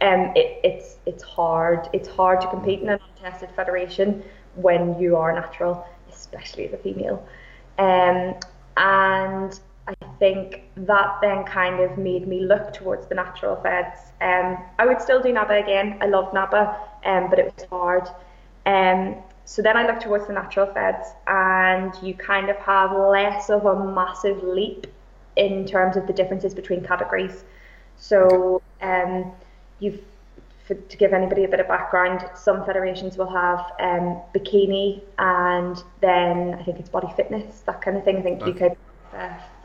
um, 0.00 0.32
it, 0.34 0.60
it's 0.64 0.96
it's 1.04 1.22
hard. 1.22 1.86
It's 1.92 2.08
hard 2.08 2.40
to 2.40 2.48
compete 2.48 2.80
in 2.80 2.88
an 2.88 2.98
untested 3.16 3.50
federation 3.54 4.22
when 4.54 4.98
you 4.98 5.16
are 5.16 5.34
natural, 5.34 5.86
especially 6.10 6.66
as 6.66 6.72
a 6.72 6.78
female. 6.78 7.26
Um, 7.78 8.36
and 8.78 9.60
I 9.88 9.94
think 10.18 10.64
that 10.76 11.18
then 11.22 11.44
kind 11.44 11.80
of 11.80 11.96
made 11.96 12.28
me 12.28 12.40
look 12.40 12.74
towards 12.74 13.06
the 13.06 13.14
natural 13.14 13.56
feds. 13.62 14.00
Um, 14.20 14.58
I 14.78 14.86
would 14.86 15.00
still 15.00 15.22
do 15.22 15.30
NABBA 15.30 15.62
again. 15.62 15.98
I 16.02 16.06
love 16.06 16.30
NABBA, 16.32 16.76
um, 17.06 17.30
but 17.30 17.38
it 17.38 17.54
was 17.56 17.64
hard. 17.70 18.08
Um, 18.66 19.16
so 19.46 19.62
then 19.62 19.78
I 19.78 19.86
looked 19.86 20.02
towards 20.02 20.26
the 20.26 20.34
natural 20.34 20.66
feds, 20.74 21.08
and 21.26 21.94
you 22.02 22.12
kind 22.12 22.50
of 22.50 22.56
have 22.56 22.92
less 22.92 23.48
of 23.48 23.64
a 23.64 23.86
massive 23.94 24.42
leap 24.42 24.86
in 25.36 25.64
terms 25.64 25.96
of 25.96 26.06
the 26.06 26.12
differences 26.12 26.52
between 26.54 26.84
categories. 26.84 27.44
So 27.96 28.60
um, 28.82 29.32
you've 29.80 30.02
for, 30.66 30.74
to 30.74 30.96
give 30.98 31.14
anybody 31.14 31.44
a 31.44 31.48
bit 31.48 31.60
of 31.60 31.68
background, 31.68 32.28
some 32.34 32.62
federations 32.66 33.16
will 33.16 33.30
have 33.30 33.72
um, 33.80 34.20
bikini 34.34 35.00
and 35.18 35.82
then 36.02 36.54
I 36.54 36.62
think 36.62 36.78
it's 36.78 36.90
body 36.90 37.08
fitness, 37.16 37.60
that 37.60 37.80
kind 37.80 37.96
of 37.96 38.04
thing. 38.04 38.18
I 38.18 38.20
think 38.20 38.42
okay. 38.42 38.66
UK 38.66 38.76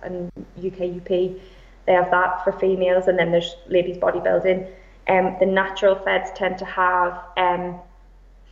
and 0.04 0.32
UKUP, 0.60 1.40
they 1.86 1.94
have 1.94 2.12
that 2.12 2.44
for 2.44 2.54
females, 2.54 3.08
and 3.08 3.18
then 3.18 3.32
there's 3.32 3.56
ladies 3.68 3.98
bodybuilding. 3.98 4.68
Um, 5.08 5.36
the 5.40 5.46
natural 5.46 5.96
feds 5.96 6.32
tend 6.36 6.58
to 6.60 6.66
have 6.66 7.22
um, 7.36 7.80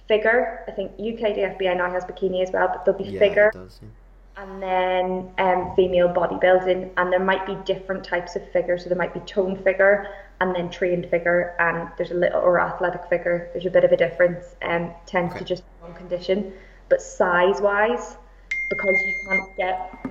figure. 0.07 0.63
I 0.67 0.71
think 0.71 0.91
UK 0.93 1.35
DFBA 1.37 1.77
now 1.77 1.89
has 1.89 2.03
bikini 2.03 2.43
as 2.43 2.51
well, 2.51 2.67
but 2.67 2.83
there'll 2.83 3.01
be 3.01 3.09
yeah, 3.09 3.19
figure. 3.19 3.51
Does, 3.53 3.79
yeah. 3.81 4.43
And 4.43 4.63
then 4.63 5.31
um, 5.37 5.73
female 5.75 6.09
bodybuilding, 6.09 6.91
and 6.97 7.11
there 7.11 7.23
might 7.23 7.45
be 7.45 7.55
different 7.65 8.03
types 8.03 8.35
of 8.35 8.49
figure. 8.51 8.77
So 8.77 8.89
there 8.89 8.97
might 8.97 9.13
be 9.13 9.19
toned 9.21 9.63
figure, 9.63 10.07
and 10.41 10.55
then 10.55 10.69
trained 10.69 11.09
figure, 11.09 11.55
and 11.59 11.89
there's 11.97 12.11
a 12.11 12.15
little 12.15 12.41
or 12.41 12.59
athletic 12.59 13.05
figure. 13.07 13.49
There's 13.53 13.65
a 13.65 13.69
bit 13.69 13.83
of 13.83 13.91
a 13.91 13.97
difference, 13.97 14.55
and 14.61 14.85
um, 14.85 14.95
tends 15.05 15.31
okay. 15.31 15.39
to 15.39 15.45
just 15.45 15.63
one 15.79 15.93
condition. 15.93 16.53
But 16.89 17.01
size 17.01 17.61
wise, 17.61 18.17
because 18.69 18.95
you 19.05 19.15
can't 19.27 19.55
get 19.55 20.05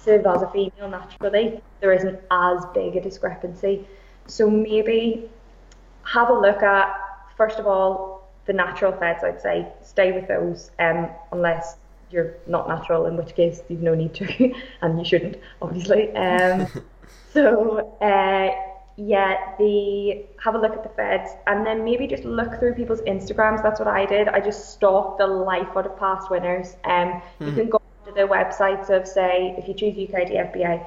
massive 0.00 0.26
as 0.26 0.42
a 0.42 0.50
female 0.50 0.88
naturally, 0.88 1.60
there 1.80 1.92
isn't 1.92 2.18
as 2.30 2.64
big 2.74 2.96
a 2.96 3.00
discrepancy. 3.00 3.86
So 4.26 4.48
maybe 4.48 5.28
have 6.04 6.30
a 6.30 6.34
look 6.34 6.62
at, 6.62 6.92
first 7.36 7.58
of 7.58 7.66
all, 7.66 8.28
the 8.46 8.52
natural 8.52 8.92
feds, 8.92 9.22
I'd 9.24 9.40
say. 9.40 9.68
Stay 9.82 10.12
with 10.12 10.28
those 10.28 10.70
um, 10.78 11.08
unless 11.32 11.76
you're 12.10 12.34
not 12.46 12.68
natural, 12.68 13.06
in 13.06 13.16
which 13.16 13.34
case 13.34 13.62
you've 13.68 13.82
no 13.82 13.94
need 13.94 14.14
to, 14.14 14.54
and 14.82 14.98
you 14.98 15.04
shouldn't, 15.04 15.36
obviously. 15.62 16.14
Um, 16.16 16.66
so 17.32 17.96
uh, 18.00 18.50
yeah, 18.96 19.56
the 19.58 20.24
have 20.42 20.54
a 20.54 20.58
look 20.58 20.72
at 20.72 20.82
the 20.82 20.88
feds 20.90 21.30
and 21.46 21.64
then 21.64 21.84
maybe 21.84 22.06
just 22.06 22.24
look 22.24 22.58
through 22.58 22.74
people's 22.74 23.00
Instagrams. 23.02 23.62
That's 23.62 23.78
what 23.78 23.88
I 23.88 24.04
did. 24.04 24.28
I 24.28 24.40
just 24.40 24.72
stalked 24.72 25.18
the 25.18 25.26
life 25.26 25.68
out 25.76 25.86
of 25.86 25.96
past 25.98 26.30
winners. 26.30 26.76
Um, 26.84 27.22
mm. 27.40 27.46
you 27.46 27.52
can 27.52 27.68
go 27.70 27.79
the 28.14 28.22
websites 28.22 28.90
of 28.90 29.06
say 29.06 29.54
if 29.58 29.68
you 29.68 29.74
choose 29.74 29.96
UK 29.96 30.28
DFBA, 30.28 30.86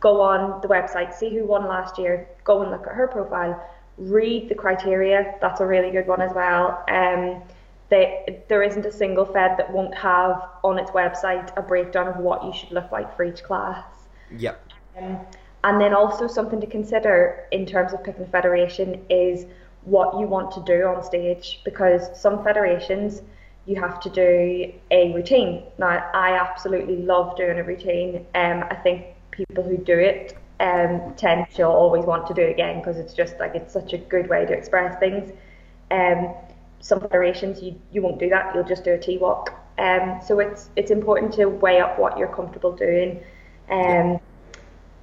go 0.00 0.20
on 0.20 0.60
the 0.60 0.68
website, 0.68 1.14
see 1.14 1.30
who 1.30 1.44
won 1.44 1.66
last 1.66 1.98
year, 1.98 2.28
go 2.44 2.62
and 2.62 2.70
look 2.70 2.86
at 2.86 2.94
her 2.94 3.08
profile, 3.08 3.60
read 3.98 4.48
the 4.48 4.54
criteria. 4.54 5.34
That's 5.40 5.60
a 5.60 5.66
really 5.66 5.90
good 5.90 6.06
one 6.06 6.20
as 6.20 6.32
well. 6.34 6.84
Um, 6.88 7.42
they, 7.88 8.42
there 8.48 8.62
isn't 8.62 8.84
a 8.84 8.92
single 8.92 9.24
Fed 9.24 9.56
that 9.58 9.72
won't 9.72 9.94
have 9.94 10.48
on 10.64 10.78
its 10.78 10.90
website 10.90 11.56
a 11.56 11.62
breakdown 11.62 12.08
of 12.08 12.16
what 12.16 12.44
you 12.44 12.52
should 12.52 12.72
look 12.72 12.90
like 12.90 13.16
for 13.16 13.24
each 13.24 13.42
class. 13.44 13.84
Yep. 14.36 14.60
Um, 14.98 15.20
and 15.64 15.80
then 15.80 15.94
also 15.94 16.26
something 16.26 16.60
to 16.60 16.66
consider 16.66 17.46
in 17.52 17.64
terms 17.66 17.92
of 17.92 18.02
picking 18.02 18.22
a 18.22 18.26
federation 18.26 19.04
is 19.08 19.46
what 19.82 20.18
you 20.18 20.26
want 20.26 20.50
to 20.52 20.60
do 20.62 20.86
on 20.86 21.02
stage 21.02 21.60
because 21.64 22.08
some 22.20 22.42
federations 22.42 23.22
you 23.66 23.80
have 23.80 24.00
to 24.00 24.10
do 24.10 24.72
a 24.90 25.12
routine. 25.12 25.64
Now 25.78 25.88
I 26.14 26.38
absolutely 26.40 26.98
love 26.98 27.36
doing 27.36 27.58
a 27.58 27.64
routine. 27.64 28.26
Um, 28.34 28.64
I 28.70 28.76
think 28.76 29.06
people 29.32 29.64
who 29.64 29.76
do 29.76 29.98
it 29.98 30.36
um, 30.60 31.14
tend 31.16 31.50
to 31.54 31.64
always 31.64 32.04
want 32.04 32.26
to 32.28 32.34
do 32.34 32.42
it 32.42 32.50
again 32.50 32.78
because 32.78 32.96
it's 32.96 33.12
just 33.12 33.38
like 33.38 33.54
it's 33.54 33.72
such 33.72 33.92
a 33.92 33.98
good 33.98 34.28
way 34.28 34.46
to 34.46 34.52
express 34.52 34.98
things. 34.98 35.32
Um, 35.90 36.34
some 36.80 37.00
federations 37.00 37.62
you, 37.62 37.78
you 37.92 38.02
won't 38.02 38.18
do 38.18 38.28
that. 38.30 38.54
You'll 38.54 38.64
just 38.64 38.84
do 38.84 38.92
a 38.92 38.98
T 38.98 39.18
walk. 39.18 39.52
Um, 39.78 40.20
so 40.24 40.38
it's 40.38 40.70
it's 40.76 40.90
important 40.90 41.34
to 41.34 41.46
weigh 41.46 41.80
up 41.80 41.98
what 41.98 42.16
you're 42.16 42.34
comfortable 42.34 42.72
doing. 42.72 43.20
Um, 43.68 44.20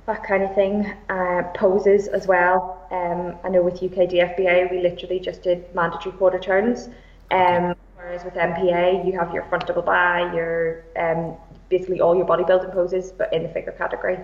that 0.05 0.23
kind 0.23 0.43
of 0.43 0.55
thing. 0.55 0.91
Uh, 1.09 1.43
poses 1.53 2.07
as 2.07 2.27
well. 2.27 2.85
Um, 2.91 3.37
I 3.43 3.49
know 3.49 3.61
with 3.61 3.75
UK 3.75 4.09
DFBA 4.09 4.71
we 4.71 4.81
literally 4.81 5.19
just 5.19 5.43
did 5.43 5.73
mandatory 5.75 6.15
quarter 6.17 6.39
turns. 6.39 6.89
Um, 7.31 7.75
whereas 8.03 8.23
with 8.23 8.33
MPA 8.33 9.05
you 9.05 9.17
have 9.17 9.33
your 9.33 9.43
front 9.45 9.65
double 9.65 9.81
bi, 9.81 10.33
your 10.33 10.83
um, 10.97 11.37
basically 11.69 12.01
all 12.01 12.15
your 12.15 12.25
bodybuilding 12.25 12.73
poses, 12.73 13.11
but 13.11 13.33
in 13.33 13.43
the 13.43 13.49
figure 13.49 13.71
category. 13.71 14.19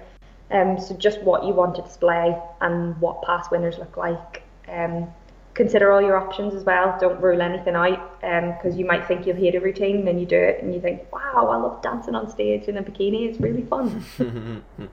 Um, 0.52 0.80
so 0.80 0.96
just 0.96 1.22
what 1.22 1.44
you 1.44 1.54
want 1.54 1.76
to 1.76 1.82
display 1.82 2.38
and 2.62 3.00
what 3.00 3.22
past 3.24 3.52
winners 3.52 3.78
look 3.78 3.98
like. 3.98 4.44
Um, 4.68 5.08
consider 5.54 5.92
all 5.92 6.02
your 6.02 6.18
options 6.18 6.54
as 6.54 6.64
well. 6.64 6.98
Don't 7.00 7.22
rule 7.22 7.42
anything 7.42 7.76
out 7.76 8.20
because 8.22 8.74
um, 8.74 8.80
you 8.80 8.86
might 8.86 9.08
think 9.08 9.28
you'll 9.28 9.36
hate 9.36 9.56
a 9.56 9.60
routine 9.60 9.98
and 9.98 10.08
then 10.08 10.20
you 10.20 10.26
do 10.26 10.38
it 10.38 10.64
and 10.64 10.74
you 10.74 10.82
think, 10.82 11.12
wow, 11.12 11.50
I 11.52 11.58
love 11.58 11.82
dancing 11.82 12.16
on 12.16 12.30
stage 12.30 12.64
in 12.64 12.78
a 12.78 12.84
bikini. 12.84 13.30
It's 13.30 13.40
really 13.40 13.64
fun. 13.64 14.04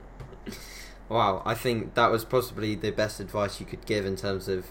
Wow, 1.09 1.41
I 1.45 1.53
think 1.53 1.93
that 1.93 2.11
was 2.11 2.25
possibly 2.25 2.75
the 2.75 2.91
best 2.91 3.21
advice 3.21 3.61
you 3.61 3.65
could 3.65 3.85
give 3.85 4.05
in 4.05 4.17
terms 4.17 4.49
of 4.49 4.67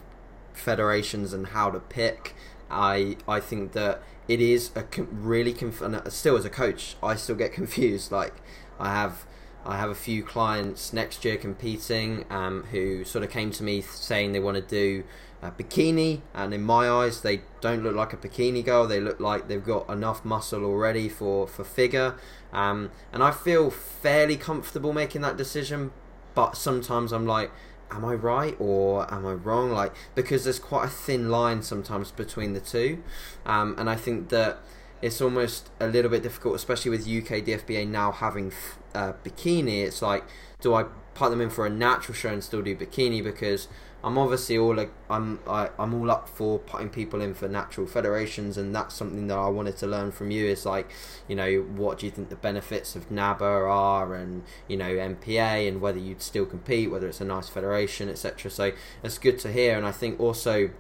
federations 0.52 1.32
and 1.32 1.48
how 1.48 1.70
to 1.70 1.80
pick. 1.80 2.34
I 2.70 3.16
I 3.28 3.40
think 3.40 3.72
that 3.72 4.02
it 4.28 4.40
is 4.40 4.70
a 4.74 4.84
really 5.12 5.52
conf- 5.52 5.82
still 6.12 6.36
as 6.36 6.44
a 6.44 6.50
coach, 6.50 6.96
I 7.02 7.16
still 7.16 7.36
get 7.36 7.52
confused. 7.60 8.10
Like 8.12 8.34
I 8.78 8.90
have 8.92 9.26
I 9.64 9.78
have 9.78 9.90
a 9.90 9.94
few 9.94 10.22
clients 10.22 10.92
next 10.92 11.24
year 11.24 11.36
competing 11.36 12.24
um, 12.30 12.64
who 12.70 13.04
sort 13.04 13.24
of 13.24 13.30
came 13.30 13.50
to 13.52 13.64
me 13.64 13.80
saying 13.80 14.32
they 14.32 14.40
want 14.40 14.56
to 14.56 14.62
do 14.62 15.04
a 15.42 15.50
bikini, 15.50 16.20
and 16.34 16.54
in 16.54 16.62
my 16.62 16.88
eyes, 16.88 17.20
they 17.20 17.42
don't 17.60 17.82
look 17.82 17.94
like 17.94 18.12
a 18.12 18.16
bikini 18.16 18.64
girl. 18.64 18.86
They 18.86 19.00
look 19.00 19.20
like 19.20 19.48
they've 19.48 19.64
got 19.64 19.88
enough 19.90 20.24
muscle 20.24 20.64
already 20.64 21.08
for 21.08 21.46
for 21.46 21.64
figure. 21.64 22.14
Um, 22.52 22.90
and 23.12 23.22
I 23.22 23.32
feel 23.32 23.70
fairly 23.70 24.36
comfortable 24.36 24.92
making 24.92 25.20
that 25.22 25.36
decision, 25.36 25.92
but 26.34 26.56
sometimes 26.56 27.12
I'm 27.12 27.26
like, 27.26 27.50
am 27.90 28.04
I 28.04 28.14
right 28.14 28.56
or 28.58 29.12
am 29.12 29.26
I 29.26 29.32
wrong? 29.32 29.70
Like 29.70 29.94
because 30.14 30.44
there's 30.44 30.58
quite 30.58 30.86
a 30.86 30.90
thin 30.90 31.30
line 31.30 31.62
sometimes 31.62 32.10
between 32.10 32.52
the 32.52 32.60
two, 32.60 33.02
um, 33.44 33.74
and 33.78 33.88
I 33.88 33.96
think 33.96 34.28
that 34.30 34.58
it's 35.02 35.20
almost 35.20 35.70
a 35.78 35.86
little 35.86 36.10
bit 36.10 36.22
difficult, 36.22 36.56
especially 36.56 36.90
with 36.90 37.02
UK 37.02 37.44
DFBA 37.44 37.86
now 37.88 38.12
having 38.12 38.52
uh, 38.94 39.12
bikini. 39.24 39.84
It's 39.84 40.02
like, 40.02 40.24
do 40.60 40.74
I 40.74 40.84
put 41.14 41.30
them 41.30 41.40
in 41.40 41.50
for 41.50 41.66
a 41.66 41.70
natural 41.70 42.14
show 42.14 42.30
and 42.30 42.42
still 42.42 42.62
do 42.62 42.76
bikini 42.76 43.22
because 43.22 43.68
I'm 44.06 44.18
obviously 44.18 44.56
all 44.56 44.76
like, 44.76 44.92
I'm 45.10 45.40
I, 45.48 45.68
I'm 45.80 45.92
all 45.92 46.12
up 46.12 46.28
for 46.28 46.60
putting 46.60 46.90
people 46.90 47.20
in 47.20 47.34
for 47.34 47.48
natural 47.48 47.88
federations, 47.88 48.56
and 48.56 48.72
that's 48.72 48.94
something 48.94 49.26
that 49.26 49.36
I 49.36 49.48
wanted 49.48 49.76
to 49.78 49.88
learn 49.88 50.12
from 50.12 50.30
you. 50.30 50.46
Is 50.46 50.64
like, 50.64 50.88
you 51.26 51.34
know, 51.34 51.66
what 51.74 51.98
do 51.98 52.06
you 52.06 52.12
think 52.12 52.28
the 52.28 52.36
benefits 52.36 52.94
of 52.94 53.08
NABBA 53.10 53.40
are, 53.40 54.14
and 54.14 54.44
you 54.68 54.76
know 54.76 54.94
MPA, 54.94 55.66
and 55.66 55.80
whether 55.80 55.98
you'd 55.98 56.22
still 56.22 56.46
compete, 56.46 56.88
whether 56.88 57.08
it's 57.08 57.20
a 57.20 57.24
nice 57.24 57.48
federation, 57.48 58.08
etc. 58.08 58.48
So 58.48 58.70
it's 59.02 59.18
good 59.18 59.40
to 59.40 59.50
hear, 59.50 59.76
and 59.76 59.84
I 59.84 59.90
think 59.90 60.20
also 60.20 60.70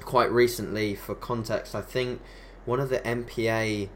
quite 0.00 0.32
recently, 0.32 0.96
for 0.96 1.14
context, 1.14 1.72
I 1.72 1.82
think 1.82 2.20
one 2.64 2.80
of 2.80 2.88
the 2.88 2.98
MPA 2.98 3.90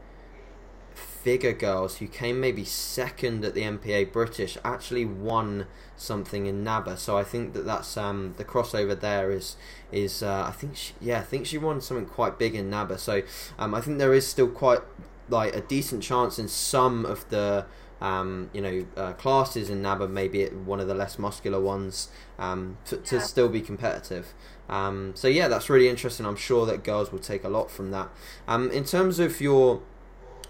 figure 1.23 1.53
girls 1.53 1.97
who 1.97 2.07
came 2.07 2.39
maybe 2.39 2.65
second 2.65 3.45
at 3.45 3.53
the 3.53 3.61
MPA 3.61 4.11
British 4.11 4.57
actually 4.63 5.05
won 5.05 5.67
something 5.95 6.47
in 6.47 6.63
NABBA. 6.63 6.97
So 6.97 7.17
I 7.17 7.23
think 7.23 7.53
that 7.53 7.65
that's 7.65 7.95
um, 7.95 8.33
the 8.37 8.45
crossover 8.45 8.99
there 8.99 9.31
is 9.31 9.55
is 9.91 10.23
uh, 10.23 10.45
I 10.47 10.51
think 10.51 10.75
she, 10.75 10.93
yeah 10.99 11.19
I 11.19 11.23
think 11.23 11.45
she 11.45 11.57
won 11.57 11.81
something 11.81 12.05
quite 12.05 12.39
big 12.39 12.55
in 12.55 12.69
NABBA. 12.69 12.99
So 12.99 13.21
um, 13.59 13.75
I 13.75 13.81
think 13.81 13.99
there 13.99 14.13
is 14.13 14.27
still 14.27 14.49
quite 14.49 14.81
like 15.29 15.55
a 15.55 15.61
decent 15.61 16.03
chance 16.03 16.39
in 16.39 16.47
some 16.47 17.05
of 17.05 17.29
the 17.29 17.65
um, 18.01 18.49
you 18.51 18.61
know 18.61 18.85
uh, 18.97 19.13
classes 19.13 19.69
in 19.69 19.81
NABBA, 19.83 20.09
maybe 20.09 20.45
one 20.47 20.79
of 20.79 20.87
the 20.87 20.95
less 20.95 21.19
muscular 21.19 21.61
ones, 21.61 22.09
um, 22.39 22.77
to, 22.85 22.97
to 22.97 23.17
yeah. 23.17 23.21
still 23.21 23.47
be 23.47 23.61
competitive. 23.61 24.33
Um, 24.67 25.11
so 25.15 25.27
yeah, 25.27 25.47
that's 25.47 25.69
really 25.69 25.87
interesting. 25.87 26.25
I'm 26.25 26.35
sure 26.35 26.65
that 26.65 26.83
girls 26.83 27.11
will 27.11 27.19
take 27.19 27.43
a 27.43 27.49
lot 27.49 27.69
from 27.69 27.91
that. 27.91 28.09
Um, 28.47 28.71
in 28.71 28.85
terms 28.85 29.19
of 29.19 29.39
your 29.39 29.81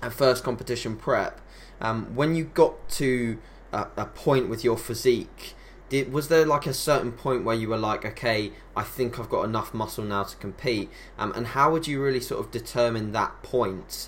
uh, 0.01 0.09
first 0.09 0.43
competition 0.43 0.95
prep, 0.95 1.41
um, 1.79 2.15
when 2.15 2.35
you 2.35 2.45
got 2.45 2.89
to 2.89 3.39
a, 3.71 3.87
a 3.97 4.05
point 4.05 4.49
with 4.49 4.63
your 4.63 4.77
physique, 4.77 5.55
did, 5.89 6.13
was 6.13 6.29
there 6.29 6.45
like 6.45 6.65
a 6.65 6.73
certain 6.73 7.11
point 7.11 7.43
where 7.43 7.55
you 7.55 7.67
were 7.67 7.77
like, 7.77 8.05
okay, 8.05 8.53
I 8.75 8.83
think 8.83 9.19
I've 9.19 9.29
got 9.29 9.43
enough 9.43 9.73
muscle 9.73 10.05
now 10.05 10.23
to 10.23 10.37
compete? 10.37 10.89
Um, 11.17 11.33
and 11.35 11.47
how 11.47 11.71
would 11.71 11.87
you 11.87 12.01
really 12.01 12.21
sort 12.21 12.39
of 12.39 12.49
determine 12.49 13.11
that 13.11 13.43
point? 13.43 14.07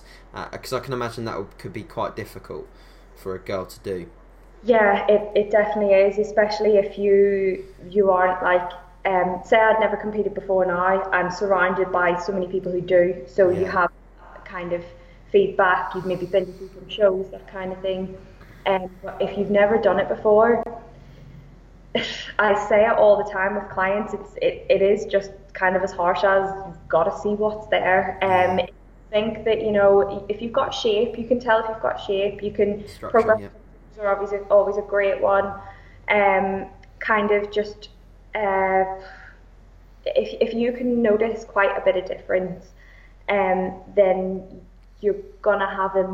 Because 0.52 0.72
uh, 0.72 0.78
I 0.78 0.80
can 0.80 0.94
imagine 0.94 1.26
that 1.26 1.38
would, 1.38 1.58
could 1.58 1.74
be 1.74 1.84
quite 1.84 2.16
difficult 2.16 2.68
for 3.16 3.36
a 3.36 3.40
girl 3.40 3.66
to 3.66 3.80
do. 3.80 4.10
Yeah, 4.64 5.06
it, 5.08 5.32
it 5.36 5.52
definitely 5.52 5.94
is, 5.94 6.18
especially 6.18 6.78
if 6.78 6.98
you 6.98 7.66
you 7.90 8.12
aren't 8.12 8.42
like 8.42 8.72
um, 9.06 9.42
say 9.46 9.58
I'd 9.58 9.82
never 9.82 9.98
competed 9.98 10.34
before 10.34 10.66
now. 10.66 11.04
I'm 11.12 11.30
surrounded 11.30 11.92
by 11.92 12.18
so 12.18 12.32
many 12.32 12.48
people 12.48 12.72
who 12.72 12.80
do, 12.80 13.26
so 13.28 13.50
yeah. 13.50 13.60
you 13.60 13.66
have 13.66 13.92
kind 14.46 14.72
of 14.72 14.86
feedback. 15.34 15.94
You've 15.94 16.06
maybe 16.06 16.26
been 16.26 16.46
to 16.46 16.70
some 16.74 16.88
shows, 16.88 17.30
that 17.32 17.46
kind 17.52 17.74
of 17.74 17.82
thing. 17.82 18.18
Um, 18.66 18.90
but 19.04 19.18
if 19.20 19.38
you've 19.38 19.50
never 19.50 19.78
done 19.78 20.00
it 20.00 20.08
before, 20.08 20.64
I 22.40 22.68
say 22.70 22.86
it 22.86 22.98
all 22.98 23.22
the 23.22 23.30
time 23.30 23.56
with 23.56 23.70
clients. 23.70 24.14
It's 24.14 24.36
it, 24.42 24.66
it 24.70 24.82
is 24.82 25.06
just 25.06 25.32
kind 25.54 25.76
of 25.76 25.84
as 25.84 25.92
harsh 25.92 26.24
as 26.24 26.50
you've 26.66 26.88
got 26.88 27.04
to 27.04 27.20
see 27.20 27.34
what's 27.34 27.68
there. 27.68 28.18
Um, 28.22 28.60
I 28.60 28.70
think 29.12 29.44
that 29.44 29.62
you 29.62 29.72
know 29.72 30.26
if 30.30 30.42
you've 30.42 30.54
got 30.54 30.74
shape, 30.74 31.18
you 31.18 31.28
can 31.28 31.40
tell 31.40 31.60
if 31.60 31.66
you've 31.68 31.82
got 31.82 32.00
shape. 32.00 32.42
You 32.42 32.52
can 32.52 32.86
progress. 33.02 33.42
Yeah. 33.42 33.50
Are 34.00 34.16
always 34.16 34.32
always 34.50 34.78
a 34.78 34.82
great 34.82 35.22
one. 35.22 35.46
Um, 36.10 36.68
kind 37.00 37.32
of 37.32 37.52
just 37.52 37.90
uh, 38.34 38.86
if 40.06 40.42
if 40.42 40.54
you 40.54 40.72
can 40.72 41.02
notice 41.02 41.44
quite 41.44 41.78
a 41.78 41.82
bit 41.82 41.96
of 41.96 42.06
difference, 42.06 42.72
um, 43.30 43.82
then 43.96 44.62
you're 45.04 45.16
gonna 45.42 45.70
have 45.70 45.96
a, 45.96 46.06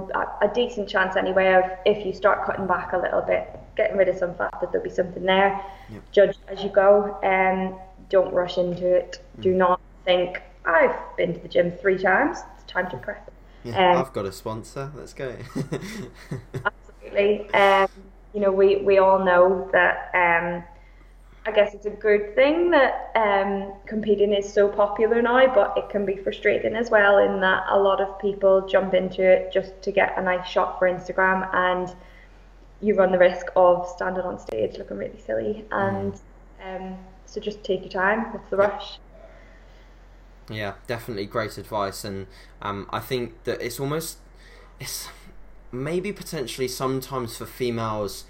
a 0.42 0.52
decent 0.54 0.90
chance 0.90 1.16
anyway 1.16 1.54
of 1.54 1.64
if 1.86 2.06
you 2.06 2.12
start 2.12 2.46
cutting 2.46 2.66
back 2.66 2.94
a 2.94 2.98
little 2.98 3.22
bit, 3.22 3.48
getting 3.78 3.98
rid 3.98 4.10
of 4.10 4.18
some 4.18 4.34
fat, 4.34 4.52
that 4.60 4.72
there'll 4.72 4.84
be 4.84 4.90
something 4.90 5.24
there. 5.24 5.64
Yep. 5.92 6.12
Judge 6.12 6.38
as 6.48 6.64
you 6.64 6.70
go, 6.70 7.18
and 7.22 7.74
um, 7.74 7.80
don't 8.10 8.34
rush 8.34 8.58
into 8.58 8.88
it. 8.88 9.22
Mm. 9.38 9.44
Do 9.44 9.54
not 9.54 9.80
think 10.06 10.42
I've 10.66 10.96
been 11.18 11.36
to 11.36 11.40
the 11.40 11.48
gym 11.48 11.72
three 11.72 11.98
times. 11.98 12.40
It's 12.56 12.70
time 12.72 12.90
to 12.90 12.98
prep. 12.98 13.32
Yeah, 13.64 13.92
um, 13.92 13.98
I've 13.98 14.12
got 14.12 14.26
a 14.26 14.32
sponsor. 14.32 14.92
Let's 14.96 15.14
go. 15.14 15.36
absolutely. 16.66 17.50
Um, 17.52 17.88
you 18.34 18.40
know, 18.40 18.52
we 18.52 18.78
we 18.78 18.98
all 18.98 19.24
know 19.24 19.70
that. 19.72 20.10
I 21.50 21.52
guess 21.52 21.74
it's 21.74 21.88
a 21.88 21.90
good 21.90 22.36
thing 22.36 22.70
that 22.70 23.10
um, 23.16 23.74
competing 23.88 24.34
is 24.34 24.54
so 24.54 24.68
popular 24.68 25.20
now, 25.20 25.52
but 25.52 25.76
it 25.76 25.90
can 25.90 26.06
be 26.06 26.16
frustrating 26.16 26.76
as 26.76 26.92
well 26.92 27.18
in 27.18 27.42
that 27.42 27.64
a 27.72 27.80
lot 27.80 28.00
of 28.00 28.20
people 28.20 28.68
jump 28.68 28.94
into 28.94 29.24
it 29.24 29.52
just 29.52 29.82
to 29.82 29.92
get 29.92 30.16
a 30.16 30.22
nice 30.22 30.48
shot 30.48 30.78
for 30.78 30.88
Instagram, 30.88 31.50
and 31.56 31.96
you 32.82 32.94
run 32.94 33.12
the 33.12 33.18
risk 33.18 33.48
of 33.56 33.88
standing 33.88 34.24
on 34.24 34.38
stage 34.38 34.78
looking 34.78 34.98
really 34.98 35.20
silly. 35.26 35.66
And 35.72 36.14
um, 36.64 37.00
so 37.26 37.42
just 37.42 37.64
take 37.64 37.82
your 37.82 37.90
time. 37.90 38.32
What's 38.32 38.50
the 38.52 38.58
rush? 38.58 39.00
Yeah, 40.52 40.76
definitely 40.86 41.26
great 41.26 41.58
advice, 41.58 42.06
and 42.06 42.28
um, 42.62 42.88
I 42.92 43.00
think 43.00 43.44
that 43.46 43.60
it's 43.60 43.80
almost 43.80 44.20
it's 44.80 45.10
maybe 45.72 46.14
potentially 46.14 46.68
sometimes 46.68 47.38
for 47.38 47.48
females. 47.48 48.26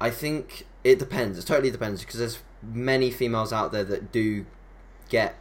I 0.00 0.10
think 0.10 0.66
it 0.82 0.98
depends. 0.98 1.38
It 1.38 1.46
totally 1.46 1.70
depends 1.70 2.00
because 2.00 2.18
there's 2.18 2.38
many 2.62 3.10
females 3.10 3.52
out 3.52 3.72
there 3.72 3.84
that 3.84 4.12
do 4.12 4.46
get 5.08 5.36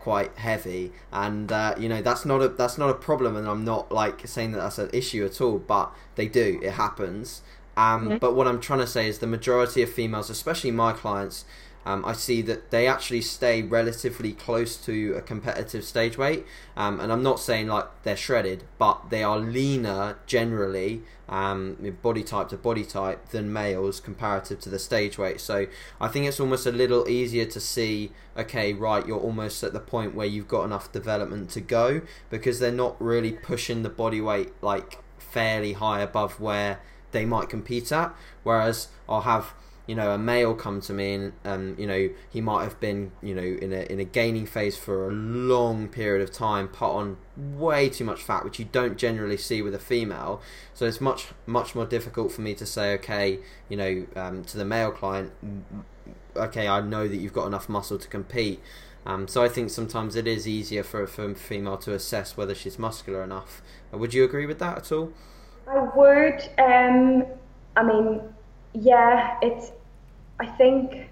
quite 0.00 0.36
heavy, 0.38 0.92
and 1.12 1.50
uh, 1.50 1.74
you 1.78 1.88
know 1.88 2.00
that's 2.00 2.24
not 2.24 2.40
a 2.40 2.48
that's 2.48 2.78
not 2.78 2.90
a 2.90 2.94
problem, 2.94 3.36
and 3.36 3.48
I'm 3.48 3.64
not 3.64 3.92
like 3.92 4.26
saying 4.26 4.52
that 4.52 4.58
that's 4.58 4.78
an 4.78 4.90
issue 4.92 5.24
at 5.24 5.40
all, 5.40 5.58
but 5.58 5.92
they 6.14 6.26
do. 6.28 6.60
It 6.62 6.72
happens. 6.72 7.42
Um, 7.76 8.08
mm-hmm. 8.08 8.16
But 8.16 8.34
what 8.34 8.48
I'm 8.48 8.60
trying 8.60 8.80
to 8.80 8.86
say 8.86 9.06
is 9.06 9.18
the 9.18 9.26
majority 9.26 9.82
of 9.82 9.92
females, 9.92 10.30
especially 10.30 10.72
my 10.72 10.92
clients, 10.92 11.44
um, 11.86 12.04
I 12.04 12.12
see 12.12 12.42
that 12.42 12.70
they 12.70 12.86
actually 12.86 13.22
stay 13.22 13.62
relatively 13.62 14.32
close 14.32 14.76
to 14.84 15.14
a 15.16 15.22
competitive 15.22 15.84
stage 15.84 16.18
weight. 16.18 16.44
Um, 16.76 17.00
and 17.00 17.10
I'm 17.10 17.22
not 17.22 17.40
saying 17.40 17.68
like 17.68 17.86
they're 18.02 18.16
shredded, 18.16 18.64
but 18.78 19.10
they 19.10 19.22
are 19.22 19.38
leaner 19.38 20.18
generally, 20.26 21.02
um, 21.28 21.76
body 22.02 22.22
type 22.22 22.48
to 22.48 22.56
body 22.56 22.84
type, 22.84 23.30
than 23.30 23.52
males 23.52 24.00
comparative 24.00 24.60
to 24.60 24.68
the 24.68 24.78
stage 24.78 25.16
weight. 25.16 25.40
So 25.40 25.66
I 26.00 26.08
think 26.08 26.26
it's 26.26 26.40
almost 26.40 26.66
a 26.66 26.72
little 26.72 27.08
easier 27.08 27.46
to 27.46 27.60
see, 27.60 28.12
okay, 28.36 28.74
right, 28.74 29.06
you're 29.06 29.18
almost 29.18 29.62
at 29.62 29.72
the 29.72 29.80
point 29.80 30.14
where 30.14 30.26
you've 30.26 30.48
got 30.48 30.64
enough 30.64 30.92
development 30.92 31.50
to 31.50 31.60
go 31.60 32.02
because 32.28 32.58
they're 32.58 32.70
not 32.70 33.00
really 33.00 33.32
pushing 33.32 33.82
the 33.82 33.88
body 33.88 34.20
weight 34.20 34.52
like 34.62 34.98
fairly 35.18 35.74
high 35.74 36.00
above 36.00 36.40
where 36.40 36.80
they 37.12 37.24
might 37.24 37.48
compete 37.48 37.90
at. 37.92 38.14
Whereas 38.42 38.88
I'll 39.08 39.22
have 39.22 39.54
you 39.88 39.94
know 39.94 40.12
a 40.12 40.18
male 40.18 40.54
come 40.54 40.80
to 40.82 40.92
me 40.92 41.14
and 41.14 41.32
um, 41.46 41.74
you 41.78 41.86
know 41.86 42.10
he 42.30 42.42
might 42.42 42.62
have 42.62 42.78
been 42.78 43.10
you 43.22 43.34
know 43.34 43.42
in 43.42 43.72
a 43.72 43.90
in 43.90 43.98
a 43.98 44.04
gaining 44.04 44.46
phase 44.46 44.76
for 44.76 45.08
a 45.08 45.12
long 45.12 45.88
period 45.88 46.22
of 46.22 46.30
time, 46.30 46.68
put 46.68 46.90
on 46.90 47.16
way 47.36 47.88
too 47.88 48.04
much 48.04 48.22
fat, 48.22 48.44
which 48.44 48.58
you 48.58 48.66
don't 48.70 48.98
generally 48.98 49.38
see 49.38 49.62
with 49.62 49.74
a 49.74 49.78
female. 49.78 50.40
So 50.74 50.84
it's 50.84 51.00
much 51.00 51.28
much 51.46 51.74
more 51.74 51.86
difficult 51.86 52.30
for 52.30 52.42
me 52.42 52.54
to 52.54 52.66
say, 52.66 52.92
okay, 52.94 53.38
you 53.70 53.78
know, 53.78 54.06
um, 54.14 54.44
to 54.44 54.58
the 54.58 54.64
male 54.64 54.92
client, 54.92 55.32
okay, 56.36 56.68
I 56.68 56.82
know 56.82 57.08
that 57.08 57.16
you've 57.16 57.32
got 57.32 57.46
enough 57.46 57.68
muscle 57.68 57.98
to 57.98 58.08
compete. 58.08 58.60
Um, 59.06 59.26
so 59.26 59.42
I 59.42 59.48
think 59.48 59.70
sometimes 59.70 60.16
it 60.16 60.26
is 60.26 60.46
easier 60.46 60.82
for, 60.82 61.06
for 61.06 61.30
a 61.30 61.34
female 61.34 61.78
to 61.78 61.94
assess 61.94 62.36
whether 62.36 62.54
she's 62.54 62.78
muscular 62.78 63.22
enough. 63.22 63.62
Would 63.90 64.12
you 64.12 64.22
agree 64.22 64.44
with 64.44 64.58
that 64.58 64.76
at 64.76 64.92
all? 64.92 65.14
I 65.66 65.80
would. 65.96 66.42
Um, 66.58 67.24
I 67.74 67.82
mean, 67.84 68.20
yeah, 68.74 69.38
it's 69.40 69.72
I 70.40 70.46
think 70.46 71.08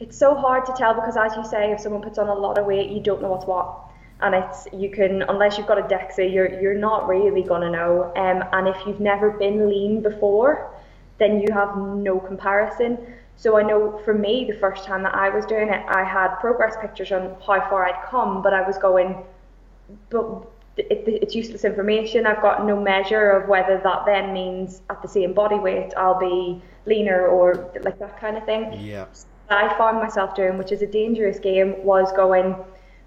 it's 0.00 0.16
so 0.16 0.34
hard 0.34 0.66
to 0.66 0.72
tell 0.72 0.94
because, 0.94 1.16
as 1.16 1.36
you 1.36 1.44
say, 1.44 1.72
if 1.72 1.80
someone 1.80 2.02
puts 2.02 2.18
on 2.18 2.28
a 2.28 2.34
lot 2.34 2.58
of 2.58 2.66
weight, 2.66 2.90
you 2.90 3.00
don't 3.00 3.22
know 3.22 3.30
what's 3.30 3.46
what. 3.46 3.76
And 4.22 4.34
it's 4.34 4.66
you 4.72 4.90
can 4.90 5.22
unless 5.22 5.56
you've 5.56 5.66
got 5.66 5.78
a 5.78 5.82
DEXA, 5.82 6.32
you're 6.32 6.60
you're 6.60 6.78
not 6.78 7.08
really 7.08 7.42
gonna 7.42 7.70
know. 7.70 8.12
Um, 8.16 8.44
and 8.52 8.68
if 8.68 8.76
you've 8.86 9.00
never 9.00 9.30
been 9.30 9.68
lean 9.68 10.02
before, 10.02 10.70
then 11.18 11.40
you 11.40 11.52
have 11.52 11.76
no 11.76 12.18
comparison. 12.18 12.98
So 13.36 13.58
I 13.58 13.62
know 13.62 13.98
for 14.04 14.12
me, 14.12 14.44
the 14.44 14.58
first 14.58 14.84
time 14.84 15.02
that 15.04 15.14
I 15.14 15.30
was 15.30 15.46
doing 15.46 15.68
it, 15.68 15.82
I 15.88 16.04
had 16.04 16.34
progress 16.40 16.76
pictures 16.80 17.12
on 17.12 17.36
how 17.46 17.60
far 17.70 17.86
I'd 17.86 18.06
come, 18.06 18.42
but 18.42 18.52
I 18.52 18.66
was 18.66 18.76
going, 18.76 19.24
but 20.10 20.46
it, 20.76 21.04
it's 21.06 21.34
useless 21.34 21.64
information. 21.64 22.26
I've 22.26 22.42
got 22.42 22.64
no 22.66 22.80
measure 22.80 23.30
of 23.30 23.48
whether 23.48 23.80
that 23.82 24.06
then 24.06 24.32
means 24.32 24.82
at 24.90 25.02
the 25.02 25.08
same 25.08 25.32
body 25.32 25.58
weight 25.58 25.92
I'll 25.96 26.18
be 26.18 26.62
leaner 26.86 27.26
or 27.26 27.72
like 27.82 27.98
that 27.98 28.18
kind 28.20 28.36
of 28.36 28.44
thing. 28.44 28.72
Yeah. 28.80 29.06
I 29.48 29.76
found 29.76 29.98
myself 29.98 30.34
doing, 30.36 30.58
which 30.58 30.70
is 30.70 30.82
a 30.82 30.86
dangerous 30.86 31.40
game, 31.40 31.82
was 31.84 32.12
going, 32.12 32.54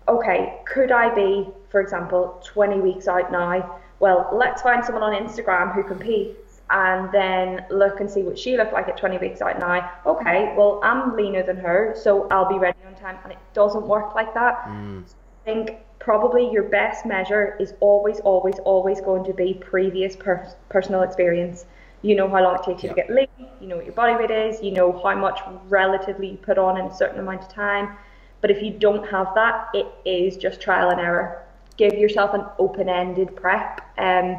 okay, 0.09 0.59
could 0.65 0.91
I 0.91 1.13
be, 1.13 1.47
for 1.69 1.79
example, 1.79 2.41
20 2.43 2.81
weeks 2.81 3.07
out 3.07 3.31
now? 3.31 3.79
Well, 3.99 4.29
let's 4.33 4.61
find 4.61 4.83
someone 4.83 5.03
on 5.03 5.13
Instagram 5.13 5.73
who 5.73 5.83
competes 5.83 6.61
and 6.69 7.09
then 7.13 7.65
look 7.69 8.01
and 8.01 8.09
see 8.09 8.23
what 8.23 8.37
she 8.37 8.57
looked 8.57 8.73
like 8.73 8.89
at 8.89 8.97
20 8.97 9.17
weeks 9.19 9.41
out 9.41 9.59
now. 9.59 9.89
Okay, 10.05 10.53
well, 10.57 10.81
I'm 10.83 11.15
leaner 11.15 11.43
than 11.43 11.57
her, 11.57 11.95
so 11.97 12.27
I'll 12.29 12.49
be 12.49 12.57
ready 12.57 12.77
on 12.85 12.95
time. 12.95 13.17
And 13.23 13.31
it 13.31 13.37
doesn't 13.53 13.87
work 13.87 14.13
like 14.13 14.33
that. 14.33 14.65
Mm. 14.65 15.03
I 15.05 15.45
think 15.45 15.77
probably 16.03 16.51
your 16.51 16.63
best 16.63 17.05
measure 17.05 17.55
is 17.61 17.73
always, 17.79 18.19
always, 18.19 18.59
always 18.65 18.99
going 18.99 19.23
to 19.23 19.33
be 19.33 19.53
previous 19.53 20.17
per- 20.17 20.53
personal 20.67 21.01
experience. 21.01 21.65
You 22.01 22.15
know 22.15 22.27
how 22.27 22.43
long 22.43 22.55
it 22.55 22.63
takes 22.63 22.83
you 22.83 22.89
to 22.89 22.95
get 22.95 23.09
lean, 23.09 23.27
you 23.61 23.67
know 23.67 23.77
what 23.77 23.85
your 23.85 23.93
body 23.93 24.13
weight 24.15 24.29
is, 24.29 24.61
you 24.61 24.71
know 24.71 24.91
how 25.01 25.15
much 25.15 25.39
relatively 25.69 26.31
you 26.31 26.37
put 26.37 26.57
on 26.57 26.77
in 26.77 26.87
a 26.87 26.93
certain 26.93 27.21
amount 27.21 27.43
of 27.43 27.49
time. 27.49 27.95
But 28.41 28.51
if 28.51 28.61
you 28.61 28.71
don't 28.71 29.07
have 29.07 29.33
that, 29.35 29.69
it 29.73 29.87
is 30.03 30.35
just 30.35 30.59
trial 30.59 30.89
and 30.89 30.99
error. 30.99 31.41
Give 31.77 31.93
yourself 31.93 32.33
an 32.33 32.43
open 32.59 32.89
ended 32.89 33.33
prep. 33.37 33.79
Um, 33.97 34.37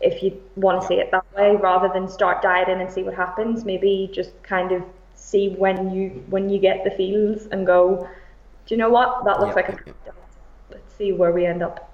if 0.00 0.20
you 0.20 0.42
want 0.56 0.80
to 0.80 0.86
see 0.88 0.94
it 0.94 1.12
that 1.12 1.24
way, 1.36 1.54
rather 1.54 1.88
than 1.94 2.08
start 2.08 2.42
dieting 2.42 2.80
and 2.80 2.90
see 2.90 3.04
what 3.04 3.14
happens, 3.14 3.64
maybe 3.64 4.10
just 4.12 4.30
kind 4.42 4.72
of 4.72 4.82
see 5.14 5.50
when 5.50 5.92
you 5.94 6.24
when 6.28 6.50
you 6.50 6.58
get 6.58 6.82
the 6.82 6.90
feels 6.90 7.46
and 7.46 7.64
go, 7.64 8.08
do 8.66 8.74
you 8.74 8.76
know 8.76 8.90
what? 8.90 9.24
That 9.24 9.38
looks 9.40 9.54
like 9.54 9.68
a 9.68 9.78
see 10.98 11.12
where 11.12 11.32
we 11.32 11.46
end 11.46 11.62
up. 11.62 11.92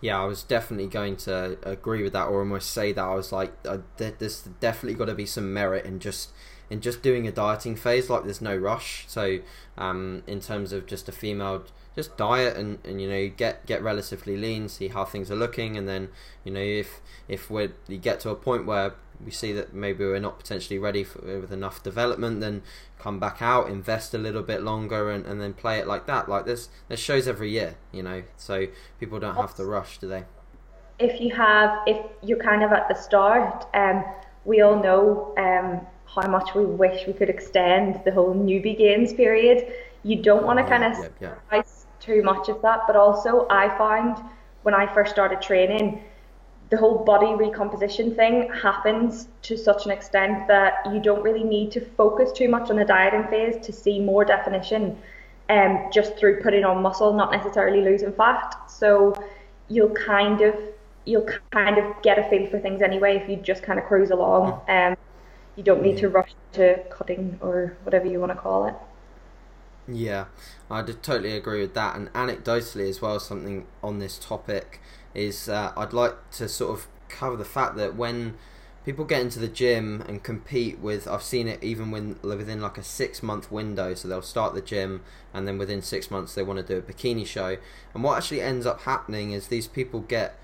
Yeah, 0.00 0.20
I 0.20 0.24
was 0.24 0.42
definitely 0.42 0.86
going 0.86 1.16
to 1.18 1.58
agree 1.62 2.02
with 2.02 2.14
that, 2.14 2.28
or 2.28 2.38
almost 2.38 2.70
say 2.70 2.92
that. 2.92 3.02
I 3.02 3.14
was 3.14 3.32
like, 3.32 3.52
uh, 3.66 3.78
there's 3.96 4.42
definitely 4.58 4.94
got 4.94 5.06
to 5.06 5.14
be 5.14 5.26
some 5.26 5.52
merit 5.52 5.84
in 5.84 6.00
just 6.00 6.30
in 6.70 6.80
just 6.80 7.02
doing 7.02 7.26
a 7.26 7.32
dieting 7.32 7.76
phase. 7.76 8.08
Like, 8.08 8.24
there's 8.24 8.40
no 8.40 8.56
rush. 8.56 9.04
So, 9.08 9.40
um, 9.76 10.22
in 10.26 10.40
terms 10.40 10.72
of 10.72 10.86
just 10.86 11.08
a 11.08 11.12
female, 11.12 11.64
just 11.94 12.16
diet 12.16 12.56
and, 12.56 12.78
and 12.84 13.02
you 13.02 13.08
know 13.08 13.28
get 13.28 13.66
get 13.66 13.82
relatively 13.82 14.36
lean, 14.36 14.68
see 14.68 14.88
how 14.88 15.04
things 15.04 15.30
are 15.30 15.36
looking, 15.36 15.76
and 15.76 15.86
then 15.86 16.08
you 16.44 16.52
know 16.52 16.60
if 16.60 17.00
if 17.28 17.50
we 17.50 17.70
you 17.88 17.98
get 17.98 18.20
to 18.20 18.30
a 18.30 18.34
point 18.34 18.64
where 18.64 18.94
we 19.24 19.30
see 19.30 19.52
that 19.52 19.74
maybe 19.74 20.04
we're 20.04 20.18
not 20.18 20.38
potentially 20.38 20.78
ready 20.78 21.04
for, 21.04 21.20
with 21.40 21.52
enough 21.52 21.82
development, 21.82 22.40
then 22.40 22.62
come 22.98 23.18
back 23.18 23.42
out, 23.42 23.68
invest 23.68 24.14
a 24.14 24.18
little 24.18 24.42
bit 24.42 24.62
longer, 24.62 25.10
and, 25.10 25.26
and 25.26 25.40
then 25.40 25.52
play 25.52 25.78
it 25.78 25.86
like 25.86 26.06
that. 26.06 26.28
Like 26.28 26.46
there's 26.46 26.68
there's 26.88 27.00
shows 27.00 27.28
every 27.28 27.50
year, 27.50 27.76
you 27.92 28.02
know, 28.02 28.22
so 28.36 28.66
people 28.98 29.18
don't 29.18 29.36
have 29.36 29.54
to 29.56 29.64
rush, 29.64 29.98
do 29.98 30.08
they? 30.08 30.24
If 30.98 31.20
you 31.20 31.34
have, 31.34 31.78
if 31.86 31.98
you're 32.22 32.38
kind 32.38 32.62
of 32.62 32.72
at 32.72 32.88
the 32.88 32.94
start, 32.94 33.66
um, 33.74 34.04
we 34.44 34.60
all 34.60 34.82
know 34.82 35.34
um, 35.38 35.86
how 36.06 36.28
much 36.28 36.54
we 36.54 36.64
wish 36.64 37.06
we 37.06 37.12
could 37.12 37.30
extend 37.30 38.00
the 38.04 38.12
whole 38.12 38.34
newbie 38.34 38.76
gains 38.76 39.12
period. 39.12 39.72
You 40.02 40.22
don't 40.22 40.44
want 40.44 40.58
to 40.58 40.64
kind 40.64 40.84
of 40.84 41.10
yeah, 41.20 41.34
yeah. 41.52 41.62
too 42.00 42.22
much 42.22 42.48
of 42.48 42.60
that, 42.62 42.80
but 42.86 42.96
also 42.96 43.46
I 43.50 43.76
find 43.76 44.16
when 44.62 44.74
I 44.74 44.92
first 44.92 45.10
started 45.10 45.40
training 45.40 46.02
the 46.70 46.76
whole 46.76 47.04
body 47.04 47.34
recomposition 47.34 48.14
thing 48.14 48.48
happens 48.62 49.28
to 49.42 49.58
such 49.58 49.86
an 49.86 49.90
extent 49.90 50.46
that 50.46 50.74
you 50.92 51.00
don't 51.00 51.22
really 51.22 51.42
need 51.42 51.72
to 51.72 51.80
focus 51.80 52.30
too 52.30 52.48
much 52.48 52.70
on 52.70 52.76
the 52.76 52.84
dieting 52.84 53.26
phase 53.28 53.64
to 53.66 53.72
see 53.72 54.00
more 54.00 54.24
definition 54.24 54.96
um, 55.48 55.90
just 55.92 56.16
through 56.16 56.40
putting 56.40 56.64
on 56.64 56.80
muscle, 56.80 57.12
not 57.12 57.32
necessarily 57.32 57.82
losing 57.82 58.12
fat. 58.12 58.54
So 58.68 59.14
you'll 59.68 59.90
kind 59.90 60.40
of 60.42 60.54
you'll 61.06 61.28
kind 61.50 61.78
of 61.78 62.02
get 62.02 62.18
a 62.18 62.28
feel 62.30 62.48
for 62.48 62.60
things 62.60 62.82
anyway 62.82 63.16
if 63.16 63.28
you 63.28 63.36
just 63.36 63.62
kind 63.64 63.78
of 63.78 63.86
cruise 63.86 64.10
along. 64.10 64.60
Um, 64.68 64.96
you 65.56 65.64
don't 65.64 65.82
need 65.82 65.98
to 65.98 66.08
rush 66.08 66.34
to 66.52 66.78
cutting 66.90 67.38
or 67.42 67.76
whatever 67.82 68.06
you 68.06 68.20
want 68.20 68.30
to 68.30 68.38
call 68.38 68.66
it. 68.66 68.74
Yeah, 69.90 70.26
I 70.70 70.82
totally 70.82 71.32
agree 71.36 71.60
with 71.60 71.74
that. 71.74 71.96
And 71.96 72.12
anecdotally 72.12 72.88
as 72.88 73.00
well, 73.00 73.18
something 73.18 73.66
on 73.82 73.98
this 73.98 74.18
topic 74.18 74.80
is 75.14 75.48
uh, 75.48 75.72
I'd 75.76 75.92
like 75.92 76.30
to 76.32 76.48
sort 76.48 76.78
of 76.78 76.86
cover 77.08 77.36
the 77.36 77.44
fact 77.44 77.76
that 77.76 77.96
when 77.96 78.36
people 78.84 79.04
get 79.04 79.20
into 79.20 79.38
the 79.38 79.48
gym 79.48 80.02
and 80.08 80.22
compete 80.22 80.78
with 80.78 81.06
I've 81.06 81.22
seen 81.22 81.48
it 81.48 81.62
even 81.62 81.90
when 81.90 82.18
within 82.22 82.60
like 82.62 82.78
a 82.78 82.82
six 82.82 83.22
month 83.22 83.50
window 83.52 83.92
so 83.94 84.08
they'll 84.08 84.22
start 84.22 84.54
the 84.54 84.62
gym 84.62 85.02
and 85.34 85.46
then 85.46 85.58
within 85.58 85.82
six 85.82 86.10
months 86.10 86.34
they 86.34 86.42
want 86.42 86.58
to 86.58 86.62
do 86.64 86.78
a 86.78 86.82
bikini 86.82 87.26
show 87.26 87.58
and 87.92 88.02
what 88.02 88.16
actually 88.16 88.40
ends 88.40 88.64
up 88.64 88.80
happening 88.82 89.32
is 89.32 89.48
these 89.48 89.66
people 89.66 90.00
get 90.00 90.38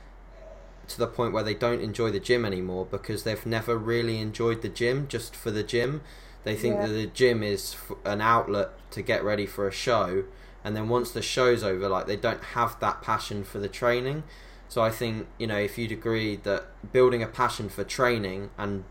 to 0.88 0.98
the 0.98 1.06
point 1.06 1.32
where 1.32 1.42
they 1.42 1.54
don't 1.54 1.80
enjoy 1.80 2.10
the 2.10 2.20
gym 2.20 2.44
anymore 2.44 2.86
because 2.86 3.24
they've 3.24 3.44
never 3.46 3.76
really 3.76 4.20
enjoyed 4.20 4.62
the 4.62 4.68
gym 4.68 5.06
just 5.08 5.34
for 5.34 5.50
the 5.50 5.62
gym 5.62 6.00
they 6.46 6.54
think 6.54 6.76
yeah. 6.76 6.86
that 6.86 6.92
the 6.92 7.06
gym 7.08 7.42
is 7.42 7.74
an 8.04 8.20
outlet 8.20 8.68
to 8.92 9.02
get 9.02 9.24
ready 9.24 9.46
for 9.46 9.66
a 9.66 9.72
show 9.72 10.22
and 10.62 10.76
then 10.76 10.88
once 10.88 11.10
the 11.10 11.20
show's 11.20 11.64
over 11.64 11.88
like 11.88 12.06
they 12.06 12.16
don't 12.16 12.42
have 12.54 12.78
that 12.78 13.02
passion 13.02 13.42
for 13.42 13.58
the 13.58 13.68
training 13.68 14.22
so 14.68 14.80
I 14.80 14.90
think 14.90 15.26
you 15.38 15.48
know 15.48 15.58
if 15.58 15.76
you'd 15.76 15.90
agree 15.90 16.36
that 16.36 16.66
building 16.92 17.20
a 17.20 17.26
passion 17.26 17.68
for 17.68 17.82
training 17.82 18.50
and 18.56 18.84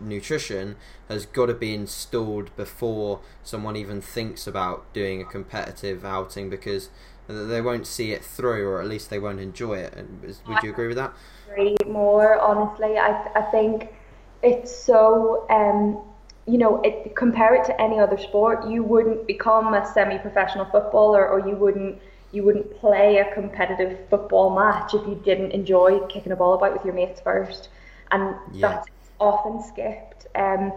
nutrition 0.00 0.76
has 1.08 1.26
got 1.26 1.46
to 1.46 1.54
be 1.54 1.74
installed 1.74 2.54
before 2.56 3.20
someone 3.42 3.76
even 3.76 4.00
thinks 4.00 4.46
about 4.46 4.90
doing 4.94 5.20
a 5.20 5.24
competitive 5.24 6.06
outing 6.06 6.48
because 6.48 6.88
they 7.28 7.60
won't 7.60 7.86
see 7.86 8.12
it 8.12 8.24
through 8.24 8.66
or 8.66 8.80
at 8.80 8.88
least 8.88 9.10
they 9.10 9.18
won't 9.18 9.38
enjoy 9.38 9.74
it. 9.74 9.94
Would 10.48 10.62
you 10.62 10.70
agree 10.70 10.88
with 10.88 10.96
that? 10.96 11.12
Agree 11.50 11.76
more 11.86 12.40
honestly. 12.40 12.96
I 12.96 13.28
I 13.36 13.42
think 13.50 13.92
it's 14.42 14.74
so 14.74 15.46
um, 15.50 16.02
you 16.46 16.58
know, 16.58 16.80
it, 16.82 17.14
compare 17.14 17.54
it 17.54 17.64
to 17.66 17.80
any 17.80 17.98
other 17.98 18.18
sport, 18.18 18.66
you 18.68 18.82
wouldn't 18.82 19.26
become 19.26 19.74
a 19.74 19.86
semi-professional 19.92 20.66
footballer, 20.66 21.28
or 21.28 21.46
you 21.48 21.56
wouldn't 21.56 22.00
you 22.32 22.42
wouldn't 22.42 22.80
play 22.80 23.18
a 23.18 23.34
competitive 23.34 23.98
football 24.08 24.54
match 24.54 24.94
if 24.94 25.06
you 25.06 25.20
didn't 25.22 25.50
enjoy 25.52 26.00
kicking 26.06 26.32
a 26.32 26.36
ball 26.36 26.54
about 26.54 26.72
with 26.72 26.84
your 26.84 26.94
mates 26.94 27.20
first. 27.20 27.68
And 28.10 28.34
yeah. 28.52 28.68
that's 28.68 28.88
often 29.20 29.62
skipped. 29.62 30.26
Um, 30.34 30.72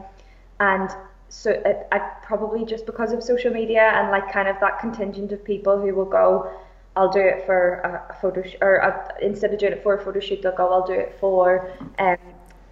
and 0.60 0.90
so 1.30 1.52
it, 1.52 1.88
I 1.92 2.00
probably 2.24 2.66
just 2.66 2.86
because 2.86 3.14
of 3.14 3.24
social 3.24 3.52
media 3.52 3.92
and 3.96 4.12
like 4.12 4.32
kind 4.32 4.48
of 4.50 4.60
that 4.60 4.80
contingent 4.80 5.32
of 5.32 5.44
people 5.46 5.80
who 5.80 5.96
will 5.96 6.06
go, 6.06 6.52
I'll 6.98 7.12
do 7.12 7.20
it 7.20 7.46
for 7.46 8.06
a, 8.10 8.16
photo 8.22 8.44
sh- 8.44 8.56
or 8.62 8.76
a, 8.76 9.16
instead 9.22 9.54
of 9.54 9.60
doing 9.60 9.74
it 9.74 9.84
for 9.84 9.96
a 9.96 10.04
photo 10.04 10.20
shoot, 10.20 10.42
they'll 10.42 10.56
go, 10.56 10.72
I'll 10.72 10.86
do 10.86 10.94
it 10.94 11.16
for 11.20 11.72
um, 12.00 12.18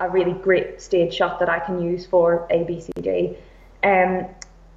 a 0.06 0.10
really 0.10 0.34
great 0.34 0.82
stage 0.82 1.14
shot 1.14 1.40
that 1.40 1.50
I 1.50 1.60
can 1.60 1.82
use 1.82 2.06
for 2.06 2.48
ABCD. 2.52 3.38
Um, 3.84 4.28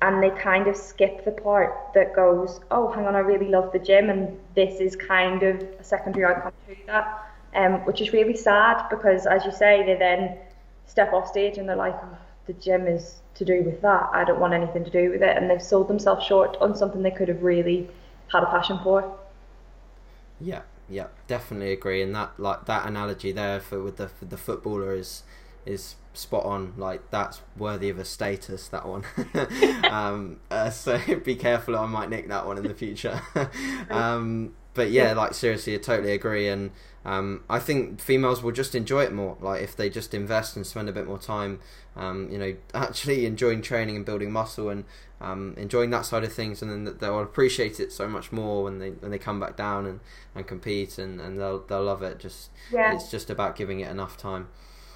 and 0.02 0.22
they 0.22 0.30
kind 0.30 0.66
of 0.66 0.76
skip 0.76 1.24
the 1.24 1.30
part 1.30 1.92
that 1.94 2.14
goes, 2.14 2.60
oh, 2.70 2.90
hang 2.92 3.06
on, 3.06 3.16
I 3.16 3.20
really 3.20 3.48
love 3.48 3.72
the 3.72 3.78
gym, 3.78 4.10
and 4.10 4.38
this 4.54 4.80
is 4.80 4.94
kind 4.94 5.42
of 5.42 5.62
a 5.80 5.84
secondary 5.84 6.24
outcome 6.26 6.52
to 6.68 6.76
that, 6.86 7.32
um, 7.54 7.84
which 7.86 8.00
is 8.00 8.12
really 8.12 8.36
sad 8.36 8.88
because, 8.90 9.26
as 9.26 9.44
you 9.44 9.52
say, 9.52 9.84
they 9.86 9.94
then 9.94 10.36
step 10.86 11.12
off 11.12 11.26
stage 11.28 11.56
and 11.56 11.68
they're 11.68 11.76
like, 11.76 11.94
oh, 11.94 12.18
the 12.46 12.52
gym 12.54 12.86
is 12.86 13.22
to 13.34 13.44
do 13.44 13.62
with 13.62 13.80
that. 13.80 14.10
I 14.12 14.24
don't 14.24 14.38
want 14.38 14.52
anything 14.52 14.84
to 14.84 14.90
do 14.90 15.10
with 15.10 15.22
it, 15.22 15.36
and 15.36 15.48
they've 15.48 15.62
sold 15.62 15.88
themselves 15.88 16.24
short 16.26 16.56
on 16.60 16.76
something 16.76 17.02
they 17.02 17.10
could 17.10 17.28
have 17.28 17.42
really 17.42 17.88
had 18.28 18.42
a 18.42 18.46
passion 18.46 18.78
for. 18.82 19.18
Yeah, 20.40 20.60
yeah, 20.88 21.08
definitely 21.26 21.72
agree. 21.72 22.02
And 22.02 22.14
that 22.14 22.38
like 22.38 22.66
that 22.66 22.86
analogy 22.86 23.32
there 23.32 23.60
for 23.60 23.82
with 23.82 23.96
the 23.96 24.08
for 24.08 24.24
the 24.24 24.36
footballer 24.36 24.94
is 24.94 25.22
is 25.64 25.96
spot 26.14 26.44
on. 26.44 26.74
Like 26.76 27.10
that's 27.10 27.42
worthy 27.56 27.88
of 27.88 27.98
a 27.98 28.04
status. 28.04 28.68
That 28.68 28.86
one. 28.86 29.04
um, 29.90 30.38
uh, 30.50 30.70
so 30.70 31.00
be 31.24 31.34
careful. 31.34 31.76
I 31.76 31.86
might 31.86 32.10
nick 32.10 32.28
that 32.28 32.46
one 32.46 32.58
in 32.58 32.64
the 32.64 32.74
future. 32.74 33.20
um, 33.90 34.54
but 34.74 34.90
yeah, 34.90 35.12
like 35.14 35.34
seriously, 35.34 35.74
I 35.74 35.78
totally 35.78 36.12
agree. 36.12 36.48
And 36.48 36.70
um, 37.04 37.44
I 37.48 37.58
think 37.58 38.00
females 38.00 38.42
will 38.42 38.52
just 38.52 38.74
enjoy 38.74 39.04
it 39.04 39.12
more. 39.12 39.36
Like 39.40 39.62
if 39.62 39.74
they 39.76 39.88
just 39.88 40.14
invest 40.14 40.56
and 40.56 40.66
spend 40.66 40.88
a 40.88 40.92
bit 40.92 41.06
more 41.06 41.18
time, 41.18 41.60
um, 41.96 42.30
you 42.30 42.38
know, 42.38 42.54
actually 42.74 43.26
enjoying 43.26 43.62
training 43.62 43.96
and 43.96 44.04
building 44.04 44.30
muscle 44.30 44.68
and 44.68 44.84
um, 45.20 45.54
enjoying 45.56 45.90
that 45.90 46.06
side 46.06 46.24
of 46.24 46.32
things, 46.32 46.62
and 46.62 46.70
then 46.70 46.96
they'll 46.98 47.20
appreciate 47.20 47.80
it 47.80 47.92
so 47.92 48.08
much 48.08 48.32
more 48.32 48.64
when 48.64 48.78
they 48.78 48.90
when 48.90 49.10
they 49.10 49.18
come 49.18 49.40
back 49.40 49.56
down 49.56 49.86
and, 49.86 50.00
and 50.34 50.46
compete, 50.46 50.98
and, 50.98 51.20
and 51.20 51.40
they'll 51.40 51.60
they'll 51.60 51.84
love 51.84 52.02
it. 52.02 52.18
Just 52.18 52.50
yeah. 52.72 52.94
it's 52.94 53.10
just 53.10 53.30
about 53.30 53.56
giving 53.56 53.80
it 53.80 53.90
enough 53.90 54.16
time. 54.16 54.48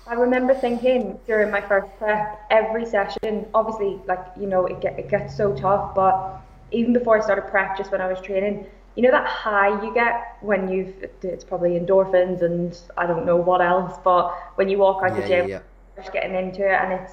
I 0.06 0.14
remember 0.14 0.54
thinking 0.54 1.20
during 1.26 1.52
my 1.52 1.61
first 1.61 1.87
prep, 1.98 2.40
every 2.50 2.85
session, 2.85 3.46
obviously, 3.54 4.00
like, 4.06 4.24
you 4.37 4.48
know, 4.48 4.66
it, 4.66 4.80
get, 4.80 4.98
it 4.98 5.09
gets 5.09 5.37
so 5.37 5.54
tough, 5.54 5.94
but 5.94 6.40
even 6.72 6.92
before 6.92 7.16
I 7.16 7.20
started 7.22 7.42
prep, 7.42 7.76
just 7.76 7.92
when 7.92 8.00
I 8.00 8.09
was 8.09 8.20
training, 8.20 8.66
you 8.96 9.04
know 9.04 9.12
that 9.12 9.26
high 9.26 9.80
you 9.85 9.94
get 9.94 10.37
when 10.40 10.68
you've, 10.68 10.94
it's 11.22 11.44
probably 11.44 11.78
endorphins 11.78 12.42
and 12.42 12.76
I 12.96 13.06
don't 13.06 13.24
know 13.24 13.37
what 13.37 13.61
else, 13.61 13.98
but 14.02 14.35
when 14.56 14.68
you 14.68 14.78
walk 14.78 15.04
out 15.04 15.14
yeah, 15.14 15.20
the 15.20 15.28
gym, 15.28 15.48
yeah, 15.48 15.61
yeah. 15.96 16.02
just 16.02 16.12
getting 16.12 16.35
into 16.35 16.66
it, 16.66 16.74
and 16.74 16.92
it's, 16.92 17.12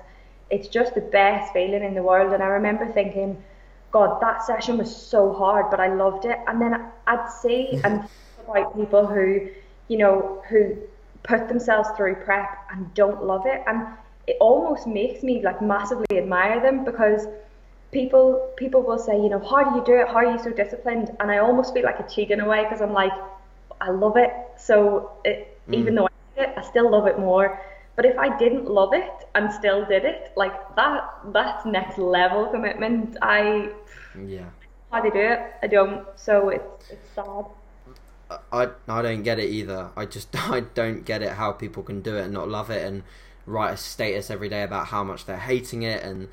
it's 0.49 0.67
just 0.67 0.95
the 0.95 1.01
best 1.01 1.53
feeling 1.53 1.83
in 1.83 1.93
the 1.93 2.03
world. 2.03 2.33
And 2.33 2.41
I 2.41 2.47
remember 2.47 2.91
thinking, 2.91 3.41
God, 3.91 4.21
that 4.21 4.45
session 4.45 4.77
was 4.77 4.93
so 4.95 5.33
hard, 5.33 5.69
but 5.69 5.79
I 5.79 5.93
loved 5.93 6.25
it. 6.25 6.37
And 6.47 6.61
then 6.61 6.85
I'd 7.07 7.29
see 7.29 7.79
and 7.83 8.07
about 8.47 8.75
people 8.75 9.05
who, 9.05 9.49
you 9.87 9.97
know, 9.97 10.43
who 10.49 10.77
put 11.23 11.47
themselves 11.47 11.89
through 11.97 12.15
prep 12.15 12.49
and 12.71 12.93
don't 12.93 13.23
love 13.23 13.45
it 13.45 13.61
and 13.67 13.85
it 14.27 14.37
almost 14.39 14.87
makes 14.87 15.23
me 15.23 15.41
like 15.43 15.61
massively 15.61 16.17
admire 16.17 16.59
them 16.61 16.85
because 16.85 17.27
people 17.91 18.51
people 18.57 18.81
will 18.81 18.97
say 18.97 19.15
you 19.15 19.29
know 19.29 19.39
how 19.39 19.63
do 19.63 19.77
you 19.77 19.85
do 19.85 19.99
it 19.99 20.07
how 20.07 20.15
are 20.15 20.31
you 20.31 20.39
so 20.39 20.51
disciplined 20.51 21.15
and 21.19 21.31
i 21.31 21.37
almost 21.37 21.73
feel 21.73 21.83
like 21.83 21.99
a 21.99 22.07
cheat 22.07 22.31
in 22.31 22.39
a 22.41 22.47
way 22.47 22.63
because 22.63 22.81
i'm 22.81 22.93
like 22.93 23.13
i 23.81 23.89
love 23.89 24.17
it 24.17 24.31
so 24.57 25.11
it, 25.23 25.59
mm. 25.69 25.75
even 25.75 25.95
though 25.95 26.05
i 26.05 26.41
it 26.41 26.53
i 26.57 26.61
still 26.61 26.89
love 26.89 27.07
it 27.07 27.17
more 27.17 27.59
but 27.97 28.05
if 28.05 28.17
i 28.17 28.29
didn't 28.37 28.69
love 28.69 28.93
it 28.93 29.27
and 29.35 29.51
still 29.51 29.85
did 29.85 30.05
it 30.05 30.31
like 30.37 30.53
that 30.77 31.03
that's 31.33 31.65
next 31.65 31.97
level 31.97 32.45
commitment. 32.47 33.17
I 33.21 33.71
yeah. 34.25 34.45
How 34.91 35.01
they 35.01 35.09
do 35.09 35.19
it 35.19 35.39
i 35.61 35.67
don't. 35.67 36.07
So 36.15 36.49
it's 36.49 36.89
it's 36.89 37.09
sad. 37.13 37.45
I 38.51 38.69
I 38.87 39.01
don't 39.01 39.23
get 39.23 39.39
it 39.39 39.49
either. 39.49 39.89
I 39.97 40.05
just 40.05 40.29
I 40.49 40.61
don't 40.61 41.03
get 41.03 41.21
it 41.21 41.33
how 41.33 41.51
people 41.51 41.83
can 41.83 42.01
do 42.01 42.15
it 42.15 42.25
and 42.25 42.33
not 42.33 42.47
love 42.47 42.69
it 42.69 42.85
and 42.85 43.03
write 43.45 43.73
a 43.73 43.77
status 43.77 44.29
every 44.29 44.49
day 44.49 44.63
about 44.63 44.87
how 44.87 45.03
much 45.03 45.25
they're 45.25 45.37
hating 45.37 45.83
it 45.83 46.03
and 46.03 46.29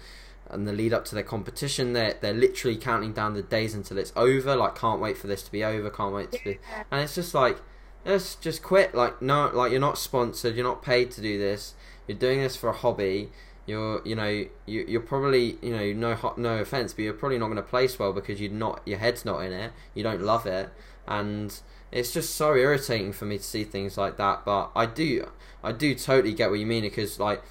and 0.50 0.68
the 0.68 0.72
lead 0.72 0.92
up 0.92 1.04
to 1.06 1.14
their 1.14 1.24
competition 1.24 1.94
they're 1.94 2.14
they're 2.20 2.34
literally 2.34 2.76
counting 2.76 3.12
down 3.12 3.34
the 3.34 3.42
days 3.42 3.74
until 3.74 3.98
it's 3.98 4.12
over. 4.14 4.54
Like 4.54 4.74
can't 4.76 5.00
wait 5.00 5.16
for 5.16 5.26
this 5.26 5.42
to 5.42 5.52
be 5.52 5.64
over. 5.64 5.90
Can't 5.90 6.14
wait 6.14 6.32
to 6.32 6.44
be 6.44 6.58
and 6.90 7.00
it's 7.02 7.14
just 7.14 7.34
like 7.34 7.58
let's 8.04 8.34
just 8.36 8.62
quit 8.62 8.94
like 8.94 9.20
no 9.22 9.50
like 9.52 9.70
you're 9.70 9.80
not 9.80 9.98
sponsored 9.98 10.54
you're 10.54 10.64
not 10.64 10.82
paid 10.82 11.10
to 11.10 11.20
do 11.20 11.38
this 11.38 11.74
you're 12.06 12.18
doing 12.18 12.40
this 12.40 12.56
for 12.56 12.68
a 12.68 12.72
hobby 12.72 13.30
you're 13.66 14.02
you 14.04 14.14
know 14.14 14.44
you, 14.66 14.84
you're 14.86 15.00
probably 15.00 15.56
you 15.62 15.74
know 15.74 15.92
no 15.92 16.34
no 16.36 16.58
offense 16.58 16.92
but 16.92 17.02
you're 17.02 17.14
probably 17.14 17.38
not 17.38 17.46
going 17.46 17.56
to 17.56 17.62
place 17.62 17.98
well 17.98 18.12
because 18.12 18.40
you're 18.40 18.50
not 18.50 18.80
your 18.84 18.98
head's 18.98 19.24
not 19.24 19.38
in 19.38 19.52
it 19.52 19.72
you 19.94 20.02
don't 20.02 20.20
love 20.20 20.46
it 20.46 20.70
and 21.06 21.60
it's 21.94 22.12
just 22.12 22.34
so 22.34 22.54
irritating 22.56 23.12
for 23.12 23.24
me 23.24 23.38
to 23.38 23.44
see 23.44 23.62
things 23.62 23.96
like 23.96 24.16
that. 24.16 24.44
But 24.44 24.72
I 24.74 24.84
do, 24.84 25.30
I 25.62 25.70
do 25.70 25.94
totally 25.94 26.34
get 26.34 26.50
what 26.50 26.58
you 26.58 26.66
mean 26.66 26.82
because 26.82 27.20
like 27.20 27.42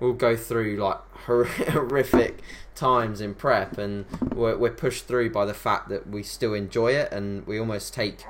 we'll 0.00 0.14
go 0.14 0.36
through 0.36 0.76
like 0.76 0.98
horrific 1.26 2.40
times 2.74 3.20
in 3.20 3.34
prep, 3.34 3.76
and 3.76 4.06
we're, 4.34 4.56
we're 4.56 4.70
pushed 4.70 5.06
through 5.06 5.30
by 5.30 5.44
the 5.44 5.54
fact 5.54 5.90
that 5.90 6.08
we 6.08 6.22
still 6.22 6.54
enjoy 6.54 6.92
it, 6.92 7.12
and 7.12 7.46
we 7.46 7.60
almost 7.60 7.92
take 7.92 8.24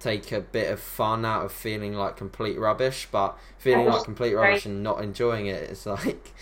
take 0.00 0.32
a 0.32 0.40
bit 0.40 0.72
of 0.72 0.80
fun 0.80 1.24
out 1.24 1.44
of 1.44 1.52
feeling 1.52 1.94
like 1.94 2.16
complete 2.16 2.58
rubbish. 2.58 3.08
But 3.10 3.38
feeling 3.58 3.86
like 3.86 4.04
complete 4.04 4.34
rubbish 4.34 4.66
and 4.66 4.82
not 4.82 5.02
enjoying 5.02 5.46
it 5.46 5.70
is 5.70 5.86
like 5.86 6.32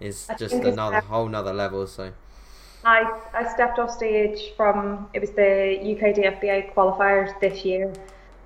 is 0.00 0.28
just 0.38 0.54
another 0.54 1.00
whole 1.00 1.28
nother 1.28 1.52
level. 1.52 1.86
So. 1.86 2.12
I, 2.84 3.20
I 3.34 3.52
stepped 3.52 3.80
off 3.80 3.90
stage 3.90 4.52
from 4.56 5.08
it 5.12 5.20
was 5.20 5.30
the 5.30 5.76
UK 5.80 6.14
DFBA 6.14 6.72
qualifiers 6.72 7.38
this 7.40 7.64
year, 7.64 7.92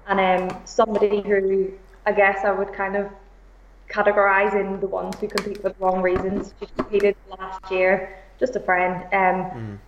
and 0.09 0.51
um, 0.51 0.59
somebody 0.65 1.21
who 1.21 1.73
I 2.07 2.13
guess 2.13 2.45
I 2.45 2.51
would 2.51 2.73
kind 2.73 2.97
of 2.97 3.11
categorise 3.91 4.59
in 4.59 4.81
the 4.81 4.87
ones 4.87 5.17
who 5.21 5.29
compete 5.29 5.61
for 5.61 5.69
the 5.69 5.75
wrong 5.79 6.01
reasons. 6.01 6.55
She 6.59 6.67
competed 6.75 7.17
last 7.39 7.71
year, 7.71 8.17
just 8.39 8.57
a 8.57 8.61
friend. 8.61 9.03
Um, 9.13 9.51
mm. 9.51 9.79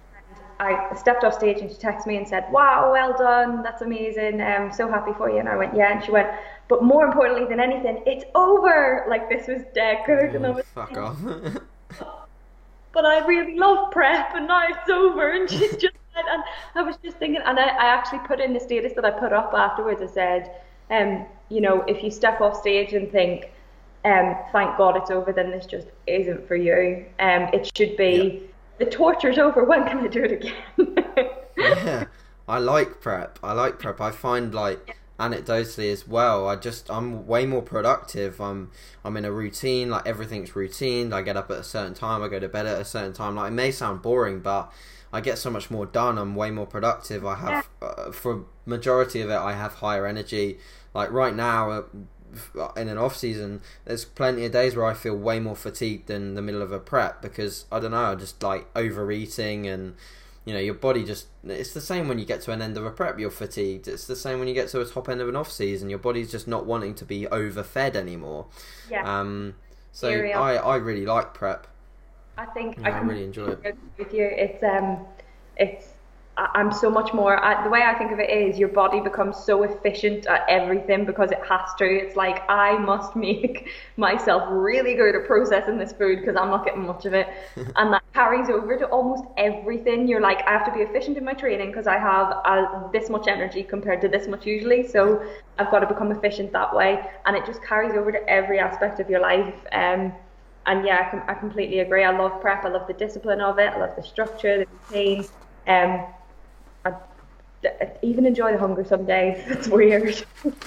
I 0.60 0.94
stepped 0.94 1.24
off 1.24 1.34
stage 1.34 1.60
and 1.60 1.70
she 1.70 1.76
texted 1.76 2.06
me 2.06 2.16
and 2.16 2.26
said, 2.26 2.50
"Wow, 2.50 2.90
well 2.92 3.16
done, 3.16 3.62
that's 3.62 3.82
amazing. 3.82 4.40
I'm 4.40 4.66
um, 4.66 4.72
so 4.72 4.88
happy 4.88 5.12
for 5.16 5.30
you." 5.30 5.38
And 5.38 5.48
I 5.48 5.56
went, 5.56 5.74
"Yeah." 5.74 5.92
And 5.92 6.04
she 6.04 6.10
went, 6.10 6.28
"But 6.68 6.82
more 6.82 7.04
importantly 7.04 7.46
than 7.46 7.60
anything, 7.60 8.02
it's 8.06 8.24
over. 8.34 9.04
Like 9.08 9.28
this 9.28 9.46
was 9.48 9.62
dead 9.74 9.98
good." 10.06 10.34
and 10.34 10.46
I 10.46 10.50
was 10.50 10.64
fuck 10.74 10.96
off. 10.96 11.18
but 12.92 13.06
I 13.06 13.26
really 13.26 13.58
love 13.58 13.90
prep, 13.90 14.34
and 14.34 14.46
now 14.46 14.66
it's 14.68 14.88
over. 14.88 15.30
And 15.30 15.48
she's 15.50 15.76
just 15.76 15.94
and 16.16 16.44
I 16.74 16.82
was 16.82 16.96
just 17.02 17.16
thinking, 17.16 17.42
and 17.44 17.58
I, 17.58 17.68
I 17.68 17.86
actually 17.86 18.20
put 18.20 18.40
in 18.40 18.52
the 18.52 18.60
status 18.60 18.92
that 18.94 19.04
I 19.04 19.10
put 19.10 19.32
up 19.32 19.52
afterwards. 19.54 20.02
I 20.02 20.06
said, 20.06 20.56
um, 20.90 21.26
you 21.48 21.60
know, 21.60 21.82
if 21.82 22.02
you 22.02 22.10
step 22.10 22.40
off 22.40 22.58
stage 22.58 22.92
and 22.92 23.10
think, 23.10 23.50
um, 24.04 24.36
thank 24.52 24.76
God 24.76 24.96
it's 24.96 25.10
over, 25.10 25.32
then 25.32 25.50
this 25.50 25.66
just 25.66 25.88
isn't 26.06 26.46
for 26.46 26.56
you. 26.56 27.06
Um, 27.18 27.48
it 27.52 27.70
should 27.76 27.96
be, 27.96 28.48
the 28.78 28.86
torture's 28.86 29.38
over. 29.38 29.64
When 29.64 29.86
can 29.86 29.98
I 29.98 30.08
do 30.08 30.24
it 30.24 30.32
again? 30.32 31.34
yeah, 31.56 32.04
I 32.48 32.58
like 32.58 33.00
prep. 33.00 33.38
I 33.42 33.52
like 33.52 33.78
prep. 33.78 34.00
I 34.00 34.10
find 34.10 34.54
like 34.54 34.98
anecdotally 35.20 35.92
as 35.92 36.08
well 36.08 36.48
i 36.48 36.56
just 36.56 36.90
i'm 36.90 37.26
way 37.28 37.46
more 37.46 37.62
productive 37.62 38.40
i'm 38.40 38.72
i'm 39.04 39.16
in 39.16 39.24
a 39.24 39.30
routine 39.30 39.88
like 39.88 40.04
everything's 40.04 40.56
routine 40.56 41.12
i 41.12 41.22
get 41.22 41.36
up 41.36 41.48
at 41.48 41.58
a 41.58 41.62
certain 41.62 41.94
time 41.94 42.22
i 42.22 42.28
go 42.28 42.40
to 42.40 42.48
bed 42.48 42.66
at 42.66 42.80
a 42.80 42.84
certain 42.84 43.12
time 43.12 43.36
like 43.36 43.48
it 43.48 43.54
may 43.54 43.70
sound 43.70 44.02
boring 44.02 44.40
but 44.40 44.72
I 45.12 45.20
get 45.20 45.38
so 45.38 45.50
much 45.50 45.70
more 45.70 45.84
done. 45.84 46.16
I'm 46.16 46.34
way 46.34 46.50
more 46.50 46.66
productive. 46.66 47.26
I 47.26 47.34
have, 47.34 47.68
uh, 47.82 48.12
for 48.12 48.46
majority 48.64 49.20
of 49.20 49.28
it, 49.28 49.36
I 49.36 49.52
have 49.52 49.74
higher 49.74 50.06
energy. 50.06 50.58
Like 50.94 51.10
right 51.10 51.34
now, 51.34 51.70
uh, 51.70 51.82
in 52.76 52.88
an 52.88 52.98
off 52.98 53.16
season, 53.16 53.60
there's 53.84 54.04
plenty 54.04 54.44
of 54.44 54.52
days 54.52 54.76
where 54.76 54.86
I 54.86 54.94
feel 54.94 55.16
way 55.16 55.40
more 55.40 55.56
fatigued 55.56 56.06
than 56.06 56.34
the 56.34 56.42
middle 56.42 56.62
of 56.62 56.72
a 56.72 56.78
prep 56.78 57.22
because 57.22 57.66
I 57.70 57.80
don't 57.80 57.90
know, 57.92 58.14
just 58.14 58.42
like 58.42 58.66
overeating 58.74 59.66
and 59.66 59.94
you 60.44 60.52
know 60.52 60.58
your 60.58 60.74
body 60.74 61.04
just 61.04 61.28
it's 61.44 61.72
the 61.72 61.80
same 61.80 62.08
when 62.08 62.18
you 62.18 62.24
get 62.24 62.40
to 62.40 62.50
an 62.50 62.60
end 62.60 62.76
of 62.76 62.84
a 62.84 62.90
prep 62.90 63.18
you're 63.18 63.30
fatigued. 63.30 63.86
It's 63.88 64.06
the 64.06 64.16
same 64.16 64.38
when 64.38 64.48
you 64.48 64.54
get 64.54 64.68
to 64.68 64.80
a 64.80 64.84
top 64.84 65.08
end 65.08 65.20
of 65.20 65.28
an 65.28 65.36
off 65.36 65.52
season 65.52 65.88
your 65.88 66.00
body's 66.00 66.30
just 66.30 66.48
not 66.48 66.66
wanting 66.66 66.94
to 66.96 67.04
be 67.04 67.26
overfed 67.26 67.96
anymore. 67.96 68.46
Yeah. 68.90 69.20
Um 69.20 69.54
so 69.92 70.08
i 70.08 70.56
i 70.56 70.76
really 70.76 71.06
like 71.06 71.34
prep. 71.34 71.66
I 72.38 72.46
think 72.46 72.78
yeah, 72.78 72.88
I, 72.88 72.98
I 72.98 73.00
really 73.00 73.24
enjoy 73.24 73.48
it. 73.48 73.76
with 73.98 74.12
you. 74.14 74.24
It's 74.24 74.62
um, 74.62 75.04
it's 75.56 75.91
I'm 76.54 76.72
so 76.72 76.90
much 76.90 77.12
more. 77.12 77.42
I, 77.44 77.62
the 77.64 77.70
way 77.70 77.82
I 77.82 77.94
think 77.98 78.12
of 78.12 78.18
it 78.18 78.30
is, 78.30 78.58
your 78.58 78.68
body 78.68 79.00
becomes 79.00 79.36
so 79.36 79.62
efficient 79.64 80.26
at 80.26 80.44
everything 80.48 81.04
because 81.04 81.30
it 81.30 81.40
has 81.48 81.74
to. 81.78 81.84
It's 81.84 82.16
like 82.16 82.48
I 82.48 82.78
must 82.78 83.16
make 83.16 83.68
myself 83.96 84.42
really 84.50 84.94
good 84.94 85.14
at 85.14 85.26
processing 85.26 85.78
this 85.78 85.92
food 85.92 86.20
because 86.20 86.36
I'm 86.36 86.50
not 86.50 86.64
getting 86.64 86.86
much 86.86 87.06
of 87.06 87.14
it, 87.14 87.28
and 87.76 87.92
that 87.92 88.02
carries 88.14 88.48
over 88.48 88.76
to 88.78 88.86
almost 88.86 89.24
everything. 89.36 90.08
You're 90.08 90.20
like, 90.20 90.46
I 90.46 90.52
have 90.52 90.64
to 90.66 90.72
be 90.72 90.80
efficient 90.80 91.16
in 91.16 91.24
my 91.24 91.34
training 91.34 91.68
because 91.68 91.86
I 91.86 91.98
have 91.98 92.40
uh, 92.44 92.88
this 92.92 93.10
much 93.10 93.28
energy 93.28 93.62
compared 93.62 94.00
to 94.02 94.08
this 94.08 94.28
much 94.28 94.46
usually. 94.46 94.86
So 94.88 95.22
I've 95.58 95.70
got 95.70 95.80
to 95.80 95.86
become 95.86 96.10
efficient 96.12 96.52
that 96.52 96.74
way, 96.74 97.00
and 97.26 97.36
it 97.36 97.44
just 97.46 97.62
carries 97.62 97.94
over 97.94 98.12
to 98.12 98.28
every 98.28 98.58
aspect 98.58 99.00
of 99.00 99.10
your 99.10 99.20
life. 99.20 99.54
Um, 99.72 100.12
and 100.66 100.86
yeah, 100.86 101.06
I, 101.06 101.10
com- 101.10 101.24
I 101.28 101.34
completely 101.34 101.80
agree. 101.80 102.04
I 102.04 102.16
love 102.16 102.40
prep. 102.40 102.64
I 102.64 102.68
love 102.68 102.86
the 102.86 102.94
discipline 102.94 103.40
of 103.40 103.58
it. 103.58 103.72
I 103.72 103.78
love 103.78 103.96
the 103.96 104.02
structure, 104.02 104.58
the 104.58 104.66
routine. 104.70 105.28
Um, 105.66 106.06
even 108.02 108.26
enjoy 108.26 108.52
the 108.52 108.58
hunger 108.58 108.84
some 108.84 109.04
days. 109.04 109.42
It's 109.46 109.68
weird. 109.68 110.24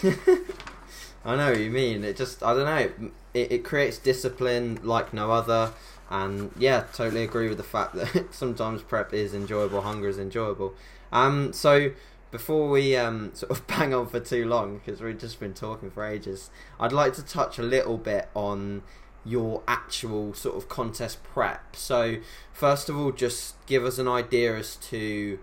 I 1.26 1.36
know 1.36 1.52
what 1.52 1.60
you 1.60 1.72
mean. 1.72 2.04
It 2.04 2.16
just, 2.18 2.44
I 2.44 2.54
don't 2.54 2.66
know, 2.66 3.10
it, 3.34 3.52
it 3.52 3.64
creates 3.64 3.98
discipline 3.98 4.80
like 4.84 5.14
no 5.14 5.32
other. 5.32 5.74
And 6.10 6.52
yeah, 6.58 6.84
totally 6.94 7.24
agree 7.24 7.48
with 7.48 7.58
the 7.58 7.64
fact 7.64 7.96
that 7.96 8.28
sometimes 8.34 8.84
prep 8.84 9.14
is 9.14 9.34
enjoyable, 9.34 9.82
hunger 9.82 10.08
is 10.08 10.20
enjoyable. 10.20 10.76
Um, 11.12 11.52
so 11.52 11.92
before 12.32 12.70
we 12.70 12.96
um, 12.96 13.32
sort 13.34 13.52
of 13.52 13.66
bang 13.68 13.94
on 13.94 14.08
for 14.08 14.20
too 14.20 14.46
long, 14.46 14.78
because 14.78 15.02
we've 15.02 15.18
just 15.18 15.40
been 15.40 15.54
talking 15.54 15.90
for 15.90 16.06
ages, 16.06 16.50
I'd 16.80 16.92
like 16.92 17.14
to 17.14 17.24
touch 17.24 17.58
a 17.58 17.64
little 17.64 17.98
bit 17.98 18.30
on 18.36 18.84
your 19.26 19.64
actual 19.68 20.34
sort 20.34 20.56
of 20.56 20.70
contest 20.70 21.24
prep. 21.24 21.76
So, 21.76 22.18
first 22.54 22.90
of 22.90 22.98
all, 22.98 23.12
just 23.12 23.56
give 23.66 23.84
us 23.84 23.98
an 23.98 24.08
idea 24.08 24.56
as 24.56 24.76
to 24.78 25.40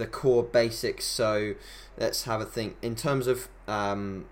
the 0.00 0.06
core 0.06 0.42
basics. 0.42 1.04
So, 1.04 1.54
let's 1.96 2.24
have 2.24 2.40
a 2.40 2.44
think 2.44 2.76
in 2.82 2.96
terms 2.96 3.28
of 3.28 3.48
um, 3.68 4.26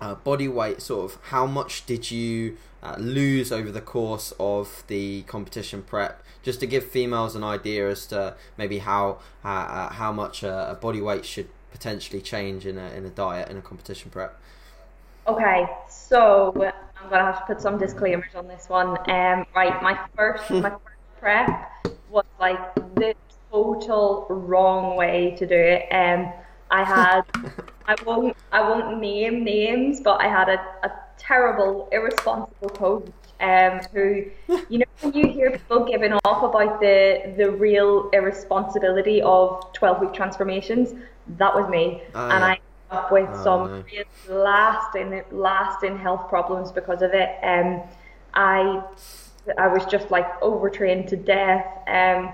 uh, 0.00 0.16
body 0.16 0.48
weight. 0.48 0.82
Sort 0.82 1.12
of, 1.12 1.18
how 1.26 1.46
much 1.46 1.86
did 1.86 2.10
you 2.10 2.56
uh, 2.82 2.96
lose 2.98 3.52
over 3.52 3.70
the 3.70 3.80
course 3.80 4.32
of 4.40 4.82
the 4.88 5.22
competition 5.22 5.82
prep? 5.82 6.24
Just 6.42 6.58
to 6.60 6.66
give 6.66 6.84
females 6.84 7.36
an 7.36 7.44
idea 7.44 7.88
as 7.88 8.06
to 8.06 8.34
maybe 8.58 8.78
how 8.78 9.20
uh, 9.44 9.48
uh 9.48 9.92
how 9.92 10.12
much 10.12 10.42
a 10.42 10.76
body 10.80 11.00
weight 11.00 11.24
should 11.24 11.48
potentially 11.70 12.20
change 12.20 12.66
in 12.66 12.78
a 12.78 12.90
in 12.90 13.06
a 13.06 13.10
diet 13.10 13.48
in 13.48 13.56
a 13.56 13.62
competition 13.62 14.10
prep. 14.10 14.38
Okay, 15.28 15.66
so 15.88 16.52
I'm 17.00 17.08
gonna 17.10 17.24
have 17.24 17.46
to 17.46 17.54
put 17.54 17.62
some 17.62 17.78
disclaimers 17.78 18.34
on 18.34 18.48
this 18.48 18.68
one. 18.68 18.88
Um, 19.08 19.46
right, 19.54 19.80
my 19.82 19.98
first 20.16 20.50
my 20.50 20.70
first 20.70 20.82
prep 21.20 21.48
was 22.10 22.24
like 22.40 22.74
the 22.74 23.14
total 23.52 24.26
wrong 24.28 24.96
way 24.96 25.34
to 25.38 25.46
do 25.46 25.54
it. 25.54 25.86
Um, 25.92 26.32
I 26.70 26.84
had 26.84 27.22
I 27.86 27.96
won't 28.04 28.36
I 28.50 28.60
won't 28.62 29.00
name 29.00 29.44
names, 29.44 30.00
but 30.00 30.20
I 30.20 30.28
had 30.28 30.48
a, 30.48 30.58
a 30.84 30.92
terrible, 31.18 31.88
irresponsible 31.92 32.70
coach 32.70 33.08
um, 33.40 33.80
who, 33.92 34.24
you 34.68 34.78
know, 34.78 34.84
when 35.00 35.12
you 35.12 35.28
hear 35.28 35.50
people 35.50 35.84
giving 35.84 36.12
off 36.24 36.42
about 36.42 36.80
the 36.80 37.34
the 37.36 37.50
real 37.50 38.08
irresponsibility 38.12 39.20
of 39.22 39.72
12 39.72 40.00
week 40.00 40.12
transformations, 40.12 40.94
that 41.38 41.54
was 41.54 41.68
me, 41.68 42.02
uh, 42.14 42.28
and 42.32 42.44
I 42.44 42.50
ended 42.50 42.62
up 42.90 43.12
with 43.12 43.28
oh, 43.32 43.44
some 43.44 43.66
no. 43.66 43.84
real 43.92 44.42
lasting 44.42 45.22
lasting 45.30 45.98
health 45.98 46.28
problems 46.28 46.72
because 46.72 47.02
of 47.02 47.12
it. 47.12 47.30
Um, 47.42 47.82
I 48.34 48.82
I 49.58 49.66
was 49.66 49.84
just 49.86 50.10
like 50.10 50.40
overtrained 50.40 51.08
to 51.08 51.16
death. 51.16 51.66
Um, 51.88 52.32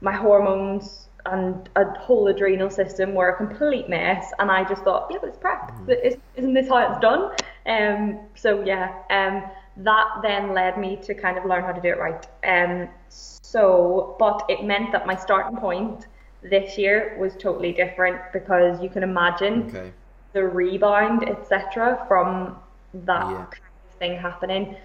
my 0.00 0.12
hormones 0.12 1.08
and 1.26 1.68
a 1.76 1.84
whole 1.98 2.28
adrenal 2.28 2.70
system 2.70 3.14
were 3.14 3.28
a 3.28 3.36
complete 3.36 3.88
mess, 3.88 4.32
and 4.38 4.50
I 4.50 4.64
just 4.64 4.82
thought, 4.82 5.08
yeah, 5.10 5.18
but 5.20 5.28
it's 5.28 5.38
prep. 5.38 5.70
Mm. 5.72 6.18
Isn't 6.36 6.54
this 6.54 6.68
how 6.68 6.78
it's 6.78 7.00
done? 7.00 7.32
Um, 7.66 8.20
so 8.34 8.64
yeah, 8.64 8.94
um, 9.10 9.44
that 9.84 10.06
then 10.22 10.54
led 10.54 10.78
me 10.78 10.96
to 11.02 11.14
kind 11.14 11.36
of 11.36 11.44
learn 11.44 11.62
how 11.62 11.72
to 11.72 11.80
do 11.80 11.88
it 11.88 11.98
right. 11.98 12.26
Um, 12.44 12.88
so, 13.08 14.16
but 14.18 14.46
it 14.48 14.64
meant 14.64 14.92
that 14.92 15.06
my 15.06 15.16
starting 15.16 15.58
point 15.58 16.06
this 16.42 16.78
year 16.78 17.16
was 17.18 17.34
totally 17.36 17.72
different 17.72 18.18
because 18.32 18.80
you 18.82 18.88
can 18.88 19.02
imagine 19.02 19.64
okay 19.68 19.92
the 20.32 20.44
rebound, 20.44 21.28
etc., 21.28 22.04
from 22.06 22.56
that 22.94 23.26
yeah. 23.26 23.36
kind 23.36 23.62
of 23.92 23.98
thing 23.98 24.18
happening. 24.18 24.76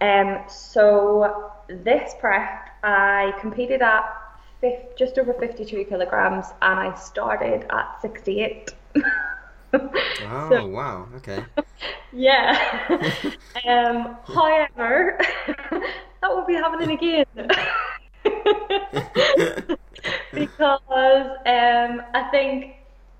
Um, 0.00 0.42
so 0.48 1.52
this 1.68 2.14
prep, 2.20 2.70
I 2.82 3.32
competed 3.40 3.82
at 3.82 4.04
just 4.96 5.18
over 5.18 5.32
52 5.34 5.84
kilograms, 5.84 6.46
and 6.62 6.78
I 6.78 6.94
started 6.94 7.66
at 7.70 8.00
68. 8.02 8.74
oh 9.72 9.90
so, 10.50 10.66
wow! 10.66 11.08
Okay. 11.16 11.44
Yeah. 12.12 12.58
um, 13.68 14.16
however, 14.24 15.16
that 15.70 16.28
will 16.28 16.44
be 16.44 16.54
happening 16.54 16.90
again. 16.90 17.24
because 20.34 20.80
um, 21.46 22.02
I 22.14 22.28
think 22.32 22.74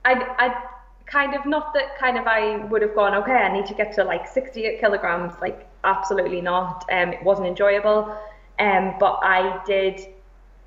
I, 0.04 0.14
I 0.38 0.62
kind 1.06 1.34
of 1.34 1.44
not 1.46 1.74
that 1.74 1.98
kind 1.98 2.16
of 2.18 2.26
I 2.26 2.64
would 2.66 2.82
have 2.82 2.94
gone 2.94 3.14
okay 3.14 3.32
I 3.32 3.52
need 3.52 3.66
to 3.66 3.74
get 3.74 3.92
to 3.94 4.04
like 4.04 4.28
68 4.28 4.80
kilograms 4.80 5.34
like 5.40 5.68
absolutely 5.82 6.40
not 6.40 6.84
um 6.90 7.12
it 7.12 7.22
wasn't 7.24 7.48
enjoyable 7.48 8.16
um 8.58 8.94
but 9.00 9.18
I 9.22 9.60
did 9.66 10.00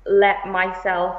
let 0.06 0.46
myself 0.48 1.16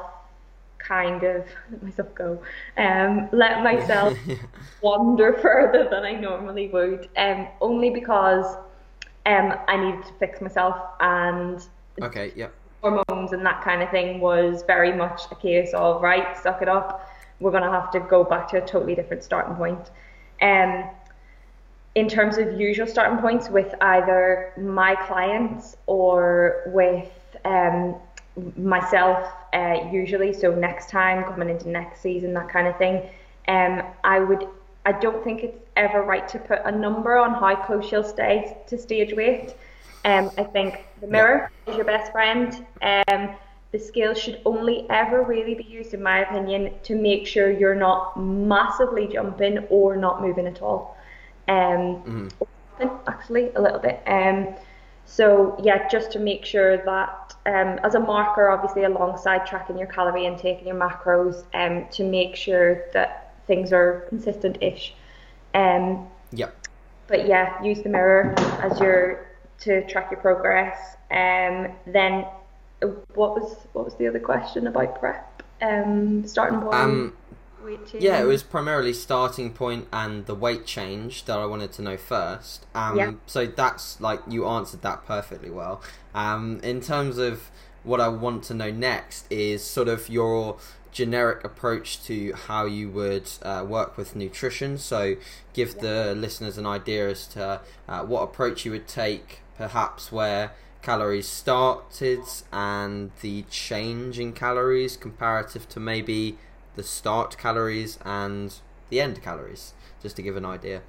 kind 0.77 1.23
of 1.23 1.45
let 1.71 1.83
myself 1.83 2.15
go. 2.15 2.41
Um 2.77 3.29
let 3.31 3.63
myself 3.63 4.17
wander 4.81 5.33
further 5.33 5.87
than 5.89 6.03
I 6.03 6.13
normally 6.13 6.67
would 6.69 7.09
um 7.17 7.47
only 7.61 7.89
because 7.89 8.55
um 9.25 9.53
I 9.67 9.77
needed 9.77 10.05
to 10.05 10.13
fix 10.13 10.41
myself 10.41 10.75
and 10.99 11.65
okay 12.01 12.31
yeah. 12.35 12.49
hormones 12.81 13.33
and 13.33 13.45
that 13.45 13.63
kind 13.63 13.81
of 13.81 13.89
thing 13.89 14.19
was 14.19 14.63
very 14.67 14.93
much 14.93 15.21
a 15.31 15.35
case 15.35 15.73
of 15.73 16.01
right 16.01 16.37
suck 16.37 16.61
it 16.61 16.69
up. 16.69 17.09
We're 17.41 17.51
going 17.51 17.63
to 17.63 17.71
have 17.71 17.91
to 17.91 17.99
go 17.99 18.23
back 18.23 18.47
to 18.51 18.63
a 18.63 18.65
totally 18.65 18.95
different 18.95 19.21
starting 19.21 19.55
point. 19.55 19.91
Um, 20.41 20.89
in 21.95 22.09
terms 22.09 22.37
of 22.37 22.59
usual 22.59 22.87
starting 22.87 23.19
points 23.19 23.49
with 23.49 23.73
either 23.81 24.53
my 24.57 24.95
clients 24.95 25.77
or 25.87 26.63
with 26.67 27.09
um, 27.45 27.95
myself, 28.57 29.27
uh, 29.53 29.89
usually, 29.91 30.33
so 30.33 30.53
next 30.53 30.89
time 30.89 31.23
coming 31.23 31.49
into 31.49 31.69
next 31.69 32.01
season, 32.01 32.33
that 32.33 32.49
kind 32.49 32.67
of 32.67 32.77
thing, 32.77 33.09
um, 33.47 33.83
I 34.03 34.19
would. 34.19 34.47
I 34.87 34.91
don't 34.91 35.23
think 35.23 35.43
it's 35.43 35.57
ever 35.75 36.03
right 36.03 36.27
to 36.27 36.37
put 36.37 36.61
a 36.63 36.71
number 36.71 37.17
on 37.17 37.33
how 37.33 37.55
close 37.55 37.91
you'll 37.91 38.03
stay 38.03 38.55
to 38.67 38.77
stage 38.77 39.15
weight. 39.15 39.55
Um, 40.03 40.29
I 40.37 40.43
think 40.43 40.85
the 41.01 41.07
mirror 41.07 41.49
is 41.65 41.75
your 41.75 41.85
best 41.85 42.11
friend. 42.11 42.65
Um, 42.83 43.35
the 43.71 43.79
scales 43.79 44.19
should 44.19 44.39
only 44.45 44.85
ever 44.89 45.23
really 45.23 45.55
be 45.55 45.63
used, 45.63 45.95
in 45.95 46.03
my 46.03 46.19
opinion, 46.19 46.75
to 46.83 46.95
make 46.95 47.25
sure 47.25 47.49
you're 47.49 47.75
not 47.75 48.15
massively 48.15 49.07
jumping 49.07 49.57
or 49.69 49.97
not 49.97 50.21
moving 50.21 50.45
at 50.45 50.61
all. 50.61 50.95
Um, 51.47 52.31
mm. 52.79 52.99
actually 53.07 53.51
a 53.55 53.61
little 53.61 53.79
bit. 53.79 54.01
Um, 54.05 54.55
so 55.05 55.59
yeah, 55.61 55.87
just 55.87 56.11
to 56.13 56.19
make 56.19 56.45
sure 56.45 56.77
that 56.77 57.24
um, 57.45 57.79
as 57.83 57.95
a 57.95 57.99
marker, 57.99 58.49
obviously 58.49 58.83
alongside 58.83 59.45
tracking 59.45 59.77
your 59.77 59.87
calorie 59.87 60.25
intake 60.25 60.57
and 60.57 60.67
your 60.67 60.75
macros, 60.75 61.43
um, 61.53 61.87
to 61.91 62.03
make 62.03 62.35
sure 62.35 62.83
that 62.93 63.35
things 63.47 63.71
are 63.71 64.05
consistent-ish. 64.09 64.95
Um, 65.53 66.07
yep. 66.31 66.55
But 67.07 67.27
yeah, 67.27 67.61
use 67.63 67.81
the 67.83 67.89
mirror 67.89 68.33
as 68.61 68.79
your 68.79 69.27
to 69.59 69.85
track 69.87 70.11
your 70.11 70.19
progress. 70.19 70.97
Um, 71.11 71.71
then 71.85 72.25
what 73.13 73.39
was 73.39 73.55
what 73.73 73.85
was 73.85 73.95
the 73.95 74.07
other 74.07 74.19
question 74.19 74.67
about 74.67 74.99
prep? 74.99 75.43
Um, 75.61 76.27
starting 76.27 76.59
point. 76.59 76.73
Um, 76.73 77.13
yeah, 77.99 78.21
it 78.21 78.25
was 78.25 78.43
primarily 78.43 78.93
starting 78.93 79.53
point 79.53 79.87
and 79.91 80.25
the 80.25 80.35
weight 80.35 80.65
change 80.65 81.25
that 81.25 81.37
I 81.37 81.45
wanted 81.45 81.71
to 81.73 81.81
know 81.81 81.97
first. 81.97 82.65
Um, 82.73 82.97
yeah. 82.97 83.13
So 83.25 83.45
that's 83.45 83.99
like 84.01 84.21
you 84.27 84.47
answered 84.47 84.81
that 84.81 85.05
perfectly 85.05 85.49
well. 85.49 85.81
Um, 86.13 86.59
in 86.63 86.81
terms 86.81 87.17
of 87.17 87.49
what 87.83 88.01
I 88.01 88.07
want 88.07 88.43
to 88.45 88.53
know 88.53 88.71
next 88.71 89.31
is 89.31 89.63
sort 89.63 89.87
of 89.87 90.09
your 90.09 90.57
generic 90.91 91.43
approach 91.43 92.01
to 92.05 92.31
how 92.33 92.65
you 92.65 92.89
would 92.89 93.29
uh, 93.41 93.65
work 93.67 93.97
with 93.97 94.15
nutrition. 94.15 94.77
So 94.77 95.15
give 95.53 95.75
yeah. 95.75 95.81
the 95.81 96.15
listeners 96.15 96.57
an 96.57 96.65
idea 96.65 97.09
as 97.09 97.27
to 97.27 97.61
uh, 97.87 98.03
what 98.03 98.23
approach 98.23 98.65
you 98.65 98.71
would 98.71 98.87
take, 98.87 99.39
perhaps 99.57 100.11
where 100.11 100.51
calories 100.81 101.27
started 101.27 102.21
and 102.53 103.11
the 103.21 103.41
change 103.49 104.19
in 104.19 104.31
calories 104.31 104.95
comparative 104.95 105.67
to 105.67 105.79
maybe 105.79 106.37
the 106.75 106.83
start 106.83 107.37
calories 107.37 107.99
and 108.03 108.55
the 108.89 109.01
end 109.01 109.21
calories, 109.21 109.73
just 110.01 110.15
to 110.17 110.21
give 110.21 110.35
an 110.35 110.45
idea. 110.45 110.81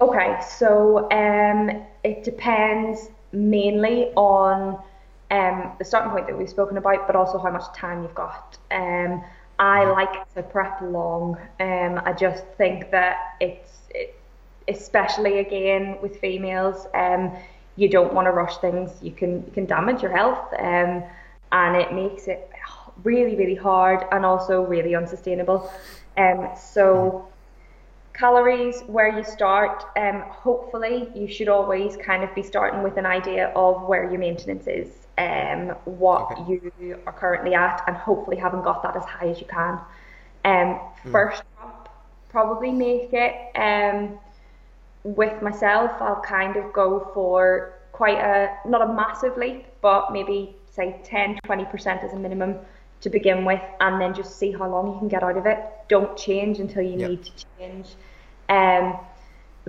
Okay, 0.00 0.40
so 0.58 1.10
um, 1.10 1.84
it 2.02 2.24
depends 2.24 3.10
mainly 3.32 4.06
on 4.16 4.82
um, 5.30 5.72
the 5.78 5.84
starting 5.84 6.10
point 6.10 6.26
that 6.26 6.36
we've 6.36 6.48
spoken 6.48 6.76
about, 6.78 7.06
but 7.06 7.14
also 7.16 7.38
how 7.38 7.50
much 7.50 7.72
time 7.74 8.02
you've 8.02 8.14
got. 8.14 8.56
Um, 8.70 9.22
I 9.58 9.84
like 9.84 10.32
to 10.34 10.42
prep 10.42 10.80
long. 10.80 11.36
Um, 11.60 12.00
I 12.04 12.14
just 12.14 12.44
think 12.56 12.90
that 12.90 13.36
it's, 13.40 13.80
it, 13.90 14.18
especially 14.68 15.38
again 15.40 15.98
with 16.00 16.18
females, 16.18 16.86
um, 16.94 17.32
you 17.76 17.88
don't 17.88 18.12
want 18.12 18.26
to 18.26 18.32
rush 18.32 18.56
things. 18.58 18.90
You 19.02 19.12
can 19.12 19.44
you 19.46 19.52
can 19.52 19.66
damage 19.66 20.02
your 20.02 20.14
health, 20.16 20.52
um, 20.58 21.02
and 21.52 21.76
it 21.76 21.92
makes 21.92 22.26
it 22.26 22.49
really 23.04 23.36
really 23.36 23.54
hard 23.54 24.04
and 24.12 24.24
also 24.24 24.62
really 24.62 24.94
unsustainable. 24.94 25.70
Um, 26.16 26.50
so 26.56 27.30
calories 28.20 28.82
where 28.82 29.16
you 29.16 29.24
start 29.24 29.84
um, 29.96 30.22
hopefully 30.28 31.08
you 31.14 31.26
should 31.26 31.48
always 31.48 31.96
kind 31.96 32.22
of 32.22 32.34
be 32.34 32.42
starting 32.42 32.82
with 32.82 32.98
an 32.98 33.06
idea 33.06 33.48
of 33.56 33.82
where 33.88 34.10
your 34.10 34.18
maintenance 34.18 34.66
is 34.66 34.88
um, 35.16 35.68
what 35.84 36.30
okay. 36.32 36.60
you 36.80 36.98
are 37.06 37.12
currently 37.14 37.54
at 37.54 37.82
and 37.86 37.96
hopefully 37.96 38.36
haven't 38.36 38.62
got 38.62 38.82
that 38.82 38.94
as 38.94 39.04
high 39.04 39.28
as 39.28 39.40
you 39.40 39.46
can 39.46 39.74
um, 40.44 40.78
mm. 41.04 41.12
first 41.12 41.42
probably 42.28 42.70
make 42.70 43.10
it 43.12 43.34
um, 43.56 44.18
with 45.04 45.40
myself 45.40 45.90
I'll 46.00 46.20
kind 46.20 46.56
of 46.56 46.72
go 46.74 47.10
for 47.14 47.74
quite 47.92 48.18
a 48.18 48.54
not 48.68 48.82
a 48.82 48.92
massive 48.92 49.36
leap 49.38 49.64
but 49.80 50.12
maybe 50.12 50.56
say 50.70 51.00
10 51.04 51.38
20% 51.46 52.04
as 52.04 52.12
a 52.12 52.16
minimum 52.16 52.56
to 53.00 53.10
begin 53.10 53.44
with 53.44 53.62
and 53.80 54.00
then 54.00 54.14
just 54.14 54.38
see 54.38 54.52
how 54.52 54.68
long 54.68 54.92
you 54.92 54.98
can 54.98 55.08
get 55.08 55.22
out 55.22 55.36
of 55.36 55.46
it. 55.46 55.58
Don't 55.88 56.16
change 56.16 56.58
until 56.58 56.82
you 56.82 56.98
yep. 56.98 57.10
need 57.10 57.24
to 57.24 57.32
change. 57.58 57.88
Um, 58.48 58.98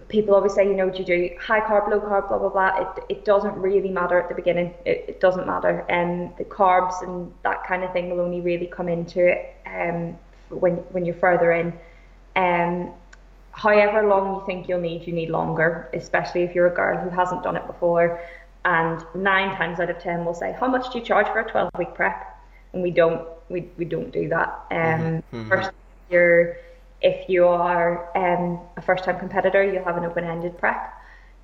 people 0.07 0.35
always 0.35 0.53
say, 0.53 0.65
you 0.65 0.73
know, 0.73 0.85
what 0.85 0.95
do 0.95 0.99
you 0.99 1.05
do 1.05 1.29
high 1.39 1.61
carb, 1.61 1.89
low 1.89 1.99
carb, 1.99 2.27
blah, 2.27 2.39
blah, 2.39 2.49
blah. 2.49 2.81
It, 2.81 3.03
it 3.09 3.25
doesn't 3.25 3.55
really 3.55 3.89
matter 3.89 4.19
at 4.19 4.29
the 4.29 4.35
beginning. 4.35 4.73
It, 4.85 5.05
it 5.07 5.21
doesn't 5.21 5.47
matter. 5.47 5.85
And 5.89 6.29
um, 6.29 6.33
the 6.37 6.45
carbs 6.45 7.01
and 7.03 7.31
that 7.43 7.65
kind 7.65 7.83
of 7.83 7.93
thing 7.93 8.09
will 8.09 8.19
only 8.19 8.41
really 8.41 8.67
come 8.67 8.89
into 8.89 9.25
it 9.25 9.55
um, 9.65 10.17
when, 10.49 10.75
when 10.91 11.05
you're 11.05 11.15
further 11.15 11.51
in. 11.51 11.73
Um, 12.35 12.93
however 13.51 14.07
long 14.07 14.35
you 14.35 14.45
think 14.45 14.67
you'll 14.67 14.81
need, 14.81 15.05
you 15.05 15.13
need 15.13 15.29
longer, 15.29 15.89
especially 15.93 16.43
if 16.43 16.55
you're 16.55 16.67
a 16.67 16.75
girl 16.75 16.97
who 16.97 17.09
hasn't 17.09 17.43
done 17.43 17.55
it 17.55 17.67
before. 17.67 18.21
And 18.63 19.03
nine 19.15 19.55
times 19.55 19.79
out 19.79 19.89
of 19.89 19.99
ten 19.99 20.23
will 20.23 20.35
say, 20.35 20.55
how 20.59 20.67
much 20.67 20.91
do 20.91 20.99
you 20.99 21.05
charge 21.05 21.27
for 21.27 21.39
a 21.39 21.49
12 21.49 21.71
week 21.77 21.93
prep? 21.95 22.30
And 22.73 22.81
we 22.81 22.91
don't 22.91 23.27
we, 23.49 23.69
we 23.77 23.85
don't 23.85 24.11
do 24.11 24.29
that. 24.29 24.65
Um, 24.71 24.77
mm-hmm. 24.77 25.37
mm-hmm. 25.37 25.49
First 25.49 25.71
year, 26.09 26.57
if 27.01 27.29
you 27.29 27.45
are 27.45 28.09
um, 28.17 28.59
a 28.77 28.81
first 28.81 29.03
time 29.03 29.19
competitor, 29.19 29.63
you'll 29.63 29.83
have 29.83 29.97
an 29.97 30.05
open 30.05 30.23
ended 30.23 30.57
prep. 30.57 30.93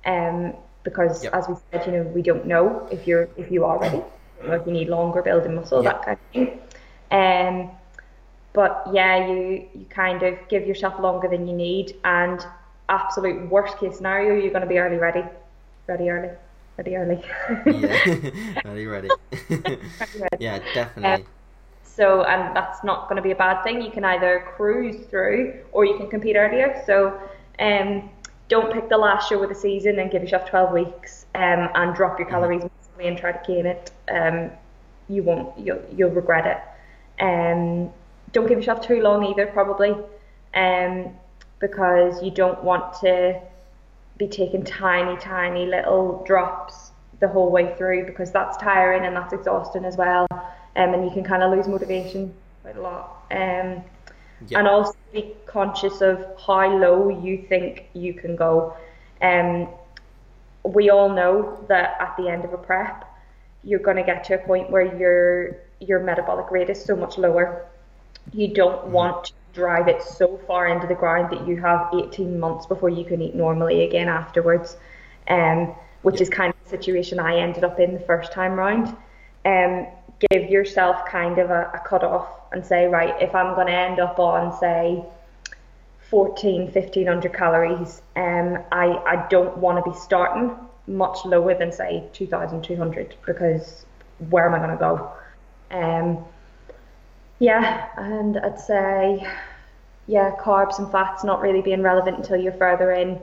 Um, 0.06 0.54
because 0.84 1.24
yep. 1.24 1.34
as 1.34 1.48
we 1.48 1.54
said, 1.70 1.86
you 1.86 1.92
know, 1.92 2.02
we 2.02 2.22
don't 2.22 2.46
know 2.46 2.88
if 2.90 3.06
you're 3.06 3.28
if 3.36 3.50
you 3.50 3.64
are 3.64 3.78
ready, 3.78 4.02
if 4.42 4.66
you 4.66 4.72
need 4.72 4.88
longer 4.88 5.22
building 5.22 5.54
muscle, 5.54 5.82
yep. 5.82 6.04
that 6.04 6.04
kind 6.04 6.18
of 6.18 6.32
thing. 6.32 6.60
Um, 7.10 7.70
but 8.52 8.88
yeah, 8.92 9.28
you 9.28 9.68
you 9.74 9.86
kind 9.90 10.22
of 10.22 10.38
give 10.48 10.66
yourself 10.66 10.98
longer 10.98 11.28
than 11.28 11.46
you 11.46 11.54
need, 11.54 11.96
and 12.04 12.40
absolute 12.88 13.50
worst 13.50 13.78
case 13.78 13.96
scenario, 13.96 14.34
you're 14.34 14.50
going 14.50 14.62
to 14.62 14.68
be 14.68 14.78
early 14.78 14.96
ready, 14.96 15.24
ready 15.86 16.08
early 16.08 16.30
ready 16.78 16.96
early. 16.96 17.22
yeah, 17.66 18.04
ready, 18.64 18.86
ready. 18.86 19.08
yeah, 20.38 20.60
definitely. 20.72 21.24
Um, 21.24 21.24
so, 21.82 22.22
and 22.22 22.56
that's 22.56 22.84
not 22.84 23.08
going 23.08 23.16
to 23.16 23.22
be 23.22 23.32
a 23.32 23.36
bad 23.36 23.62
thing. 23.64 23.82
You 23.82 23.90
can 23.90 24.04
either 24.04 24.46
cruise 24.56 25.04
through 25.06 25.60
or 25.72 25.84
you 25.84 25.98
can 25.98 26.08
compete 26.08 26.36
earlier. 26.36 26.80
So, 26.86 27.20
um, 27.58 28.08
don't 28.46 28.72
pick 28.72 28.88
the 28.88 28.96
last 28.96 29.28
show 29.28 29.42
of 29.42 29.48
the 29.48 29.54
season 29.54 29.98
and 29.98 30.10
give 30.10 30.22
yourself 30.22 30.48
12 30.48 30.72
weeks 30.72 31.26
um, 31.34 31.68
and 31.74 31.94
drop 31.94 32.18
your 32.18 32.28
mm-hmm. 32.28 32.36
calories 32.36 32.62
and 33.00 33.18
try 33.18 33.32
to 33.32 33.40
gain 33.46 33.66
it. 33.66 33.90
Um, 34.10 34.50
you 35.08 35.22
won't, 35.22 35.58
you'll, 35.58 35.82
you'll 35.94 36.10
regret 36.10 36.46
it. 36.46 37.22
Um, 37.22 37.90
don't 38.32 38.46
give 38.46 38.58
yourself 38.58 38.80
too 38.80 39.02
long 39.02 39.24
either, 39.24 39.46
probably, 39.46 39.96
um, 40.54 41.10
because 41.58 42.22
you 42.22 42.30
don't 42.30 42.62
want 42.62 42.94
to 43.00 43.40
be 44.18 44.26
taking 44.26 44.64
tiny, 44.64 45.16
tiny 45.20 45.66
little 45.66 46.22
drops 46.26 46.90
the 47.20 47.28
whole 47.28 47.50
way 47.50 47.74
through 47.76 48.06
because 48.06 48.30
that's 48.30 48.56
tiring 48.58 49.04
and 49.04 49.16
that's 49.16 49.32
exhausting 49.32 49.84
as 49.84 49.96
well. 49.96 50.26
Um, 50.30 50.94
and 50.94 51.04
you 51.04 51.10
can 51.10 51.24
kind 51.24 51.42
of 51.42 51.52
lose 51.52 51.66
motivation 51.66 52.34
quite 52.62 52.76
a 52.76 52.80
lot. 52.80 53.24
Um, 53.30 53.82
yep. 54.46 54.58
And 54.58 54.68
also 54.68 54.94
be 55.12 55.34
conscious 55.46 56.00
of 56.00 56.24
how 56.44 56.76
low 56.76 57.08
you 57.08 57.44
think 57.48 57.88
you 57.94 58.14
can 58.14 58.36
go. 58.36 58.76
Um, 59.22 59.68
we 60.64 60.90
all 60.90 61.08
know 61.08 61.64
that 61.68 61.96
at 62.00 62.16
the 62.16 62.28
end 62.28 62.44
of 62.44 62.52
a 62.52 62.58
prep, 62.58 63.04
you're 63.64 63.80
going 63.80 63.96
to 63.96 64.02
get 64.02 64.24
to 64.24 64.34
a 64.34 64.38
point 64.38 64.70
where 64.70 64.96
your 64.96 65.56
your 65.80 66.00
metabolic 66.00 66.50
rate 66.50 66.70
is 66.70 66.82
so 66.82 66.96
much 66.96 67.18
lower. 67.18 67.66
You 68.32 68.48
don't 68.54 68.82
mm-hmm. 68.82 68.92
want 68.92 69.32
drive 69.52 69.88
it 69.88 70.02
so 70.02 70.38
far 70.46 70.68
into 70.68 70.86
the 70.86 70.94
ground 70.94 71.32
that 71.32 71.46
you 71.46 71.56
have 71.56 71.88
18 71.92 72.38
months 72.38 72.66
before 72.66 72.88
you 72.88 73.04
can 73.04 73.20
eat 73.20 73.34
normally 73.34 73.84
again 73.84 74.08
afterwards, 74.08 74.76
um, 75.28 75.74
which 76.02 76.20
is 76.20 76.28
kind 76.28 76.52
of 76.52 76.64
the 76.64 76.70
situation 76.70 77.18
I 77.18 77.38
ended 77.38 77.64
up 77.64 77.80
in 77.80 77.94
the 77.94 78.00
first 78.00 78.32
time 78.32 78.52
round. 78.52 78.96
Um, 79.44 79.86
give 80.30 80.50
yourself 80.50 81.06
kind 81.06 81.38
of 81.38 81.50
a, 81.50 81.70
a 81.74 81.80
cut 81.86 82.02
off 82.04 82.28
and 82.52 82.64
say, 82.64 82.86
right, 82.86 83.20
if 83.20 83.34
I'm 83.34 83.54
going 83.54 83.66
to 83.66 83.72
end 83.72 84.00
up 84.00 84.18
on, 84.18 84.58
say, 84.58 85.04
14, 86.10 86.72
1500 86.72 87.32
calories, 87.32 88.02
um, 88.16 88.58
I, 88.72 88.96
I 89.06 89.26
don't 89.28 89.56
want 89.58 89.84
to 89.84 89.90
be 89.90 89.96
starting 89.96 90.56
much 90.86 91.24
lower 91.24 91.54
than, 91.54 91.70
say, 91.70 92.04
2200 92.14 93.16
because 93.26 93.84
where 94.30 94.46
am 94.46 94.54
I 94.54 94.58
going 94.58 94.70
to 94.70 94.76
go? 94.76 95.12
Um, 95.70 96.24
yeah, 97.38 97.88
and 97.96 98.38
I'd 98.38 98.58
say, 98.58 99.26
yeah, 100.06 100.34
carbs 100.40 100.78
and 100.78 100.90
fats 100.90 101.24
not 101.24 101.40
really 101.40 101.62
being 101.62 101.82
relevant 101.82 102.16
until 102.16 102.36
you're 102.36 102.52
further 102.52 102.92
in. 102.92 103.20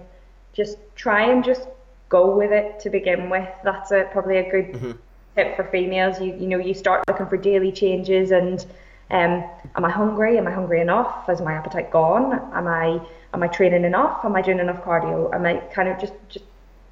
Just 0.53 0.77
try 0.95 1.29
and 1.29 1.43
just 1.43 1.67
go 2.09 2.35
with 2.35 2.51
it 2.51 2.79
to 2.81 2.89
begin 2.89 3.29
with. 3.29 3.49
That's 3.63 3.91
a, 3.91 4.07
probably 4.11 4.37
a 4.37 4.49
good 4.49 4.73
mm-hmm. 4.73 4.91
tip 5.35 5.55
for 5.55 5.65
females. 5.65 6.21
You 6.21 6.33
you 6.35 6.47
know 6.47 6.57
you 6.57 6.73
start 6.73 7.03
looking 7.07 7.27
for 7.27 7.37
daily 7.37 7.71
changes 7.71 8.31
and 8.31 8.65
um, 9.11 9.43
am 9.75 9.85
I 9.85 9.89
hungry? 9.89 10.37
Am 10.37 10.47
I 10.47 10.51
hungry 10.51 10.81
enough? 10.81 11.29
Is 11.29 11.41
my 11.41 11.53
appetite 11.53 11.91
gone? 11.91 12.33
Am 12.53 12.67
I 12.67 13.01
am 13.33 13.43
I 13.43 13.47
training 13.47 13.83
enough? 13.83 14.23
Am 14.23 14.35
I 14.35 14.41
doing 14.41 14.59
enough 14.59 14.81
cardio? 14.83 15.33
Am 15.33 15.45
I 15.45 15.57
kind 15.73 15.89
of 15.89 15.99
just 15.99 16.13
just 16.29 16.45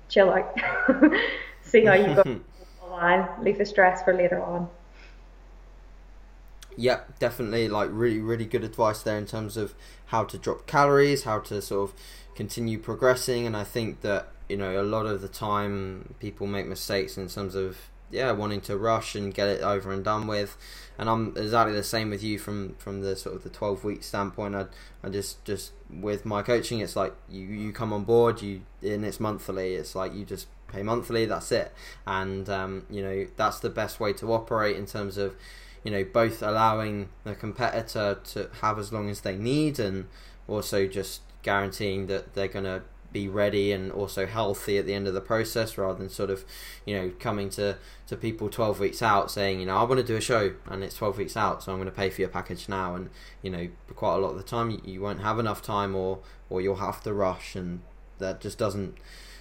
chill 0.10 0.30
out, 0.30 0.54
see 1.64 1.86
how 1.86 1.94
you 1.94 2.14
go 2.14 2.24
leave 3.42 3.58
the 3.58 3.66
stress 3.66 4.04
for 4.04 4.14
later 4.14 4.42
on. 4.42 4.70
Yep, 6.78 7.20
definitely. 7.20 7.68
Like 7.68 7.90
really, 7.92 8.20
really 8.20 8.46
good 8.46 8.64
advice 8.64 9.04
there 9.04 9.18
in 9.18 9.26
terms 9.26 9.58
of 9.58 9.74
how 10.08 10.24
to 10.26 10.38
drop 10.38 10.66
calories, 10.68 11.24
how 11.24 11.40
to 11.40 11.62
sort 11.62 11.90
of 11.90 11.96
continue 12.36 12.78
progressing. 12.80 13.46
And 13.46 13.56
I 13.56 13.64
think 13.64 14.02
that 14.02 14.30
you 14.50 14.58
know 14.58 14.82
a 14.82 14.84
lot 14.84 15.06
of 15.06 15.22
the 15.22 15.28
time 15.28 16.16
people 16.20 16.48
make 16.48 16.68
mistakes 16.68 17.18
in 17.18 17.28
terms 17.28 17.56
of 17.56 17.78
yeah 18.12 18.32
wanting 18.32 18.62
to 18.62 18.78
rush 18.78 19.16
and 19.16 19.34
get 19.34 19.48
it 19.48 19.62
over 19.62 19.92
and 19.92 20.04
done 20.04 20.28
with. 20.28 20.58
And 20.98 21.10
I'm 21.10 21.36
exactly 21.36 21.74
the 21.74 21.84
same 21.84 22.10
with 22.10 22.24
you 22.24 22.38
from 22.40 22.76
from 22.76 23.02
the 23.02 23.16
sort 23.16 23.36
of 23.36 23.44
the 23.44 23.50
12 23.50 23.84
week 23.84 24.04
standpoint. 24.04 24.56
I 24.56 24.66
I 25.04 25.10
just 25.10 25.44
just 25.46 25.72
with 25.90 26.26
my 26.26 26.42
coaching, 26.42 26.80
it's 26.80 26.96
like 26.96 27.14
you 27.30 27.46
you 27.46 27.72
come 27.72 27.94
on 27.94 28.04
board, 28.04 28.42
you 28.42 28.62
and 28.82 29.06
it's 29.06 29.20
monthly. 29.20 29.76
It's 29.76 29.96
like 29.96 30.14
you 30.14 30.26
just 30.26 30.48
pay 30.68 30.84
monthly. 30.84 31.26
That's 31.26 31.52
it. 31.52 31.72
And 32.06 32.50
um, 32.50 32.86
you 32.90 33.02
know 33.02 33.28
that's 33.36 33.60
the 33.60 33.70
best 33.70 34.00
way 34.00 34.14
to 34.14 34.34
operate 34.34 34.76
in 34.76 34.86
terms 34.86 35.18
of 35.18 35.36
you 35.84 35.92
know 35.92 36.04
both 36.04 36.42
allowing 36.42 37.10
the 37.24 37.36
competitor 37.36 38.20
to 38.24 38.50
have 38.62 38.80
as 38.80 38.92
long 38.92 39.10
as 39.10 39.22
they 39.22 39.36
need 39.36 39.80
and 39.80 40.08
also 40.48 40.88
just 40.88 41.22
guaranteeing 41.42 42.08
that 42.08 42.34
they're 42.34 42.48
going 42.48 42.66
to 42.66 42.82
be 43.14 43.30
ready 43.30 43.72
and 43.72 43.92
also 43.92 44.26
healthy 44.26 44.78
at 44.78 44.86
the 44.86 44.94
end 44.94 45.08
of 45.08 45.14
the 45.14 45.22
process 45.22 45.78
rather 45.78 46.00
than 46.00 46.10
sort 46.10 46.32
of 46.32 46.44
you 46.84 46.96
know 46.96 47.12
coming 47.20 47.48
to 47.48 47.78
to 48.08 48.18
people 48.18 48.50
12 48.50 48.80
weeks 48.80 49.02
out 49.02 49.32
saying 49.32 49.60
you 49.60 49.66
know 49.68 49.78
I 49.78 49.84
want 49.84 50.02
to 50.02 50.06
do 50.06 50.18
a 50.18 50.22
show 50.22 50.54
and 50.66 50.84
it's 50.84 50.96
12 50.96 51.20
weeks 51.20 51.38
out 51.38 51.64
so 51.64 51.72
I'm 51.72 51.78
going 51.78 51.86
to 51.90 51.96
pay 51.96 52.10
for 52.10 52.22
your 52.22 52.30
package 52.30 52.68
now. 52.68 52.96
And 52.96 53.10
you 53.42 53.52
know 53.52 53.70
quite 53.96 54.16
a 54.16 54.18
lot 54.18 54.32
of 54.32 54.38
the 54.38 54.44
time 54.44 54.72
you, 54.72 54.82
you 54.84 55.02
won't 55.02 55.22
have 55.22 55.40
enough 55.40 55.62
time 55.62 55.96
or 55.96 56.20
or 56.50 56.60
you'll 56.60 56.78
have 56.78 57.02
to 57.04 57.14
rush 57.14 57.56
and 57.56 57.82
that 58.18 58.42
just 58.42 58.58
doesn't 58.58 58.96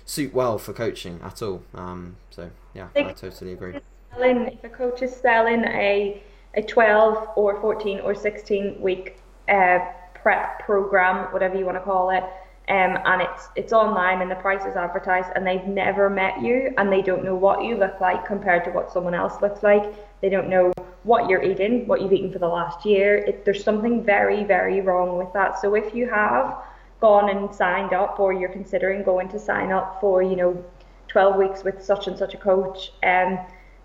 suit 0.04 0.34
well 0.34 0.58
for 0.58 0.72
coaching 0.72 1.18
at 1.24 1.42
all. 1.42 1.64
Um, 1.74 2.16
so 2.30 2.50
yeah 2.74 2.88
I 2.94 3.12
totally 3.12 3.52
agree. 3.52 3.80
if 4.14 4.64
a 4.64 4.68
coach 4.68 5.00
is 5.00 5.16
selling 5.16 5.64
a 5.64 6.22
a 6.54 6.62
12 6.62 7.28
or 7.36 7.60
14 7.60 8.00
or 8.00 8.14
16 8.14 8.80
week 8.80 9.18
uh, 9.48 9.78
prep 10.14 10.60
program, 10.60 11.32
whatever 11.32 11.56
you 11.56 11.64
want 11.64 11.76
to 11.76 11.82
call 11.82 12.10
it. 12.10 12.24
Um, 12.68 12.96
and 13.04 13.20
it's 13.20 13.48
it's 13.56 13.72
online 13.72 14.22
and 14.22 14.30
the 14.30 14.36
price 14.36 14.64
is 14.64 14.76
advertised 14.76 15.30
and 15.34 15.44
they've 15.44 15.66
never 15.66 16.08
met 16.08 16.40
you 16.40 16.72
and 16.78 16.92
they 16.92 17.02
don't 17.02 17.24
know 17.24 17.34
what 17.34 17.64
you 17.64 17.76
look 17.76 18.00
like 18.00 18.24
compared 18.24 18.64
to 18.64 18.70
what 18.70 18.92
someone 18.92 19.14
else 19.14 19.42
looks 19.42 19.64
like. 19.64 19.92
They 20.20 20.28
don't 20.28 20.48
know 20.48 20.72
what 21.02 21.28
you're 21.28 21.42
eating, 21.42 21.88
what 21.88 22.00
you've 22.00 22.12
eaten 22.12 22.32
for 22.32 22.38
the 22.38 22.48
last 22.48 22.86
year. 22.86 23.16
It, 23.16 23.44
there's 23.44 23.64
something 23.64 24.04
very, 24.04 24.44
very 24.44 24.80
wrong 24.80 25.18
with 25.18 25.32
that. 25.32 25.60
So 25.60 25.74
if 25.74 25.92
you 25.92 26.08
have 26.08 26.56
gone 27.00 27.30
and 27.30 27.52
signed 27.52 27.92
up 27.92 28.20
or 28.20 28.32
you're 28.32 28.48
considering 28.48 29.02
going 29.02 29.28
to 29.30 29.38
sign 29.40 29.72
up 29.72 30.00
for, 30.00 30.22
you 30.22 30.36
know, 30.36 30.64
12 31.08 31.36
weeks 31.36 31.64
with 31.64 31.82
such 31.82 32.06
and 32.06 32.16
such 32.16 32.32
a 32.34 32.38
coach, 32.38 32.92
um, 33.02 33.40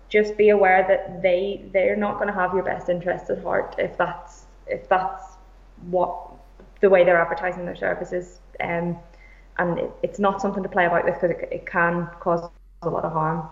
just 0.08 0.36
be 0.36 0.48
aware 0.50 0.84
that 0.88 1.22
they 1.22 1.68
they're 1.72 1.96
not 1.96 2.14
going 2.14 2.28
to 2.28 2.34
have 2.34 2.54
your 2.54 2.62
best 2.62 2.88
interests 2.88 3.30
at 3.30 3.42
heart 3.42 3.74
if 3.78 3.96
that's 3.98 4.46
if 4.66 4.88
that's 4.88 5.22
what 5.90 6.32
the 6.80 6.88
way 6.90 7.04
they're 7.04 7.20
advertising 7.20 7.64
their 7.64 7.76
services 7.76 8.40
um, 8.60 8.98
and 9.58 9.78
it, 9.78 9.90
it's 10.02 10.18
not 10.18 10.40
something 10.40 10.62
to 10.62 10.68
play 10.68 10.86
about 10.86 11.04
with 11.04 11.14
because 11.14 11.30
it, 11.30 11.48
it 11.52 11.66
can 11.66 12.08
cause 12.20 12.48
a 12.82 12.88
lot 12.88 13.04
of 13.04 13.12
harm 13.12 13.48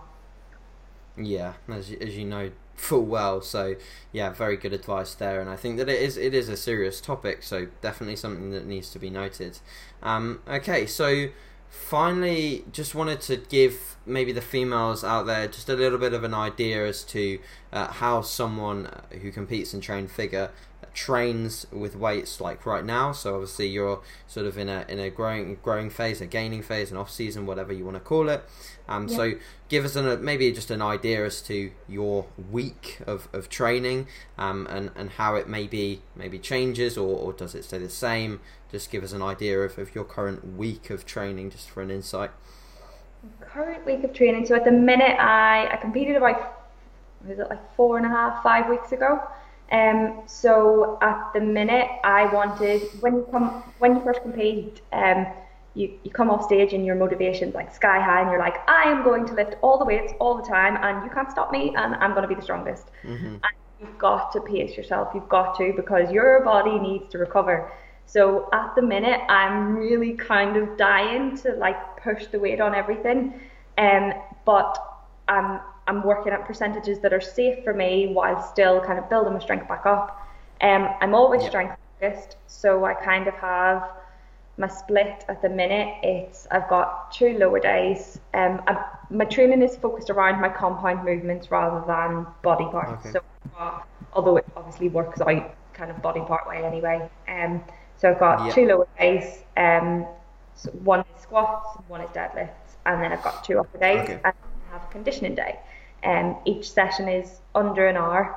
Yeah, 1.17 1.53
as 1.67 1.91
as 1.99 2.15
you 2.17 2.25
know 2.25 2.51
full 2.75 3.05
well. 3.05 3.41
So 3.41 3.75
yeah, 4.11 4.29
very 4.31 4.55
good 4.55 4.73
advice 4.73 5.15
there, 5.15 5.41
and 5.41 5.49
I 5.49 5.55
think 5.55 5.77
that 5.77 5.89
it 5.89 5.99
is 6.01 6.15
it 6.17 6.33
is 6.33 6.47
a 6.47 6.57
serious 6.57 7.01
topic. 7.01 7.41
So 7.41 7.67
definitely 7.81 8.15
something 8.15 8.51
that 8.51 8.67
needs 8.67 8.91
to 8.91 8.99
be 8.99 9.09
noted. 9.09 9.59
Um, 10.03 10.41
okay, 10.47 10.85
so 10.85 11.29
finally, 11.69 12.65
just 12.71 12.95
wanted 12.95 13.21
to 13.21 13.37
give 13.37 13.95
maybe 14.05 14.31
the 14.31 14.41
females 14.41 15.03
out 15.03 15.25
there 15.25 15.47
just 15.47 15.69
a 15.69 15.73
little 15.75 15.97
bit 15.97 16.13
of 16.13 16.23
an 16.23 16.33
idea 16.33 16.85
as 16.87 17.03
to 17.03 17.39
uh, 17.73 17.87
how 17.87 18.21
someone 18.21 18.89
who 19.21 19.31
competes 19.31 19.73
in 19.73 19.81
train 19.81 20.07
figure 20.07 20.49
trains 20.97 21.67
with 21.71 21.95
weights 21.95 22.41
like 22.41 22.65
right 22.65 22.83
now. 22.83 23.11
So 23.11 23.35
obviously 23.35 23.67
you're 23.67 24.01
sort 24.25 24.47
of 24.47 24.57
in 24.57 24.67
a 24.67 24.83
in 24.89 24.97
a 24.99 25.11
growing 25.11 25.59
growing 25.61 25.91
phase, 25.91 26.21
a 26.21 26.25
gaining 26.25 26.63
phase, 26.63 26.89
an 26.89 26.97
off 26.97 27.11
season, 27.11 27.45
whatever 27.45 27.71
you 27.71 27.85
want 27.85 27.97
to 27.97 28.01
call 28.01 28.29
it. 28.29 28.43
Um, 28.89 29.07
yeah. 29.07 29.15
So 29.15 29.33
give 29.69 29.85
us 29.85 29.95
an, 29.95 30.07
a, 30.07 30.17
maybe 30.17 30.51
just 30.51 30.71
an 30.71 30.81
idea 30.81 31.23
as 31.23 31.39
to 31.43 31.71
your 31.87 32.25
week 32.51 32.99
of, 33.05 33.29
of 33.31 33.47
training 33.47 34.07
um, 34.39 34.65
and 34.71 34.89
and 34.95 35.11
how 35.11 35.35
it 35.35 35.47
maybe 35.47 36.01
maybe 36.15 36.39
changes 36.39 36.97
or, 36.97 37.15
or 37.15 37.31
does 37.31 37.53
it 37.53 37.63
stay 37.63 37.77
the 37.77 37.89
same. 37.89 38.39
Just 38.71 38.89
give 38.89 39.03
us 39.03 39.13
an 39.13 39.21
idea 39.21 39.59
of, 39.59 39.77
of 39.77 39.93
your 39.93 40.03
current 40.03 40.57
week 40.57 40.89
of 40.89 41.05
training, 41.05 41.51
just 41.51 41.69
for 41.69 41.83
an 41.83 41.91
insight. 41.91 42.31
Current 43.39 43.85
week 43.85 44.03
of 44.03 44.13
training. 44.13 44.47
So 44.47 44.55
at 44.55 44.65
the 44.65 44.71
minute, 44.71 45.15
I 45.19 45.69
I 45.71 45.77
competed 45.77 46.15
about 46.15 46.65
was 47.23 47.37
it 47.37 47.49
like 47.49 47.75
four 47.75 47.97
and 47.97 48.05
a 48.05 48.09
half, 48.09 48.41
five 48.41 48.67
weeks 48.67 48.91
ago. 48.91 49.21
Um, 49.71 50.21
so 50.27 50.97
at 51.01 51.31
the 51.33 51.41
minute, 51.41 51.89
I 52.03 52.31
wanted 52.33 52.81
when 53.01 53.15
you 53.15 53.27
come 53.31 53.63
when 53.79 53.95
you 53.95 54.01
first 54.01 54.21
compete, 54.21 54.81
um, 54.93 55.27
you, 55.73 55.93
you 56.03 56.11
come 56.11 56.29
off 56.29 56.43
stage 56.43 56.73
and 56.73 56.85
your 56.85 56.95
motivation's 56.95 57.53
like 57.53 57.73
sky 57.73 57.99
high, 57.99 58.21
and 58.21 58.29
you're 58.31 58.39
like, 58.39 58.57
I 58.69 58.83
am 58.83 59.03
going 59.03 59.25
to 59.27 59.33
lift 59.33 59.55
all 59.61 59.77
the 59.77 59.85
weights 59.85 60.13
all 60.19 60.35
the 60.37 60.47
time, 60.47 60.77
and 60.81 61.03
you 61.03 61.11
can't 61.11 61.29
stop 61.29 61.51
me, 61.51 61.73
and 61.75 61.95
I'm 61.95 62.11
going 62.11 62.23
to 62.23 62.27
be 62.27 62.35
the 62.35 62.41
strongest. 62.41 62.87
Mm-hmm. 63.03 63.25
And 63.25 63.43
you've 63.79 63.97
got 63.97 64.31
to 64.33 64.41
pace 64.41 64.77
yourself. 64.77 65.09
You've 65.13 65.29
got 65.29 65.57
to 65.57 65.73
because 65.75 66.11
your 66.11 66.43
body 66.43 66.79
needs 66.79 67.09
to 67.11 67.17
recover. 67.17 67.71
So 68.05 68.47
at 68.53 68.73
the 68.75 68.81
minute, 68.81 69.19
I'm 69.29 69.75
really 69.75 70.13
kind 70.13 70.55
of 70.55 70.77
dying 70.77 71.35
to 71.39 71.51
like 71.55 72.01
push 72.01 72.27
the 72.27 72.39
weight 72.39 72.61
on 72.61 72.73
everything, 72.73 73.39
um, 73.77 74.13
but 74.45 74.77
I'm 75.27 75.59
I'm 75.87 76.03
working 76.03 76.33
at 76.33 76.45
percentages 76.45 76.99
that 76.99 77.13
are 77.13 77.21
safe 77.21 77.63
for 77.63 77.73
me 77.73 78.07
while 78.07 78.41
still 78.41 78.81
kind 78.81 78.99
of 78.99 79.09
building 79.09 79.33
my 79.33 79.39
strength 79.39 79.67
back 79.67 79.85
up. 79.85 80.27
Um, 80.61 80.89
I'm 81.01 81.15
always 81.15 81.41
yep. 81.41 81.51
strength 81.51 81.75
focused, 81.99 82.37
so 82.47 82.85
I 82.85 82.93
kind 82.93 83.27
of 83.27 83.33
have 83.35 83.89
my 84.57 84.67
split 84.67 85.23
at 85.29 85.41
the 85.41 85.49
minute. 85.49 85.95
It's 86.03 86.47
I've 86.51 86.67
got 86.67 87.11
two 87.11 87.37
lower 87.37 87.59
days. 87.59 88.19
Um, 88.33 88.61
I, 88.67 88.83
my 89.09 89.25
training 89.25 89.61
is 89.61 89.77
focused 89.77 90.09
around 90.09 90.41
my 90.41 90.49
compound 90.49 91.05
movements 91.05 91.51
rather 91.51 91.85
than 91.85 92.25
body 92.41 92.65
parts. 92.65 93.05
Okay. 93.05 93.13
So, 93.13 93.21
uh, 93.57 93.79
although 94.13 94.37
it 94.37 94.45
obviously 94.55 94.89
works 94.89 95.21
out 95.21 95.55
kind 95.73 95.91
of 95.91 96.01
body 96.01 96.21
part 96.21 96.47
way 96.47 96.63
anyway. 96.63 97.07
Um, 97.27 97.63
so 97.97 98.09
I've 98.09 98.19
got 98.19 98.45
yep. 98.45 98.55
two 98.55 98.65
lower 98.65 98.87
days. 98.99 99.43
Um, 99.55 100.05
so 100.55 100.71
one 100.71 101.01
is 101.01 101.21
squats, 101.21 101.79
one 101.87 102.01
is 102.01 102.09
deadlifts, 102.09 102.77
and 102.85 103.01
then 103.01 103.11
I've 103.11 103.23
got 103.23 103.43
two 103.43 103.59
upper 103.59 103.77
days, 103.77 104.01
okay. 104.01 104.19
and 104.25 104.33
I 104.33 104.73
have 104.73 104.83
a 104.83 104.91
conditioning 104.91 105.35
day. 105.35 105.59
Um, 106.03 106.37
each 106.45 106.71
session 106.71 107.07
is 107.07 107.39
under 107.55 107.87
an 107.87 107.97
hour, 107.97 108.35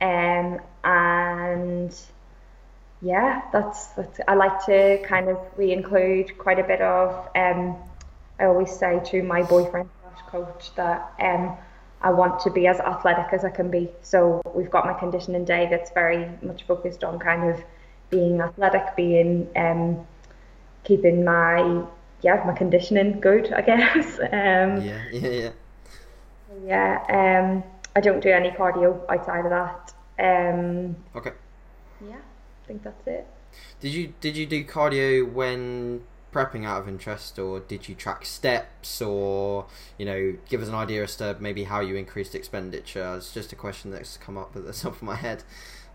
um, 0.00 0.60
and 0.84 1.94
yeah, 3.00 3.42
that's, 3.52 3.86
that's 3.88 4.20
I 4.28 4.34
like 4.34 4.64
to 4.66 5.02
kind 5.06 5.28
of 5.28 5.38
we 5.56 5.72
include 5.72 6.38
quite 6.38 6.58
a 6.58 6.64
bit 6.64 6.80
of. 6.80 7.28
Um, 7.34 7.76
I 8.38 8.46
always 8.46 8.70
say 8.70 9.00
to 9.06 9.22
my 9.22 9.42
boyfriend 9.42 9.88
coach 10.32 10.74
that 10.76 11.12
um, 11.20 11.56
I 12.00 12.10
want 12.10 12.40
to 12.40 12.50
be 12.50 12.66
as 12.66 12.80
athletic 12.80 13.32
as 13.32 13.44
I 13.44 13.50
can 13.50 13.70
be. 13.70 13.90
So 14.02 14.40
we've 14.54 14.70
got 14.70 14.86
my 14.86 14.94
conditioning 14.94 15.44
day 15.44 15.68
that's 15.70 15.90
very 15.92 16.28
much 16.42 16.64
focused 16.64 17.04
on 17.04 17.18
kind 17.18 17.48
of 17.50 17.62
being 18.10 18.40
athletic, 18.40 18.96
being 18.96 19.48
um, 19.56 20.06
keeping 20.84 21.24
my 21.24 21.84
yeah 22.22 22.42
my 22.46 22.54
conditioning 22.54 23.20
good, 23.20 23.52
I 23.52 23.62
guess. 23.62 24.18
Um, 24.22 24.82
yeah, 24.82 25.02
yeah, 25.12 25.30
yeah. 25.30 25.50
Yeah, 26.64 27.02
um, 27.08 27.64
I 27.94 28.00
don't 28.00 28.20
do 28.20 28.30
any 28.30 28.50
cardio 28.50 29.00
outside 29.08 29.44
of 29.44 29.50
that. 29.50 29.92
Um, 30.18 30.96
okay. 31.14 31.32
Yeah, 32.06 32.16
I 32.16 32.66
think 32.66 32.82
that's 32.82 33.06
it. 33.06 33.26
Did 33.80 33.92
you 33.92 34.14
did 34.20 34.36
you 34.36 34.46
do 34.46 34.64
cardio 34.64 35.30
when 35.30 36.02
prepping 36.32 36.64
out 36.64 36.80
of 36.80 36.88
interest, 36.88 37.38
or 37.38 37.60
did 37.60 37.88
you 37.88 37.94
track 37.94 38.24
steps, 38.24 39.02
or 39.02 39.66
you 39.98 40.06
know, 40.06 40.36
give 40.48 40.62
us 40.62 40.68
an 40.68 40.74
idea 40.74 41.02
as 41.02 41.16
to 41.16 41.36
maybe 41.40 41.64
how 41.64 41.80
you 41.80 41.96
increased 41.96 42.34
expenditure? 42.34 43.16
It's 43.16 43.32
just 43.32 43.52
a 43.52 43.56
question 43.56 43.90
that's 43.90 44.16
come 44.16 44.38
up 44.38 44.56
at 44.56 44.64
the 44.64 44.72
top 44.72 44.94
of 44.94 45.02
my 45.02 45.16
head. 45.16 45.44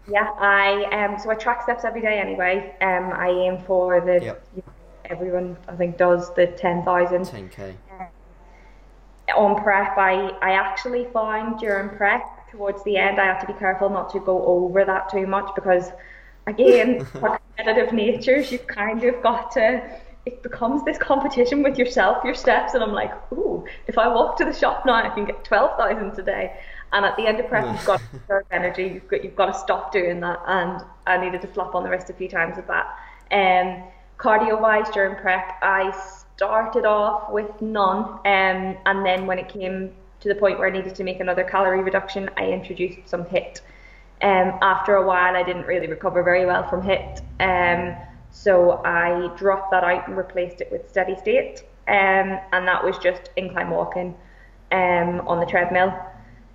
Yeah, 0.09 0.29
I 0.37 0.83
um 0.85 1.19
so 1.19 1.29
I 1.29 1.35
track 1.35 1.63
steps 1.63 1.83
every 1.83 2.01
day 2.01 2.19
anyway. 2.19 2.75
Um, 2.81 3.11
I 3.13 3.29
aim 3.29 3.63
for 3.65 3.99
the 3.99 4.23
yep. 4.23 4.47
you 4.55 4.63
know, 4.65 4.73
everyone 5.05 5.57
I 5.67 5.75
think 5.75 5.97
does 5.97 6.33
the 6.35 6.47
ten 6.47 6.83
thousand. 6.83 7.25
Ten 7.25 7.49
k 7.49 7.75
on 9.35 9.61
prep, 9.61 9.97
I, 9.97 10.29
I 10.41 10.51
actually 10.51 11.07
found 11.13 11.59
during 11.59 11.89
prep 11.89 12.49
towards 12.51 12.83
the 12.83 12.97
end, 12.97 13.19
I 13.19 13.25
had 13.25 13.39
to 13.39 13.47
be 13.47 13.53
careful 13.53 13.89
not 13.89 14.09
to 14.11 14.19
go 14.19 14.43
over 14.45 14.85
that 14.85 15.09
too 15.09 15.27
much 15.27 15.53
because, 15.55 15.91
again, 16.45 17.05
for 17.19 17.39
competitive 17.57 17.93
natures, 17.93 18.51
you've 18.51 18.67
kind 18.67 19.03
of 19.03 19.21
got 19.21 19.51
to. 19.51 19.83
It 20.25 20.43
becomes 20.43 20.83
this 20.83 20.97
competition 20.97 21.63
with 21.63 21.77
yourself, 21.77 22.21
your 22.25 22.35
steps, 22.35 22.73
and 22.73 22.83
I'm 22.83 22.91
like, 22.91 23.13
ooh, 23.31 23.63
if 23.87 23.97
I 23.97 24.09
walk 24.09 24.37
to 24.39 24.45
the 24.45 24.53
shop 24.53 24.85
now, 24.85 24.95
I 24.95 25.09
can 25.09 25.23
get 25.25 25.43
twelve 25.45 25.77
thousand 25.77 26.15
today. 26.15 26.57
And 26.91 27.05
at 27.05 27.15
the 27.15 27.27
end 27.27 27.39
of 27.39 27.47
prep, 27.47 27.65
you've 27.65 27.85
got 27.85 27.99
to 28.01 28.07
conserve 28.07 28.45
energy. 28.51 28.83
You've 28.93 29.07
got 29.07 29.23
you've 29.23 29.35
got 29.35 29.53
to 29.53 29.59
stop 29.59 29.93
doing 29.93 30.19
that. 30.21 30.39
And 30.45 30.81
I 31.05 31.17
needed 31.17 31.41
to 31.43 31.53
slap 31.53 31.75
on 31.75 31.83
the 31.83 31.89
wrist 31.89 32.09
a 32.09 32.13
few 32.13 32.27
times 32.27 32.57
with 32.57 32.67
that. 32.67 32.87
Um, 33.31 33.83
cardio 34.17 34.59
wise 34.59 34.89
during 34.89 35.15
prep, 35.15 35.57
I 35.61 35.91
started 36.37 36.85
off 36.85 37.31
with 37.31 37.49
none, 37.61 37.97
um, 37.97 38.77
and 38.85 39.03
then 39.03 39.25
when 39.25 39.39
it 39.39 39.49
came 39.49 39.91
to 40.19 40.29
the 40.29 40.35
point 40.35 40.59
where 40.59 40.67
I 40.67 40.71
needed 40.71 40.93
to 40.93 41.03
make 41.03 41.19
another 41.19 41.43
calorie 41.43 41.81
reduction, 41.81 42.29
I 42.37 42.51
introduced 42.51 43.09
some 43.09 43.25
HIIT. 43.25 43.61
Um, 44.21 44.57
after 44.61 44.95
a 44.95 45.05
while, 45.05 45.35
I 45.35 45.41
didn't 45.41 45.65
really 45.65 45.87
recover 45.87 46.21
very 46.21 46.45
well 46.45 46.67
from 46.69 46.83
HIIT, 46.83 47.21
um, 47.39 47.95
so 48.29 48.83
I 48.85 49.35
dropped 49.35 49.71
that 49.71 49.83
out 49.83 50.07
and 50.07 50.15
replaced 50.15 50.61
it 50.61 50.71
with 50.71 50.87
steady 50.87 51.15
state, 51.15 51.63
um, 51.87 52.39
and 52.53 52.67
that 52.67 52.83
was 52.83 52.99
just 52.99 53.31
incline 53.35 53.71
walking 53.71 54.15
um, 54.71 55.27
on 55.27 55.39
the 55.39 55.45
treadmill. 55.47 55.89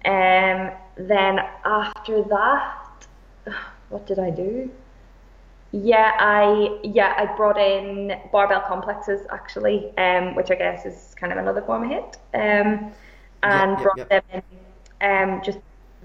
Um, 0.05 0.71
then 0.97 1.41
after 1.65 2.23
that, 2.23 3.07
what 3.89 4.07
did 4.07 4.21
I 4.21 4.31
do? 4.31 4.71
Yeah, 5.73 6.13
I 6.19 6.79
yeah 6.85 7.15
I 7.17 7.35
brought 7.35 7.59
in 7.59 8.19
barbell 8.31 8.61
complexes 8.61 9.27
actually, 9.31 9.97
um, 9.97 10.35
which 10.35 10.51
I 10.51 10.55
guess 10.55 10.85
is 10.85 11.15
kind 11.17 11.33
of 11.33 11.39
another 11.39 11.63
form 11.63 11.85
of 11.85 11.91
HIIT, 11.91 12.17
um, 12.35 12.93
and 13.43 13.83
brought 13.83 14.07
them 14.11 14.23
in, 14.35 14.43
um, 15.01 15.41
just 15.43 15.59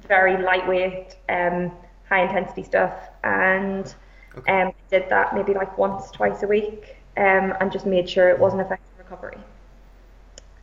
very 0.07 0.41
lightweight, 0.41 1.17
um, 1.27 1.73
high 2.07 2.23
intensity 2.23 2.63
stuff, 2.63 3.09
and 3.25 3.93
okay. 4.37 4.61
um, 4.61 4.71
did 4.89 5.09
that 5.09 5.35
maybe 5.35 5.53
like 5.53 5.77
once, 5.77 6.11
twice 6.11 6.43
a 6.43 6.47
week, 6.47 6.95
um, 7.17 7.53
and 7.59 7.69
just 7.69 7.85
made 7.85 8.09
sure 8.09 8.29
it 8.29 8.39
wasn't 8.39 8.61
affecting 8.61 8.87
recovery. 8.97 9.37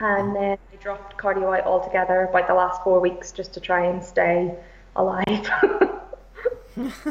And 0.01 0.35
then 0.35 0.57
I 0.73 0.77
dropped 0.81 1.19
cardio 1.19 1.59
out 1.59 1.67
altogether 1.67 2.23
about 2.23 2.49
the 2.49 2.55
last 2.55 2.83
four 2.83 3.01
weeks 3.01 3.33
just 3.33 3.53
to 3.53 3.61
try 3.61 3.85
and 3.85 4.03
stay 4.03 4.55
alive. 4.97 5.51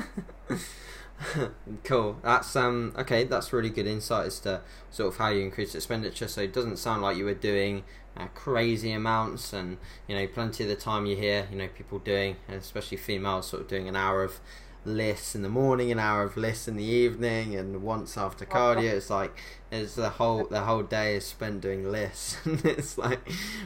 cool. 1.84 2.17
That's 2.24 2.55
um 2.55 2.93
okay. 2.97 3.24
That's 3.24 3.53
really 3.53 3.69
good 3.69 3.88
insight 3.88 4.28
as 4.28 4.39
to 4.41 4.61
sort 4.91 5.13
of 5.13 5.17
how 5.17 5.30
you 5.30 5.41
increase 5.41 5.76
expenditure. 5.76 6.28
So 6.28 6.41
it 6.41 6.53
doesn't 6.53 6.78
sound 6.78 7.01
like 7.01 7.17
you 7.17 7.26
were 7.26 7.34
doing 7.34 7.84
uh, 8.17 8.28
crazy 8.34 8.91
amounts, 8.91 9.53
and 9.53 9.78
you 10.07 10.15
know, 10.15 10.28
plenty 10.28 10.63
of 10.63 10.69
the 10.69 10.76
time 10.76 11.05
you 11.05 11.15
hear 11.15 11.47
you 11.51 11.57
know 11.57 11.67
people 11.67 11.99
doing, 11.99 12.38
especially 12.49 12.97
females, 12.97 13.47
sort 13.47 13.63
of 13.63 13.67
doing 13.67 13.88
an 13.88 13.95
hour 13.95 14.24
of 14.24 14.39
lifts 14.86 15.34
in 15.34 15.41
the 15.43 15.49
morning, 15.49 15.91
an 15.91 15.99
hour 15.99 16.24
of 16.24 16.36
lifts 16.36 16.67
in 16.67 16.76
the 16.76 16.84
evening, 16.84 17.55
and 17.55 17.82
once 17.82 18.17
after 18.17 18.45
cardio. 18.45 18.91
It's 18.91 19.09
like 19.09 19.36
it's 19.71 19.95
the 19.95 20.09
whole 20.09 20.45
the 20.45 20.61
whole 20.61 20.84
day 20.84 21.15
is 21.15 21.26
spent 21.26 21.61
doing 21.61 21.89
lifts, 21.91 22.38
and 22.45 22.63
it's 22.65 22.97
like 22.97 23.19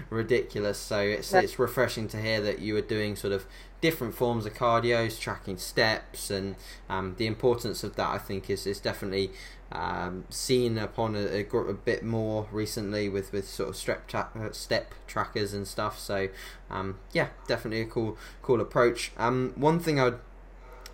ridiculous. 0.10 0.78
So 0.78 1.00
it's 1.00 1.34
it's 1.34 1.60
refreshing 1.60 2.08
to 2.10 2.22
hear 2.22 2.42
that 2.42 2.60
you 2.60 2.74
were 2.74 2.82
doing 2.82 3.16
sort 3.16 3.34
of 3.34 3.46
different 3.82 4.16
forms 4.16 4.46
of 4.46 4.54
cardio, 4.54 5.20
tracking 5.20 5.58
steps, 5.58 6.30
and 6.30 6.56
um, 6.90 7.16
the 7.18 7.28
importance 7.28 7.84
of 7.84 7.96
that. 7.96 8.08
I 8.08 8.18
think 8.18 8.50
is 8.50 8.66
is 8.66 8.80
definitely 8.80 9.32
um, 9.72 10.26
seen 10.30 10.78
upon 10.78 11.16
a, 11.16 11.44
a, 11.44 11.58
a, 11.58 11.74
bit 11.74 12.04
more 12.04 12.48
recently 12.52 13.10
with, 13.10 13.34
with 13.34 13.48
sort 13.48 13.70
of 13.70 13.76
step, 13.76 14.08
tra- 14.08 14.30
uh, 14.40 14.52
step 14.52 14.94
trackers 15.08 15.54
and 15.54 15.68
stuff. 15.68 16.00
So 16.00 16.30
um, 16.70 17.00
yeah, 17.12 17.30
definitely 17.48 17.82
a 17.82 17.86
cool 17.86 18.18
cool 18.42 18.62
approach. 18.62 19.12
Um, 19.18 19.54
one 19.56 19.80
thing 19.80 20.00
I'd 20.00 20.16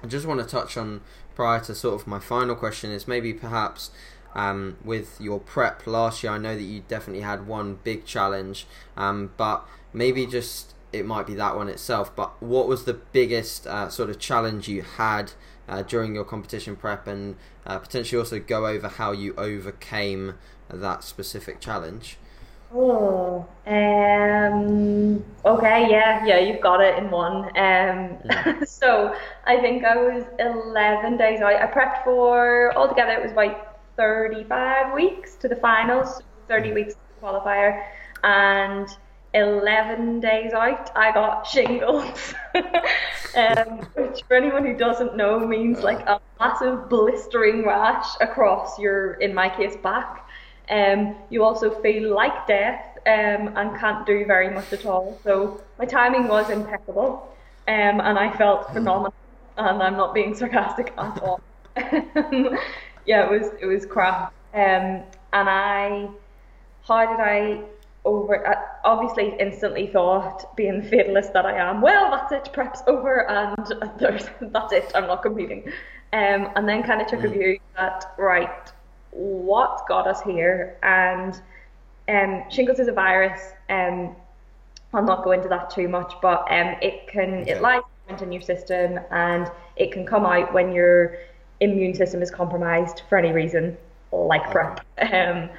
I 0.04 0.08
just 0.08 0.26
want 0.26 0.42
to 0.42 0.46
touch 0.46 0.76
on 0.76 1.02
prior 1.36 1.62
to 1.62 1.74
sort 1.74 2.02
of 2.02 2.08
my 2.08 2.20
final 2.20 2.56
question 2.56 2.92
is 2.92 3.08
maybe 3.08 3.34
perhaps 3.34 3.90
um, 4.36 4.78
with 4.84 5.20
your 5.22 5.40
prep 5.40 5.88
last 5.88 6.24
year. 6.24 6.34
I 6.34 6.38
know 6.38 6.56
that 6.56 6.64
you 6.64 6.84
definitely 6.88 7.24
had 7.24 7.48
one 7.48 7.80
big 7.84 8.06
challenge, 8.06 8.68
um, 8.98 9.32
but 9.38 9.66
maybe 9.94 10.26
just 10.26 10.73
it 10.94 11.06
might 11.06 11.28
be 11.28 11.34
that 11.36 11.56
one 11.56 11.68
itself. 11.68 12.16
But 12.16 12.42
what 12.42 12.68
was 12.68 12.86
the 12.86 12.94
biggest 12.94 13.68
uh, 13.68 13.90
sort 13.90 14.10
of 14.10 14.20
challenge 14.20 14.68
you 14.68 14.84
had 14.84 15.34
uh, 15.68 15.82
during 15.82 16.16
your 16.16 16.24
competition 16.24 16.76
prep, 16.76 17.08
and 17.08 17.36
uh, 17.66 17.80
potentially 17.80 18.20
also 18.20 18.40
go 18.40 18.68
over 18.68 18.88
how 18.88 19.12
you 19.12 19.34
overcame 19.36 20.36
that 20.70 21.04
specific 21.04 21.60
challenge? 21.60 22.18
Oh, 22.76 23.46
um, 23.68 25.24
okay, 25.46 25.88
yeah, 25.92 26.26
yeah, 26.26 26.40
you've 26.40 26.62
got 26.62 26.82
it 26.82 26.98
in 26.98 27.12
one. 27.12 27.46
Um, 27.56 28.18
yeah. 28.26 28.64
so 28.66 29.16
I 29.46 29.62
think 29.62 29.86
I 29.86 29.96
was 29.96 30.26
11 30.40 31.18
days 31.18 31.42
out. 31.42 31.54
I 31.54 31.68
prepped 31.68 32.04
for 32.04 32.76
altogether 32.76 33.12
it 33.12 33.22
was 33.22 33.32
about 33.32 33.78
35 33.96 34.94
weeks 34.94 35.36
to 35.36 35.48
the 35.48 35.56
finals, 35.58 36.24
30 36.48 36.70
mm. 36.70 36.74
weeks 36.74 36.94
to 36.96 37.00
the 37.20 37.28
qualifier, 37.28 37.86
and 38.24 38.90
11 39.34 40.20
days 40.20 40.54
out, 40.54 40.92
I 40.96 41.12
got 41.12 41.48
shingles, 41.48 42.34
um, 43.36 43.80
which 43.96 44.22
for 44.28 44.36
anyone 44.36 44.66
who 44.66 44.78
doesn't 44.78 45.18
know 45.18 45.40
means 45.40 45.80
like 45.80 46.00
a 46.08 46.22
massive 46.40 46.88
blistering 46.88 47.66
rash 47.66 48.08
across 48.22 48.78
your, 48.78 49.14
in 49.14 49.34
my 49.34 49.50
case, 49.50 49.76
back. 49.78 50.28
Um, 50.70 51.16
you 51.30 51.44
also 51.44 51.72
feel 51.82 52.14
like 52.14 52.48
death 52.48 52.98
um, 53.06 53.58
and 53.58 53.78
can't 53.78 54.06
do 54.06 54.26
very 54.26 54.50
much 54.50 54.72
at 54.72 54.86
all. 54.86 55.20
So 55.24 55.62
my 55.80 55.86
timing 55.86 56.28
was 56.28 56.50
impeccable, 56.50 57.36
um, 57.68 58.00
and 58.02 58.20
I 58.20 58.36
felt 58.38 58.72
phenomenal. 58.72 59.14
And 59.58 59.84
I'm 59.84 59.98
not 59.98 60.14
being 60.14 60.36
sarcastic 60.36 60.94
at 60.98 61.22
all. 61.22 61.42
yeah, 63.06 63.26
it 63.26 63.30
was 63.30 63.52
it 63.62 63.66
was 63.66 63.86
crap. 63.86 64.34
Um, 64.54 65.04
and 65.34 65.50
I, 65.50 66.10
how 66.88 67.06
did 67.06 67.20
I 67.20 67.62
over? 68.06 68.48
I 68.48 68.56
obviously, 68.84 69.36
instantly 69.40 69.88
thought, 69.88 70.56
being 70.56 70.82
the 70.82 70.88
fatalist 70.88 71.34
that 71.34 71.46
I 71.46 71.58
am, 71.58 71.82
well, 71.82 72.12
that's 72.12 72.32
it, 72.32 72.54
prep's 72.54 72.82
over, 72.88 73.30
and 73.30 73.92
there's 74.00 74.26
that's 74.42 74.74
it. 74.74 74.92
I'm 74.96 75.08
not 75.08 75.22
competing. 75.22 75.72
Um, 76.12 76.50
and 76.56 76.70
then 76.70 76.84
kind 76.84 77.02
of 77.02 77.08
took 77.08 77.22
mm. 77.22 77.26
a 77.26 77.30
view 77.30 77.60
that 77.76 78.14
right, 78.18 78.72
what 79.12 79.88
got 79.88 80.08
us 80.08 80.22
here, 80.22 80.78
and 80.84 81.40
um, 82.08 82.44
shingles 82.50 82.80
is 82.80 82.88
a 82.88 82.94
virus. 82.94 83.42
Um, 83.70 84.16
I'll 84.94 85.04
not 85.04 85.24
go 85.24 85.32
into 85.32 85.48
that 85.50 85.70
too 85.70 85.88
much, 85.88 86.14
but 86.22 86.46
um, 86.52 86.76
it 86.82 87.08
can 87.08 87.48
it 87.48 87.62
lies 87.62 87.82
in 88.22 88.32
your 88.32 88.42
system 88.42 89.00
and 89.12 89.50
it 89.76 89.92
can 89.92 90.06
come 90.06 90.26
out 90.26 90.54
when 90.54 90.72
your 90.72 91.18
immune 91.62 91.96
system 91.96 92.22
is 92.22 92.30
compromised 92.30 93.02
for 93.10 93.18
any 93.18 93.32
reason, 93.32 93.78
like 94.12 94.50
prep. 94.52 94.82
Um, 95.02 95.50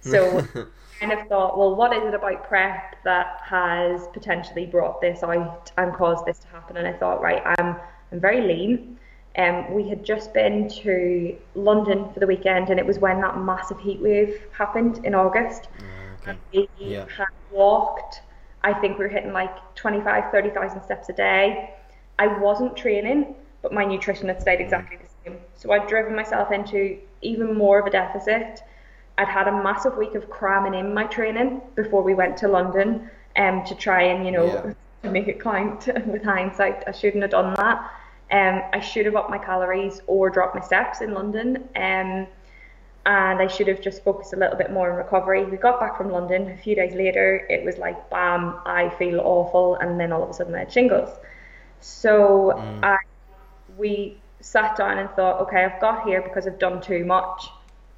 so 0.00 0.46
kind 1.00 1.12
of 1.12 1.26
thought, 1.28 1.58
well, 1.58 1.74
what 1.74 1.92
is 1.92 2.04
it 2.04 2.14
about 2.14 2.46
prep 2.48 3.02
that 3.04 3.40
has 3.44 4.08
potentially 4.12 4.66
brought 4.66 5.00
this 5.00 5.22
out 5.22 5.72
and 5.76 5.94
caused 5.94 6.24
this 6.26 6.38
to 6.40 6.46
happen? 6.48 6.76
And 6.76 6.86
I 6.86 6.92
thought, 6.92 7.20
right, 7.20 7.42
I'm 7.58 7.76
I'm 8.12 8.20
very 8.20 8.42
lean. 8.42 8.98
Um, 9.36 9.74
we 9.74 9.88
had 9.88 10.04
just 10.04 10.32
been 10.32 10.68
to 10.68 11.36
London 11.56 12.08
for 12.12 12.20
the 12.20 12.26
weekend, 12.26 12.70
and 12.70 12.78
it 12.78 12.86
was 12.86 13.00
when 13.00 13.20
that 13.22 13.38
massive 13.38 13.80
heat 13.80 14.00
wave 14.00 14.40
happened 14.52 15.04
in 15.04 15.14
August. 15.14 15.68
Mm, 15.78 16.28
okay. 16.28 16.38
we 16.52 16.68
yeah. 16.78 17.06
had 17.16 17.26
walked, 17.50 18.22
I 18.62 18.72
think 18.72 18.96
we 18.96 19.04
were 19.04 19.10
hitting 19.10 19.32
like 19.32 19.74
25, 19.74 20.30
30,000 20.30 20.82
steps 20.82 21.08
a 21.08 21.12
day. 21.12 21.74
I 22.20 22.28
wasn't 22.28 22.76
training, 22.76 23.34
but 23.60 23.72
my 23.72 23.84
nutrition 23.84 24.28
had 24.28 24.40
stayed 24.40 24.60
mm. 24.60 24.64
exactly 24.64 24.98
the 24.98 25.30
same. 25.30 25.40
So 25.56 25.72
I'd 25.72 25.88
driven 25.88 26.14
myself 26.14 26.52
into 26.52 26.98
even 27.22 27.58
more 27.58 27.80
of 27.80 27.86
a 27.86 27.90
deficit. 27.90 28.60
I'd 29.18 29.28
had 29.28 29.48
a 29.48 29.52
massive 29.52 29.96
week 29.96 30.14
of 30.14 30.28
cramming 30.28 30.74
in 30.74 30.92
my 30.92 31.04
training 31.04 31.62
before 31.74 32.02
we 32.02 32.14
went 32.14 32.36
to 32.38 32.48
London 32.48 33.10
um, 33.36 33.64
to 33.64 33.74
try 33.74 34.02
and, 34.02 34.26
you 34.26 34.32
know, 34.32 34.46
yeah. 34.46 34.72
to 35.02 35.10
make 35.10 35.28
it 35.28 35.40
count 35.40 35.86
with 36.06 36.22
hindsight. 36.22 36.84
I 36.86 36.92
shouldn't 36.92 37.22
have 37.22 37.30
done 37.30 37.54
that. 37.54 37.90
Um, 38.30 38.62
I 38.72 38.80
should 38.80 39.06
have 39.06 39.14
upped 39.16 39.30
my 39.30 39.38
calories 39.38 40.00
or 40.06 40.30
dropped 40.30 40.54
my 40.54 40.62
steps 40.62 41.00
in 41.00 41.14
London. 41.14 41.68
Um, 41.76 42.26
and 43.06 43.40
I 43.40 43.46
should 43.46 43.68
have 43.68 43.82
just 43.82 44.02
focused 44.02 44.32
a 44.32 44.36
little 44.36 44.56
bit 44.56 44.72
more 44.72 44.90
on 44.90 44.96
recovery. 44.96 45.44
We 45.44 45.58
got 45.58 45.78
back 45.78 45.96
from 45.96 46.10
London 46.10 46.48
a 46.48 46.56
few 46.56 46.74
days 46.74 46.94
later. 46.94 47.46
It 47.50 47.64
was 47.64 47.76
like, 47.76 48.08
bam, 48.08 48.58
I 48.64 48.88
feel 48.98 49.20
awful, 49.20 49.76
and 49.76 50.00
then 50.00 50.10
all 50.10 50.22
of 50.22 50.30
a 50.30 50.32
sudden 50.32 50.54
I 50.54 50.60
had 50.60 50.72
shingles. 50.72 51.10
So 51.80 52.54
mm. 52.56 52.82
I, 52.82 52.96
we 53.76 54.18
sat 54.40 54.76
down 54.76 54.98
and 54.98 55.10
thought, 55.10 55.40
okay, 55.42 55.64
I've 55.64 55.80
got 55.80 56.06
here 56.06 56.22
because 56.22 56.46
I've 56.46 56.58
done 56.58 56.80
too 56.80 57.04
much. 57.04 57.48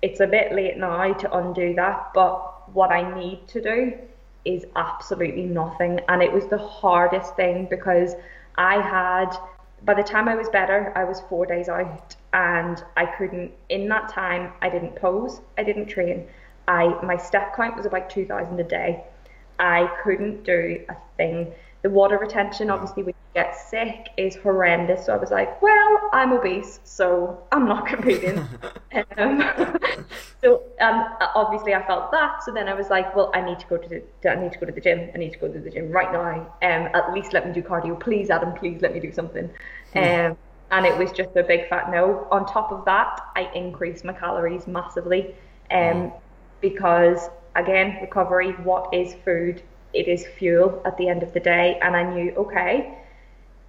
It's 0.02 0.20
a 0.20 0.26
bit 0.26 0.52
late 0.52 0.76
now 0.76 1.12
to 1.12 1.36
undo 1.36 1.74
that, 1.74 2.10
but 2.14 2.74
what 2.74 2.90
I 2.90 3.14
need 3.18 3.48
to 3.48 3.62
do 3.62 3.98
is 4.44 4.64
absolutely 4.76 5.44
nothing. 5.44 6.00
And 6.08 6.22
it 6.22 6.32
was 6.32 6.46
the 6.46 6.58
hardest 6.58 7.34
thing 7.36 7.66
because 7.68 8.14
I 8.56 8.80
had 8.80 9.36
by 9.82 9.94
the 9.94 10.02
time 10.02 10.28
I 10.28 10.34
was 10.34 10.48
better, 10.48 10.92
I 10.96 11.04
was 11.04 11.20
four 11.28 11.46
days 11.46 11.68
out 11.68 12.16
and 12.32 12.82
I 12.96 13.06
couldn't, 13.06 13.52
in 13.68 13.88
that 13.88 14.08
time, 14.08 14.52
I 14.62 14.68
didn't 14.68 14.96
pose, 14.96 15.40
I 15.58 15.62
didn't 15.62 15.86
train. 15.86 16.26
I 16.68 16.88
My 17.02 17.16
step 17.16 17.54
count 17.54 17.76
was 17.76 17.86
about 17.86 18.10
2,000 18.10 18.58
a 18.58 18.64
day. 18.64 19.04
I 19.58 19.88
couldn't 20.02 20.44
do 20.44 20.84
a 20.88 20.96
thing. 21.16 21.52
The 21.86 21.92
water 21.92 22.18
retention, 22.18 22.68
obviously, 22.68 23.04
when 23.04 23.14
you 23.14 23.40
get 23.40 23.56
sick, 23.56 24.08
is 24.16 24.34
horrendous. 24.34 25.06
So 25.06 25.12
I 25.12 25.18
was 25.18 25.30
like, 25.30 25.62
well, 25.62 26.10
I'm 26.12 26.32
obese, 26.32 26.80
so 26.82 27.40
I'm 27.52 27.68
not 27.68 27.86
competing. 27.94 28.40
um, 29.16 29.38
so 30.42 30.64
um, 30.80 31.14
obviously, 31.36 31.74
I 31.74 31.86
felt 31.86 32.10
that. 32.10 32.42
So 32.42 32.50
then 32.52 32.66
I 32.66 32.74
was 32.74 32.90
like, 32.90 33.14
well, 33.14 33.30
I 33.34 33.40
need 33.40 33.60
to 33.60 33.66
go 33.68 33.76
to 33.76 33.88
the, 33.88 34.02
I 34.28 34.34
need 34.34 34.50
to 34.54 34.58
go 34.58 34.66
to 34.66 34.72
the 34.72 34.80
gym. 34.80 35.12
I 35.14 35.18
need 35.18 35.32
to 35.34 35.38
go 35.38 35.46
to 35.46 35.60
the 35.60 35.70
gym 35.70 35.92
right 35.92 36.12
now. 36.12 36.52
Um, 36.60 36.88
at 36.92 37.12
least 37.14 37.32
let 37.32 37.46
me 37.46 37.52
do 37.52 37.62
cardio, 37.62 38.00
please, 38.00 38.30
Adam. 38.30 38.52
Please 38.54 38.82
let 38.82 38.92
me 38.92 38.98
do 38.98 39.12
something. 39.12 39.48
Um, 39.94 40.36
and 40.72 40.86
it 40.86 40.98
was 40.98 41.12
just 41.12 41.36
a 41.36 41.44
big 41.44 41.68
fat 41.68 41.92
no. 41.92 42.26
On 42.32 42.46
top 42.46 42.72
of 42.72 42.84
that, 42.86 43.20
I 43.36 43.48
increased 43.54 44.04
my 44.04 44.12
calories 44.12 44.66
massively. 44.66 45.36
Um, 45.70 46.12
because 46.60 47.30
again, 47.54 47.98
recovery. 48.00 48.54
What 48.64 48.92
is 48.92 49.14
food? 49.24 49.62
It 49.96 50.08
is 50.08 50.26
fuel 50.26 50.82
at 50.84 50.96
the 50.98 51.08
end 51.08 51.22
of 51.22 51.32
the 51.32 51.40
day. 51.40 51.78
And 51.82 51.96
I 51.96 52.02
knew, 52.02 52.32
okay, 52.36 52.98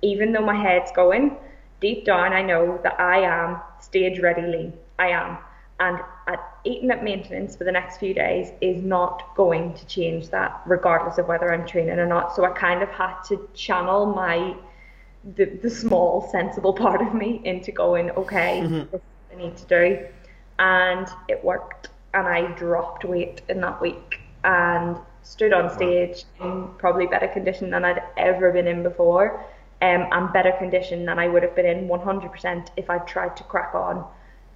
even 0.02 0.32
though 0.32 0.46
my 0.46 0.56
head's 0.56 0.92
going, 0.92 1.38
deep 1.80 2.06
down 2.06 2.34
I 2.34 2.42
know 2.42 2.80
that 2.84 3.00
I 3.00 3.20
am 3.20 3.62
stage 3.80 4.20
ready 4.20 4.42
lean. 4.42 4.74
I 5.00 5.10
am. 5.10 5.38
And 5.80 6.00
at 6.28 6.40
eating 6.64 6.90
at 6.90 7.04
maintenance 7.04 7.56
for 7.56 7.64
the 7.64 7.72
next 7.72 7.98
few 7.98 8.14
days 8.14 8.52
is 8.62 8.82
not 8.84 9.36
going 9.36 9.74
to 9.76 9.86
change 9.86 10.30
that, 10.30 10.62
regardless 10.66 11.18
of 11.20 11.28
whether 11.28 11.54
I'm 11.54 11.68
training 11.68 12.00
or 12.00 12.08
not. 12.08 12.36
So 12.36 12.46
I 12.46 12.50
kind 12.50 12.82
of 12.82 12.90
had 12.90 13.22
to 13.28 13.48
channel 13.54 14.08
my 14.08 14.56
the, 15.36 15.46
the 15.46 15.70
small 15.70 16.30
sensible 16.32 16.74
part 16.74 17.02
of 17.02 17.14
me 17.14 17.42
into 17.44 17.72
going, 17.72 18.12
okay, 18.12 18.62
mm-hmm. 18.64 18.96
I 19.32 19.36
need 19.36 19.58
to 19.58 19.66
do. 19.66 20.08
And 20.60 21.08
it 21.28 21.44
worked. 21.44 21.90
And 22.14 22.28
I 22.28 22.52
dropped 22.54 23.06
weight 23.06 23.42
in 23.48 23.62
that 23.62 23.80
week 23.80 24.20
and 24.44 24.98
stood 25.28 25.54
on 25.54 25.70
stage 25.70 26.24
in 26.42 26.68
probably 26.78 27.06
better 27.06 27.28
condition 27.28 27.70
than 27.70 27.84
I'd 27.84 28.02
ever 28.16 28.52
been 28.52 28.68
in 28.68 28.82
before. 28.82 29.46
Um, 29.80 30.08
and 30.12 30.34
better 30.34 30.54
condition 30.54 31.06
than 31.06 31.20
I 31.20 31.28
would 31.28 31.44
have 31.44 31.56
been 31.56 31.68
in 31.68 31.88
100% 31.88 32.70
if 32.78 32.90
I'd 32.90 33.06
tried 33.06 33.38
to 33.38 33.44
crack 33.44 33.76
on. 33.76 33.98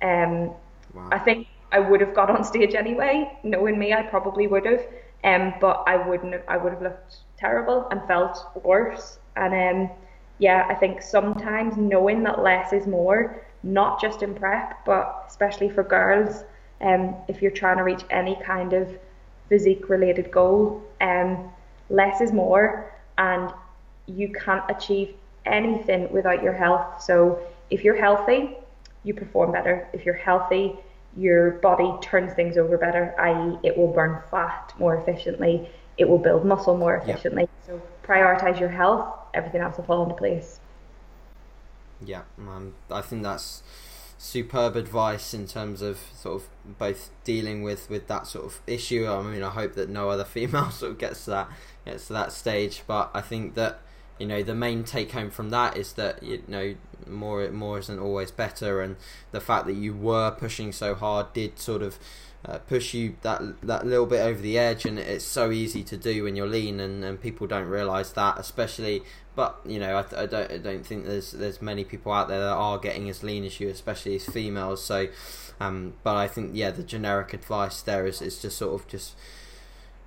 Um, 0.02 0.52
wow. 0.96 1.10
I 1.12 1.20
think 1.20 1.48
I 1.72 1.80
would 1.80 2.02
have 2.02 2.16
got 2.16 2.32
on 2.32 2.44
stage 2.44 2.74
anyway. 2.74 3.32
Knowing 3.44 3.78
me, 3.78 3.94
I 3.94 4.02
probably 4.02 4.48
would 4.48 4.66
have. 4.66 4.82
Um, 5.24 5.54
but 5.62 5.84
I 5.86 6.08
wouldn't. 6.08 6.34
Have, 6.34 6.44
I 6.48 6.58
would 6.58 6.74
have 6.74 6.82
looked 6.82 7.18
terrible 7.38 7.88
and 7.92 8.02
felt 8.08 8.40
worse. 8.64 9.20
And 9.36 9.54
um, 9.54 9.92
yeah, 10.40 10.66
I 10.68 10.74
think 10.74 11.04
sometimes 11.04 11.78
knowing 11.78 12.24
that 12.24 12.42
less 12.42 12.74
is 12.74 12.88
more, 12.88 13.46
not 13.62 14.02
just 14.02 14.24
in 14.24 14.34
prep, 14.34 14.84
but 14.86 15.26
especially 15.28 15.70
for 15.70 15.84
girls, 15.84 16.44
um, 16.82 17.16
if 17.28 17.44
you're 17.44 17.52
trying 17.52 17.78
to 17.78 17.84
reach 17.84 18.04
any 18.10 18.36
kind 18.44 18.74
of 18.74 18.98
physique 19.52 19.90
related 19.90 20.32
goal, 20.32 20.82
um, 21.02 21.52
less 21.90 22.22
is 22.22 22.32
more, 22.32 22.92
and 23.18 23.52
you 24.06 24.32
can't 24.32 24.64
achieve 24.70 25.14
anything 25.46 26.12
without 26.12 26.42
your 26.42 26.54
health. 26.54 27.02
So 27.04 27.40
if 27.70 27.84
you're 27.84 28.00
healthy, 28.00 28.58
you 29.04 29.14
perform 29.14 29.52
better. 29.52 29.90
If 29.92 30.06
you're 30.06 30.16
healthy, 30.16 30.80
your 31.18 31.52
body 31.52 31.92
turns 32.02 32.34
things 32.34 32.58
over 32.58 32.78
better, 32.78 33.14
i.e., 33.20 33.60
it 33.64 33.78
will 33.78 33.92
burn 33.92 34.22
fat 34.32 34.74
more 34.80 34.96
efficiently, 34.96 35.70
it 35.98 36.08
will 36.08 36.18
build 36.18 36.46
muscle 36.46 36.78
more 36.78 36.96
efficiently. 36.96 37.50
So 37.68 37.82
prioritize 38.08 38.58
your 38.58 38.70
health 38.70 39.06
everything 39.34 39.62
else 39.62 39.78
will 39.78 39.86
fall 39.86 40.04
into 40.04 40.16
place. 40.16 40.60
Yeah, 42.04 42.24
um, 42.38 42.74
I 42.90 43.02
think 43.02 43.24
that's 43.24 43.62
superb 44.22 44.76
advice 44.76 45.34
in 45.34 45.48
terms 45.48 45.82
of 45.82 45.98
sort 46.14 46.44
of 46.44 46.78
both 46.78 47.10
dealing 47.24 47.64
with, 47.64 47.90
with 47.90 48.06
that 48.08 48.28
sort 48.28 48.46
of 48.46 48.62
issue. 48.68 49.08
I 49.08 49.20
mean, 49.24 49.42
I 49.42 49.50
hope 49.50 49.74
that 49.74 49.90
no 49.90 50.12
other 50.12 50.24
female 50.36 50.70
sort 50.70 50.92
of 50.92 50.98
gets 51.00 51.26
to 51.26 51.32
that 51.32 51.50
gets 51.86 52.06
to 52.08 52.14
that 52.14 52.32
stage, 52.32 52.84
but 52.86 53.10
I 53.16 53.22
think 53.22 53.56
that 53.56 53.80
you 54.20 54.28
know 54.28 54.44
the 54.44 54.54
main 54.54 54.84
take 54.84 55.14
home 55.14 55.32
from 55.32 55.50
that 55.50 55.76
is 55.76 55.94
that 55.94 56.22
you 56.22 56.44
know 56.48 56.76
more 57.08 57.50
more 57.50 57.80
isn't 57.80 57.98
always 57.98 58.30
better, 58.30 58.80
and 58.82 58.96
the 59.32 59.42
fact 59.42 59.66
that 59.66 59.74
you 59.74 59.96
were 59.96 60.30
pushing 60.30 60.72
so 60.72 60.94
hard 60.94 61.34
did 61.34 61.58
sort 61.58 61.82
of 61.82 61.98
uh, 62.44 62.58
push 62.58 62.94
you 62.94 63.16
that 63.22 63.42
that 63.62 63.86
little 63.86 64.06
bit 64.06 64.22
over 64.22 64.42
the 64.42 64.58
edge, 64.58 64.86
and 64.86 64.98
it's 64.98 65.26
so 65.26 65.52
easy 65.52 65.84
to 65.84 65.98
do 65.98 66.24
when 66.24 66.36
you're 66.36 66.48
lean, 66.48 66.80
and, 66.80 67.04
and 67.04 67.22
people 67.22 67.48
don't 67.48 67.68
realise 67.68 68.12
that, 68.12 68.40
especially. 68.40 69.04
But 69.36 69.60
you 69.66 69.80
know, 69.80 69.98
I, 69.98 70.24
I, 70.24 70.26
don't 70.26 70.52
I 70.52 70.58
don't 70.58 70.86
think 70.86 71.06
there's 71.06 71.32
there's 71.32 71.62
many 71.62 71.84
people 71.84 72.12
out 72.12 72.28
there 72.28 72.40
that 72.40 72.54
are 72.54 72.80
getting 72.80 73.10
as 73.10 73.24
lean 73.24 73.44
as 73.46 73.60
you, 73.60 73.70
especially 73.70 74.16
as 74.16 74.26
females. 74.26 74.84
So, 74.84 75.08
um, 75.60 75.94
but 76.04 76.16
I 76.16 76.28
think 76.28 76.52
yeah, 76.54 76.72
the 76.72 76.84
generic 76.84 77.34
advice 77.34 77.82
there 77.82 78.08
is 78.08 78.22
is 78.22 78.42
just 78.42 78.58
sort 78.58 78.74
of 78.74 78.88
just 78.88 79.16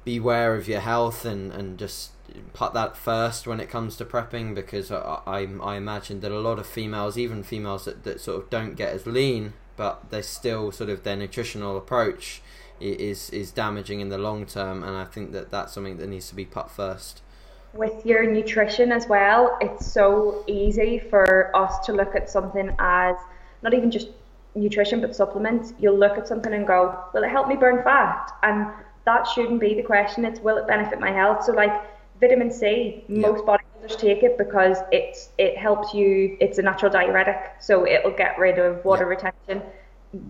beware 0.04 0.54
of 0.54 0.68
your 0.68 0.80
health 0.80 1.24
and 1.24 1.52
and 1.52 1.78
just 1.78 2.10
put 2.52 2.72
that 2.74 2.96
first 2.96 3.46
when 3.46 3.60
it 3.60 3.68
comes 3.68 3.96
to 3.96 4.04
prepping 4.04 4.54
because 4.54 4.90
I, 4.90 5.20
I, 5.26 5.46
I 5.62 5.76
imagine 5.76 6.20
that 6.20 6.32
a 6.32 6.40
lot 6.40 6.58
of 6.58 6.66
females, 6.66 7.16
even 7.18 7.42
females 7.42 7.84
that, 7.84 8.04
that 8.04 8.20
sort 8.20 8.42
of 8.42 8.50
don't 8.50 8.74
get 8.74 8.92
as 8.92 9.06
lean, 9.06 9.52
but 9.76 10.10
they 10.10 10.22
still 10.22 10.72
sort 10.72 10.90
of 10.90 11.02
their 11.02 11.16
nutritional 11.16 11.76
approach 11.76 12.42
is 12.80 13.30
is 13.30 13.50
damaging 13.52 14.00
in 14.00 14.08
the 14.08 14.18
long 14.18 14.46
term, 14.46 14.82
and 14.82 14.96
I 14.96 15.04
think 15.04 15.32
that 15.32 15.50
that's 15.50 15.72
something 15.72 15.96
that 15.98 16.08
needs 16.08 16.28
to 16.28 16.34
be 16.34 16.44
put 16.44 16.70
first. 16.70 17.22
With 17.72 18.06
your 18.06 18.24
nutrition 18.30 18.92
as 18.92 19.08
well, 19.08 19.58
it's 19.60 19.86
so 19.86 20.44
easy 20.46 20.98
for 20.98 21.54
us 21.56 21.84
to 21.86 21.92
look 21.92 22.14
at 22.14 22.30
something 22.30 22.74
as 22.78 23.16
not 23.62 23.74
even 23.74 23.90
just 23.90 24.08
nutrition 24.54 25.00
but 25.00 25.16
supplements. 25.16 25.74
You'll 25.78 25.98
look 25.98 26.16
at 26.16 26.28
something 26.28 26.52
and 26.52 26.66
go, 26.66 26.98
"Will 27.12 27.24
it 27.24 27.30
help 27.30 27.48
me 27.48 27.56
burn 27.56 27.82
fat?" 27.82 28.30
and 28.42 28.68
that 29.04 29.26
shouldn't 29.26 29.60
be 29.60 29.74
the 29.74 29.82
question. 29.82 30.24
It's 30.24 30.40
will 30.40 30.56
it 30.56 30.66
benefit 30.66 31.00
my 31.00 31.10
health? 31.10 31.44
So 31.44 31.52
like 31.52 31.72
vitamin 32.20 32.50
C, 32.50 33.04
yeah. 33.08 33.28
most 33.28 33.44
bodybuilders 33.84 33.98
take 33.98 34.22
it 34.22 34.38
because 34.38 34.78
it's 34.92 35.30
it 35.38 35.56
helps 35.56 35.94
you. 35.94 36.36
It's 36.40 36.58
a 36.58 36.62
natural 36.62 36.90
diuretic, 36.90 37.52
so 37.60 37.86
it'll 37.86 38.10
get 38.10 38.38
rid 38.38 38.58
of 38.58 38.84
water 38.84 39.04
yeah. 39.04 39.08
retention. 39.08 39.62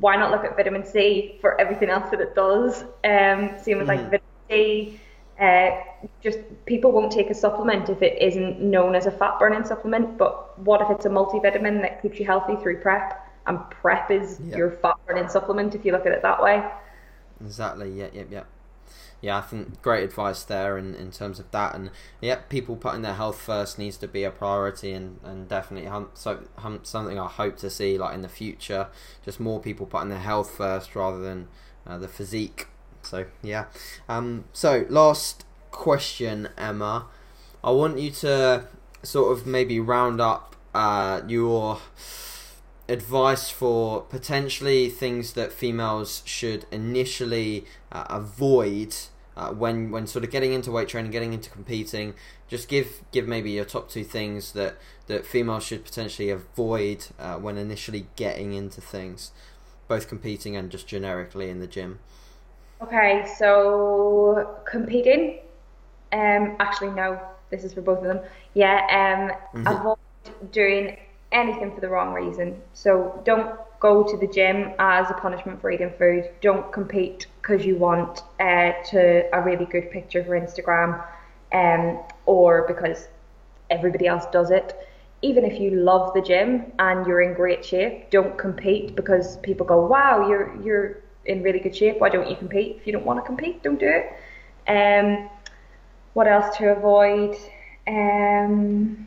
Why 0.00 0.16
not 0.16 0.30
look 0.30 0.44
at 0.44 0.56
vitamin 0.56 0.84
C 0.84 1.38
for 1.40 1.60
everything 1.60 1.90
else 1.90 2.10
that 2.10 2.20
it 2.20 2.34
does? 2.34 2.82
Um, 3.04 3.56
same 3.62 3.78
with 3.78 3.86
mm. 3.86 3.88
like 3.88 4.00
vitamin 4.00 4.20
C. 4.48 5.00
Uh, 5.38 5.70
just 6.22 6.38
people 6.64 6.92
won't 6.92 7.10
take 7.10 7.28
a 7.28 7.34
supplement 7.34 7.88
if 7.88 8.00
it 8.02 8.20
isn't 8.22 8.60
known 8.60 8.94
as 8.94 9.06
a 9.06 9.10
fat 9.10 9.38
burning 9.38 9.64
supplement. 9.64 10.16
But 10.16 10.58
what 10.60 10.80
if 10.80 10.90
it's 10.90 11.06
a 11.06 11.10
multivitamin 11.10 11.80
that 11.82 12.02
keeps 12.02 12.18
you 12.18 12.26
healthy 12.26 12.56
through 12.62 12.80
prep? 12.80 13.20
And 13.46 13.58
prep 13.70 14.10
is 14.10 14.40
your 14.40 14.70
fat 14.70 14.94
burning 15.06 15.28
supplement 15.28 15.74
if 15.74 15.84
you 15.84 15.92
look 15.92 16.06
at 16.06 16.12
it 16.12 16.22
that 16.22 16.42
way. 16.42 16.64
Exactly. 17.44 17.90
Yeah. 17.90 18.08
Yeah. 18.12 18.24
Yeah 18.30 18.44
yeah, 19.24 19.38
I 19.38 19.40
think 19.40 19.80
great 19.80 20.04
advice 20.04 20.44
there 20.44 20.76
in, 20.76 20.94
in 20.94 21.10
terms 21.10 21.38
of 21.40 21.50
that. 21.50 21.74
And 21.74 21.90
yeah, 22.20 22.36
people 22.50 22.76
putting 22.76 23.00
their 23.00 23.14
health 23.14 23.40
first 23.40 23.78
needs 23.78 23.96
to 23.98 24.06
be 24.06 24.22
a 24.22 24.30
priority, 24.30 24.92
and, 24.92 25.18
and 25.24 25.48
definitely 25.48 25.90
so, 26.12 26.44
something 26.82 27.18
I 27.18 27.28
hope 27.28 27.56
to 27.58 27.70
see 27.70 27.96
like 27.96 28.14
in 28.14 28.20
the 28.20 28.28
future. 28.28 28.88
Just 29.24 29.40
more 29.40 29.60
people 29.60 29.86
putting 29.86 30.10
their 30.10 30.18
health 30.18 30.50
first 30.50 30.94
rather 30.94 31.20
than 31.20 31.48
uh, 31.86 31.96
the 31.96 32.06
physique. 32.06 32.66
So 33.00 33.24
yeah. 33.42 33.64
Um, 34.10 34.44
so 34.52 34.84
last 34.90 35.46
question, 35.70 36.50
Emma. 36.58 37.06
I 37.62 37.70
want 37.70 37.98
you 37.98 38.10
to 38.10 38.66
sort 39.02 39.32
of 39.32 39.46
maybe 39.46 39.80
round 39.80 40.20
up 40.20 40.54
uh, 40.74 41.22
your 41.26 41.78
advice 42.90 43.48
for 43.48 44.02
potentially 44.02 44.90
things 44.90 45.32
that 45.32 45.50
females 45.50 46.22
should 46.26 46.66
initially 46.70 47.64
uh, 47.90 48.04
avoid 48.10 48.94
uh, 49.36 49.50
when 49.50 49.90
when 49.90 50.06
sort 50.06 50.24
of 50.24 50.30
getting 50.30 50.52
into 50.52 50.70
weight 50.70 50.88
training, 50.88 51.10
getting 51.10 51.32
into 51.32 51.50
competing, 51.50 52.14
just 52.48 52.68
give 52.68 53.02
give 53.12 53.26
maybe 53.26 53.50
your 53.50 53.64
top 53.64 53.88
two 53.88 54.04
things 54.04 54.52
that 54.52 54.76
that 55.06 55.26
females 55.26 55.64
should 55.64 55.84
potentially 55.84 56.30
avoid 56.30 57.06
uh, 57.18 57.36
when 57.36 57.58
initially 57.58 58.06
getting 58.16 58.52
into 58.54 58.80
things, 58.80 59.32
both 59.88 60.08
competing 60.08 60.56
and 60.56 60.70
just 60.70 60.86
generically 60.86 61.50
in 61.50 61.60
the 61.60 61.66
gym. 61.66 61.98
Okay, 62.80 63.26
so 63.38 64.56
competing. 64.64 65.40
Um, 66.12 66.56
actually, 66.60 66.90
no. 66.90 67.20
This 67.50 67.64
is 67.64 67.72
for 67.72 67.82
both 67.82 67.98
of 67.98 68.04
them. 68.04 68.20
Yeah. 68.54 68.80
Um, 69.54 69.62
mm-hmm. 69.62 69.66
avoid 69.66 69.98
doing 70.50 70.96
anything 71.32 71.74
for 71.74 71.80
the 71.80 71.88
wrong 71.88 72.14
reason. 72.14 72.60
So 72.72 73.20
don't 73.24 73.58
go 73.84 74.02
to 74.02 74.16
the 74.16 74.26
gym 74.26 74.72
as 74.78 75.10
a 75.10 75.14
punishment 75.24 75.60
for 75.60 75.70
eating 75.70 75.92
food. 75.98 76.30
Don't 76.40 76.72
compete 76.72 77.26
because 77.36 77.66
you 77.66 77.76
want 77.76 78.22
uh, 78.40 78.72
to 78.92 79.28
a 79.36 79.42
really 79.42 79.66
good 79.66 79.90
picture 79.90 80.24
for 80.24 80.40
Instagram, 80.40 80.90
um, 81.52 82.02
or 82.24 82.64
because 82.66 83.08
everybody 83.68 84.06
else 84.06 84.24
does 84.32 84.50
it. 84.50 84.74
Even 85.20 85.44
if 85.44 85.60
you 85.60 85.70
love 85.90 86.14
the 86.14 86.22
gym 86.22 86.72
and 86.78 87.06
you're 87.06 87.20
in 87.20 87.34
great 87.34 87.62
shape, 87.62 88.08
don't 88.10 88.38
compete 88.38 88.96
because 88.96 89.36
people 89.48 89.66
go, 89.66 89.78
"Wow, 89.94 90.28
you're 90.28 90.46
you're 90.64 90.86
in 91.26 91.42
really 91.42 91.60
good 91.66 91.76
shape. 91.76 91.96
Why 92.00 92.08
don't 92.08 92.28
you 92.30 92.36
compete? 92.36 92.76
If 92.78 92.86
you 92.86 92.92
don't 92.94 93.06
want 93.10 93.18
to 93.20 93.26
compete, 93.32 93.62
don't 93.62 93.80
do 93.86 93.92
it." 94.00 94.06
Um, 94.76 95.28
what 96.14 96.26
else 96.26 96.56
to 96.56 96.72
avoid? 96.76 97.36
Um, 97.86 99.06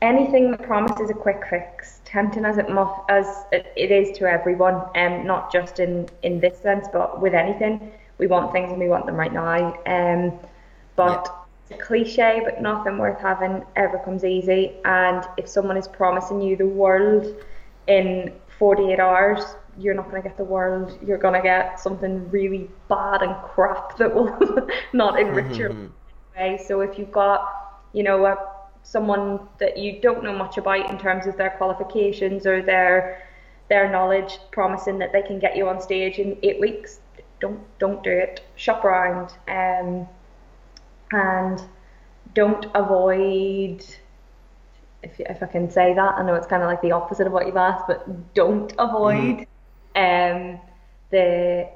anything 0.00 0.50
that 0.52 0.62
promises 0.62 1.10
a 1.10 1.18
quick 1.26 1.42
fix, 1.50 2.00
tempting 2.06 2.44
as 2.44 2.56
it 2.56 2.70
must, 2.70 2.94
as 3.10 3.44
it 3.52 3.90
is 3.90 4.16
to 4.16 4.24
everyone, 4.24 4.80
and 4.94 5.20
um, 5.20 5.26
not 5.26 5.52
just 5.52 5.80
in 5.80 6.08
in 6.22 6.40
this 6.40 6.58
sense, 6.58 6.86
but 6.92 7.20
with 7.20 7.34
anything, 7.34 7.92
we 8.18 8.26
want 8.26 8.52
things 8.52 8.70
and 8.70 8.80
we 8.80 8.88
want 8.88 9.04
them 9.04 9.16
right 9.16 9.32
now. 9.32 9.74
Um, 9.86 10.38
but 10.94 11.46
it's 11.68 11.78
a 11.78 11.84
cliche, 11.84 12.40
but 12.44 12.62
nothing 12.62 12.96
worth 12.96 13.20
having 13.20 13.64
ever 13.74 13.98
comes 13.98 14.24
easy. 14.24 14.76
And 14.84 15.24
if 15.36 15.48
someone 15.48 15.76
is 15.76 15.88
promising 15.88 16.40
you 16.40 16.56
the 16.56 16.66
world 16.66 17.26
in 17.88 18.32
48 18.58 18.98
hours, 18.98 19.56
you're 19.78 19.94
not 19.94 20.10
going 20.10 20.22
to 20.22 20.28
get 20.28 20.38
the 20.38 20.44
world. 20.44 20.98
You're 21.04 21.18
going 21.18 21.34
to 21.34 21.42
get 21.42 21.78
something 21.78 22.30
really 22.30 22.70
bad 22.88 23.22
and 23.22 23.34
crap 23.42 23.98
that 23.98 24.14
will 24.14 24.34
not 24.92 25.20
enrich 25.20 25.58
your 25.58 25.70
mm-hmm. 25.70 25.86
way. 26.36 26.58
So 26.66 26.80
if 26.80 26.98
you've 26.98 27.12
got, 27.12 27.46
you 27.92 28.02
know, 28.02 28.24
a 28.24 28.36
someone 28.86 29.40
that 29.58 29.76
you 29.76 30.00
don't 30.00 30.22
know 30.22 30.32
much 30.32 30.58
about 30.58 30.88
in 30.88 30.96
terms 30.96 31.26
of 31.26 31.36
their 31.36 31.50
qualifications 31.50 32.46
or 32.46 32.62
their 32.62 33.22
their 33.68 33.90
knowledge, 33.90 34.38
promising 34.52 34.98
that 34.98 35.12
they 35.12 35.22
can 35.22 35.40
get 35.40 35.56
you 35.56 35.68
on 35.68 35.80
stage 35.80 36.20
in 36.20 36.38
eight 36.44 36.60
weeks. 36.60 37.00
Don't 37.40 37.60
don't 37.78 38.02
do 38.04 38.10
it. 38.10 38.46
Shop 38.54 38.84
around, 38.84 39.32
um, 39.48 40.08
and 41.10 41.60
don't 42.32 42.66
avoid. 42.74 43.84
If, 45.02 45.20
if 45.20 45.42
I 45.42 45.46
can 45.46 45.68
say 45.70 45.92
that, 45.94 46.14
I 46.18 46.22
know 46.24 46.34
it's 46.34 46.46
kind 46.46 46.62
of 46.62 46.68
like 46.68 46.80
the 46.80 46.92
opposite 46.92 47.26
of 47.26 47.32
what 47.32 47.46
you've 47.46 47.56
asked, 47.56 47.86
but 47.88 48.34
don't 48.34 48.72
avoid 48.78 49.46
mm. 49.96 50.54
um, 50.54 50.60
the 51.10 51.68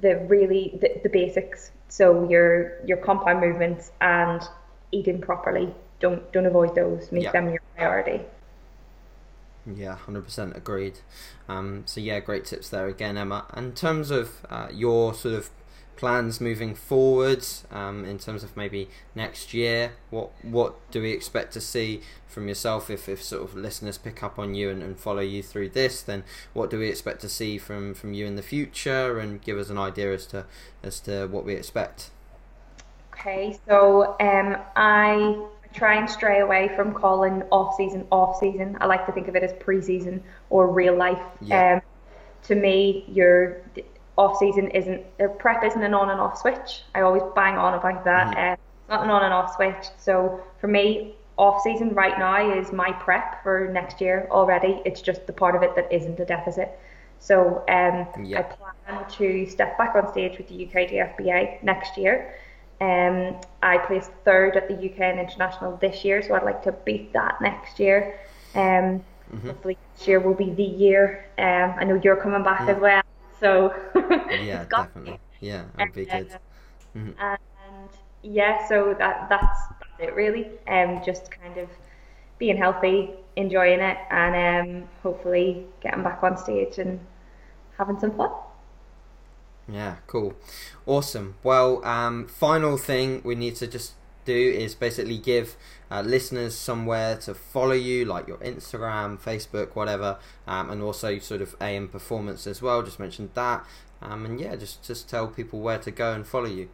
the 0.00 0.18
really 0.28 0.78
the, 0.80 1.00
the 1.02 1.08
basics. 1.08 1.72
So 1.88 2.28
your 2.28 2.80
your 2.86 2.98
compound 2.98 3.40
movements 3.40 3.90
and 4.00 4.40
eating 4.92 5.20
properly 5.20 5.74
don't 6.00 6.30
don't 6.32 6.46
avoid 6.46 6.74
those. 6.74 7.10
Make 7.12 7.32
them 7.32 7.50
your 7.50 7.60
priority. 7.76 8.24
Yeah, 9.66 9.96
hundred 9.96 10.24
percent 10.24 10.56
agreed. 10.56 11.00
Um, 11.48 11.82
so 11.86 12.00
yeah, 12.00 12.20
great 12.20 12.44
tips 12.44 12.68
there 12.70 12.86
again, 12.86 13.16
Emma. 13.16 13.46
In 13.56 13.72
terms 13.72 14.10
of 14.10 14.46
uh, 14.48 14.68
your 14.72 15.14
sort 15.14 15.34
of 15.34 15.50
plans 15.96 16.40
moving 16.40 16.74
forwards, 16.74 17.64
um, 17.72 18.04
in 18.04 18.18
terms 18.18 18.44
of 18.44 18.56
maybe 18.56 18.88
next 19.14 19.52
year, 19.52 19.92
what 20.10 20.30
what 20.42 20.90
do 20.90 21.02
we 21.02 21.10
expect 21.10 21.52
to 21.54 21.60
see 21.60 22.00
from 22.26 22.48
yourself? 22.48 22.88
If, 22.88 23.08
if 23.08 23.22
sort 23.22 23.42
of 23.42 23.56
listeners 23.56 23.98
pick 23.98 24.22
up 24.22 24.38
on 24.38 24.54
you 24.54 24.70
and, 24.70 24.82
and 24.82 24.98
follow 24.98 25.20
you 25.20 25.42
through 25.42 25.70
this, 25.70 26.00
then 26.00 26.24
what 26.54 26.70
do 26.70 26.78
we 26.78 26.88
expect 26.88 27.20
to 27.22 27.28
see 27.28 27.58
from, 27.58 27.94
from 27.94 28.14
you 28.14 28.26
in 28.26 28.36
the 28.36 28.42
future? 28.42 29.18
And 29.18 29.42
give 29.42 29.58
us 29.58 29.70
an 29.70 29.78
idea 29.78 30.14
as 30.14 30.26
to 30.26 30.46
as 30.82 31.00
to 31.00 31.26
what 31.26 31.44
we 31.44 31.54
expect. 31.54 32.10
Okay, 33.12 33.58
so 33.66 34.16
um, 34.20 34.56
I 34.76 35.42
try 35.74 35.96
and 35.96 36.08
stray 36.08 36.40
away 36.40 36.70
from 36.74 36.92
calling 36.92 37.42
off 37.50 37.76
season 37.76 38.06
off 38.10 38.38
season. 38.38 38.76
I 38.80 38.86
like 38.86 39.06
to 39.06 39.12
think 39.12 39.28
of 39.28 39.36
it 39.36 39.42
as 39.42 39.52
pre-season 39.60 40.22
or 40.50 40.70
real 40.70 40.96
life. 40.96 41.22
Yeah. 41.40 41.74
Um, 41.74 41.80
to 42.44 42.54
me, 42.54 43.04
your 43.08 43.62
off 44.16 44.38
season 44.38 44.68
isn't 44.70 45.04
uh, 45.20 45.28
prep 45.38 45.64
isn't 45.64 45.82
an 45.82 45.94
on 45.94 46.10
and 46.10 46.20
off 46.20 46.38
switch. 46.38 46.82
I 46.94 47.02
always 47.02 47.22
bang 47.34 47.56
on 47.56 47.74
about 47.74 48.04
that. 48.04 48.36
Mm-hmm. 48.36 48.92
Uh, 48.92 48.96
not 48.96 49.04
an 49.04 49.10
on 49.10 49.22
and 49.24 49.34
off 49.34 49.54
switch. 49.54 49.86
So 49.98 50.40
for 50.60 50.68
me, 50.68 51.14
off 51.36 51.62
season 51.62 51.94
right 51.94 52.18
now 52.18 52.52
is 52.58 52.72
my 52.72 52.92
prep 52.92 53.42
for 53.42 53.70
next 53.72 54.00
year 54.00 54.26
already. 54.30 54.82
It's 54.84 55.00
just 55.00 55.26
the 55.26 55.32
part 55.32 55.54
of 55.54 55.62
it 55.62 55.74
that 55.76 55.90
isn't 55.92 56.18
a 56.18 56.24
deficit. 56.24 56.78
So 57.20 57.64
um, 57.68 58.24
yeah. 58.24 58.40
I 58.40 58.42
plan 58.42 59.10
to 59.10 59.46
step 59.46 59.78
back 59.78 59.94
on 59.94 60.10
stage 60.12 60.38
with 60.38 60.48
the 60.48 60.66
UK 60.66 60.88
DFBA 60.90 61.62
next 61.62 61.96
year. 61.96 62.34
Um, 62.80 63.40
I 63.62 63.78
placed 63.78 64.10
third 64.24 64.56
at 64.56 64.68
the 64.68 64.74
UK 64.74 65.00
and 65.00 65.18
International 65.18 65.76
this 65.76 66.04
year, 66.04 66.22
so 66.22 66.34
I'd 66.34 66.44
like 66.44 66.62
to 66.62 66.72
beat 66.72 67.12
that 67.12 67.40
next 67.40 67.80
year. 67.80 68.18
Um, 68.54 69.02
mm-hmm. 69.32 69.48
Hopefully, 69.48 69.78
this 69.96 70.06
year 70.06 70.20
will 70.20 70.34
be 70.34 70.50
the 70.50 70.62
year. 70.62 71.26
Um, 71.38 71.74
I 71.78 71.84
know 71.84 72.00
you're 72.02 72.16
coming 72.16 72.44
back 72.44 72.68
as 72.68 72.78
well, 72.78 73.02
so 73.40 73.74
yeah, 74.30 74.64
definitely, 74.70 75.18
yeah, 75.40 75.64
that'd 75.76 75.92
be 75.92 76.04
good. 76.04 76.28
Mm-hmm. 76.96 77.10
And 77.20 77.90
yeah, 78.22 78.66
so 78.68 78.94
that 78.98 79.28
that's, 79.28 79.58
that's 79.80 80.10
it 80.10 80.14
really. 80.14 80.46
Um, 80.68 81.02
just 81.04 81.30
kind 81.30 81.58
of 81.58 81.68
being 82.38 82.56
healthy, 82.56 83.10
enjoying 83.34 83.80
it, 83.80 83.98
and 84.10 84.82
um, 84.82 84.88
hopefully 85.02 85.66
getting 85.80 86.04
back 86.04 86.22
on 86.22 86.36
stage 86.36 86.78
and 86.78 87.00
having 87.76 87.98
some 87.98 88.16
fun. 88.16 88.30
Yeah, 89.70 89.96
cool. 90.06 90.34
Awesome. 90.86 91.34
Well, 91.42 91.84
um, 91.84 92.26
final 92.26 92.78
thing 92.78 93.20
we 93.22 93.34
need 93.34 93.56
to 93.56 93.66
just 93.66 93.94
do 94.24 94.34
is 94.34 94.74
basically 94.74 95.18
give 95.18 95.56
uh, 95.90 96.02
listeners 96.02 96.54
somewhere 96.54 97.16
to 97.16 97.34
follow 97.34 97.72
you, 97.72 98.04
like 98.04 98.26
your 98.28 98.38
Instagram, 98.38 99.18
Facebook, 99.18 99.74
whatever, 99.74 100.18
um, 100.46 100.70
and 100.70 100.82
also 100.82 101.18
sort 101.18 101.42
of 101.42 101.54
AM 101.60 101.88
performance 101.88 102.46
as 102.46 102.62
well. 102.62 102.82
Just 102.82 102.98
mentioned 102.98 103.30
that, 103.34 103.66
um, 104.02 104.24
and 104.24 104.40
yeah, 104.40 104.56
just 104.56 104.82
just 104.82 105.08
tell 105.08 105.28
people 105.28 105.60
where 105.60 105.78
to 105.78 105.90
go 105.90 106.12
and 106.12 106.26
follow 106.26 106.46
you. 106.46 106.68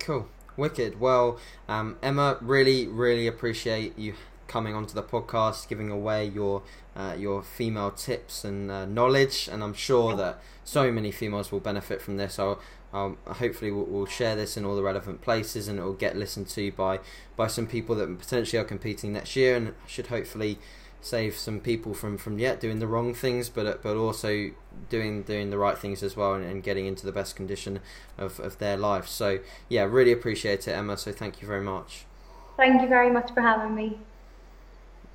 Cool. 0.00 0.28
Wicked. 0.56 1.00
Well, 1.00 1.38
um, 1.68 1.98
Emma, 2.02 2.38
really, 2.40 2.86
really 2.86 3.26
appreciate 3.26 3.98
you 3.98 4.14
coming 4.52 4.74
onto 4.74 4.94
the 4.94 5.02
podcast, 5.02 5.66
giving 5.66 5.90
away 5.90 6.26
your 6.26 6.62
uh, 6.94 7.16
your 7.18 7.42
female 7.42 7.90
tips 7.90 8.44
and 8.44 8.70
uh, 8.70 8.84
knowledge, 8.84 9.48
and 9.50 9.64
I'm 9.64 9.72
sure 9.72 10.14
that 10.16 10.40
so 10.62 10.92
many 10.92 11.10
females 11.10 11.50
will 11.50 11.60
benefit 11.60 12.02
from 12.02 12.18
this. 12.18 12.38
I'll, 12.38 12.60
hopefully 12.92 13.70
we'll, 13.70 13.86
we'll, 13.86 14.04
share 14.04 14.36
this 14.36 14.58
in 14.58 14.66
all 14.66 14.76
the 14.76 14.82
relevant 14.82 15.22
places, 15.22 15.66
and 15.68 15.78
it 15.78 15.82
will 15.82 15.94
get 15.94 16.14
listened 16.16 16.48
to 16.48 16.70
by 16.72 17.00
by 17.34 17.46
some 17.46 17.66
people 17.66 17.94
that 17.96 18.18
potentially 18.18 18.60
are 18.60 18.66
competing 18.66 19.14
next 19.14 19.34
year, 19.34 19.56
and 19.56 19.74
should 19.86 20.08
hopefully 20.08 20.58
save 21.00 21.34
some 21.34 21.58
people 21.58 21.94
from 21.94 22.18
from 22.18 22.38
yet 22.38 22.60
doing 22.60 22.78
the 22.78 22.86
wrong 22.86 23.14
things, 23.14 23.48
but 23.48 23.82
but 23.82 23.96
also 23.96 24.50
doing 24.90 25.22
doing 25.22 25.48
the 25.48 25.56
right 25.56 25.78
things 25.78 26.02
as 26.02 26.14
well, 26.14 26.34
and, 26.34 26.44
and 26.44 26.62
getting 26.62 26.84
into 26.84 27.06
the 27.06 27.12
best 27.12 27.34
condition 27.36 27.80
of, 28.18 28.38
of 28.38 28.58
their 28.58 28.76
life. 28.76 29.08
So 29.08 29.38
yeah, 29.70 29.84
really 29.84 30.12
appreciate 30.12 30.68
it, 30.68 30.72
Emma. 30.72 30.98
So 30.98 31.10
thank 31.10 31.40
you 31.40 31.48
very 31.48 31.62
much. 31.62 32.04
Thank 32.58 32.82
you 32.82 32.88
very 32.88 33.10
much 33.10 33.32
for 33.32 33.40
having 33.40 33.74
me. 33.74 33.98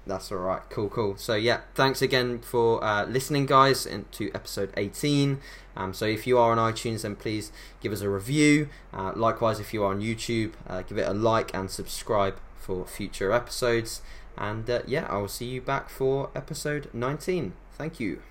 That's 0.08 0.32
all 0.32 0.38
right. 0.40 0.62
Cool, 0.70 0.90
cool. 0.90 1.18
So 1.18 1.36
yeah, 1.36 1.62
thanks 1.76 2.02
again 2.02 2.40
for 2.40 2.84
uh, 2.84 3.06
listening, 3.06 3.46
guys, 3.46 3.88
to 4.12 4.32
episode 4.34 4.74
18. 4.78 5.40
Um, 5.76 5.94
so 5.94 6.06
if 6.06 6.26
you 6.26 6.38
are 6.38 6.52
on 6.52 6.74
iTunes, 6.74 7.04
then 7.04 7.16
please 7.16 7.52
give 7.82 7.92
us 7.92 8.02
a 8.02 8.10
review. 8.10 8.70
Uh, 8.94 9.12
likewise, 9.16 9.60
if 9.60 9.74
you 9.74 9.84
are 9.84 9.92
on 9.92 10.02
YouTube, 10.02 10.54
uh, 10.68 10.82
give 10.82 10.98
it 10.98 11.08
a 11.08 11.14
like 11.14 11.54
and 11.54 11.70
subscribe 11.70 12.38
for 12.56 12.86
future 12.86 13.32
episodes. 13.32 14.02
And 14.38 14.70
uh, 14.70 14.82
yeah, 14.88 15.08
I 15.10 15.18
will 15.18 15.28
see 15.28 15.46
you 15.46 15.62
back 15.62 15.90
for 15.90 16.30
episode 16.36 16.90
19. 16.94 17.54
Thank 17.78 18.00
you. 18.00 18.22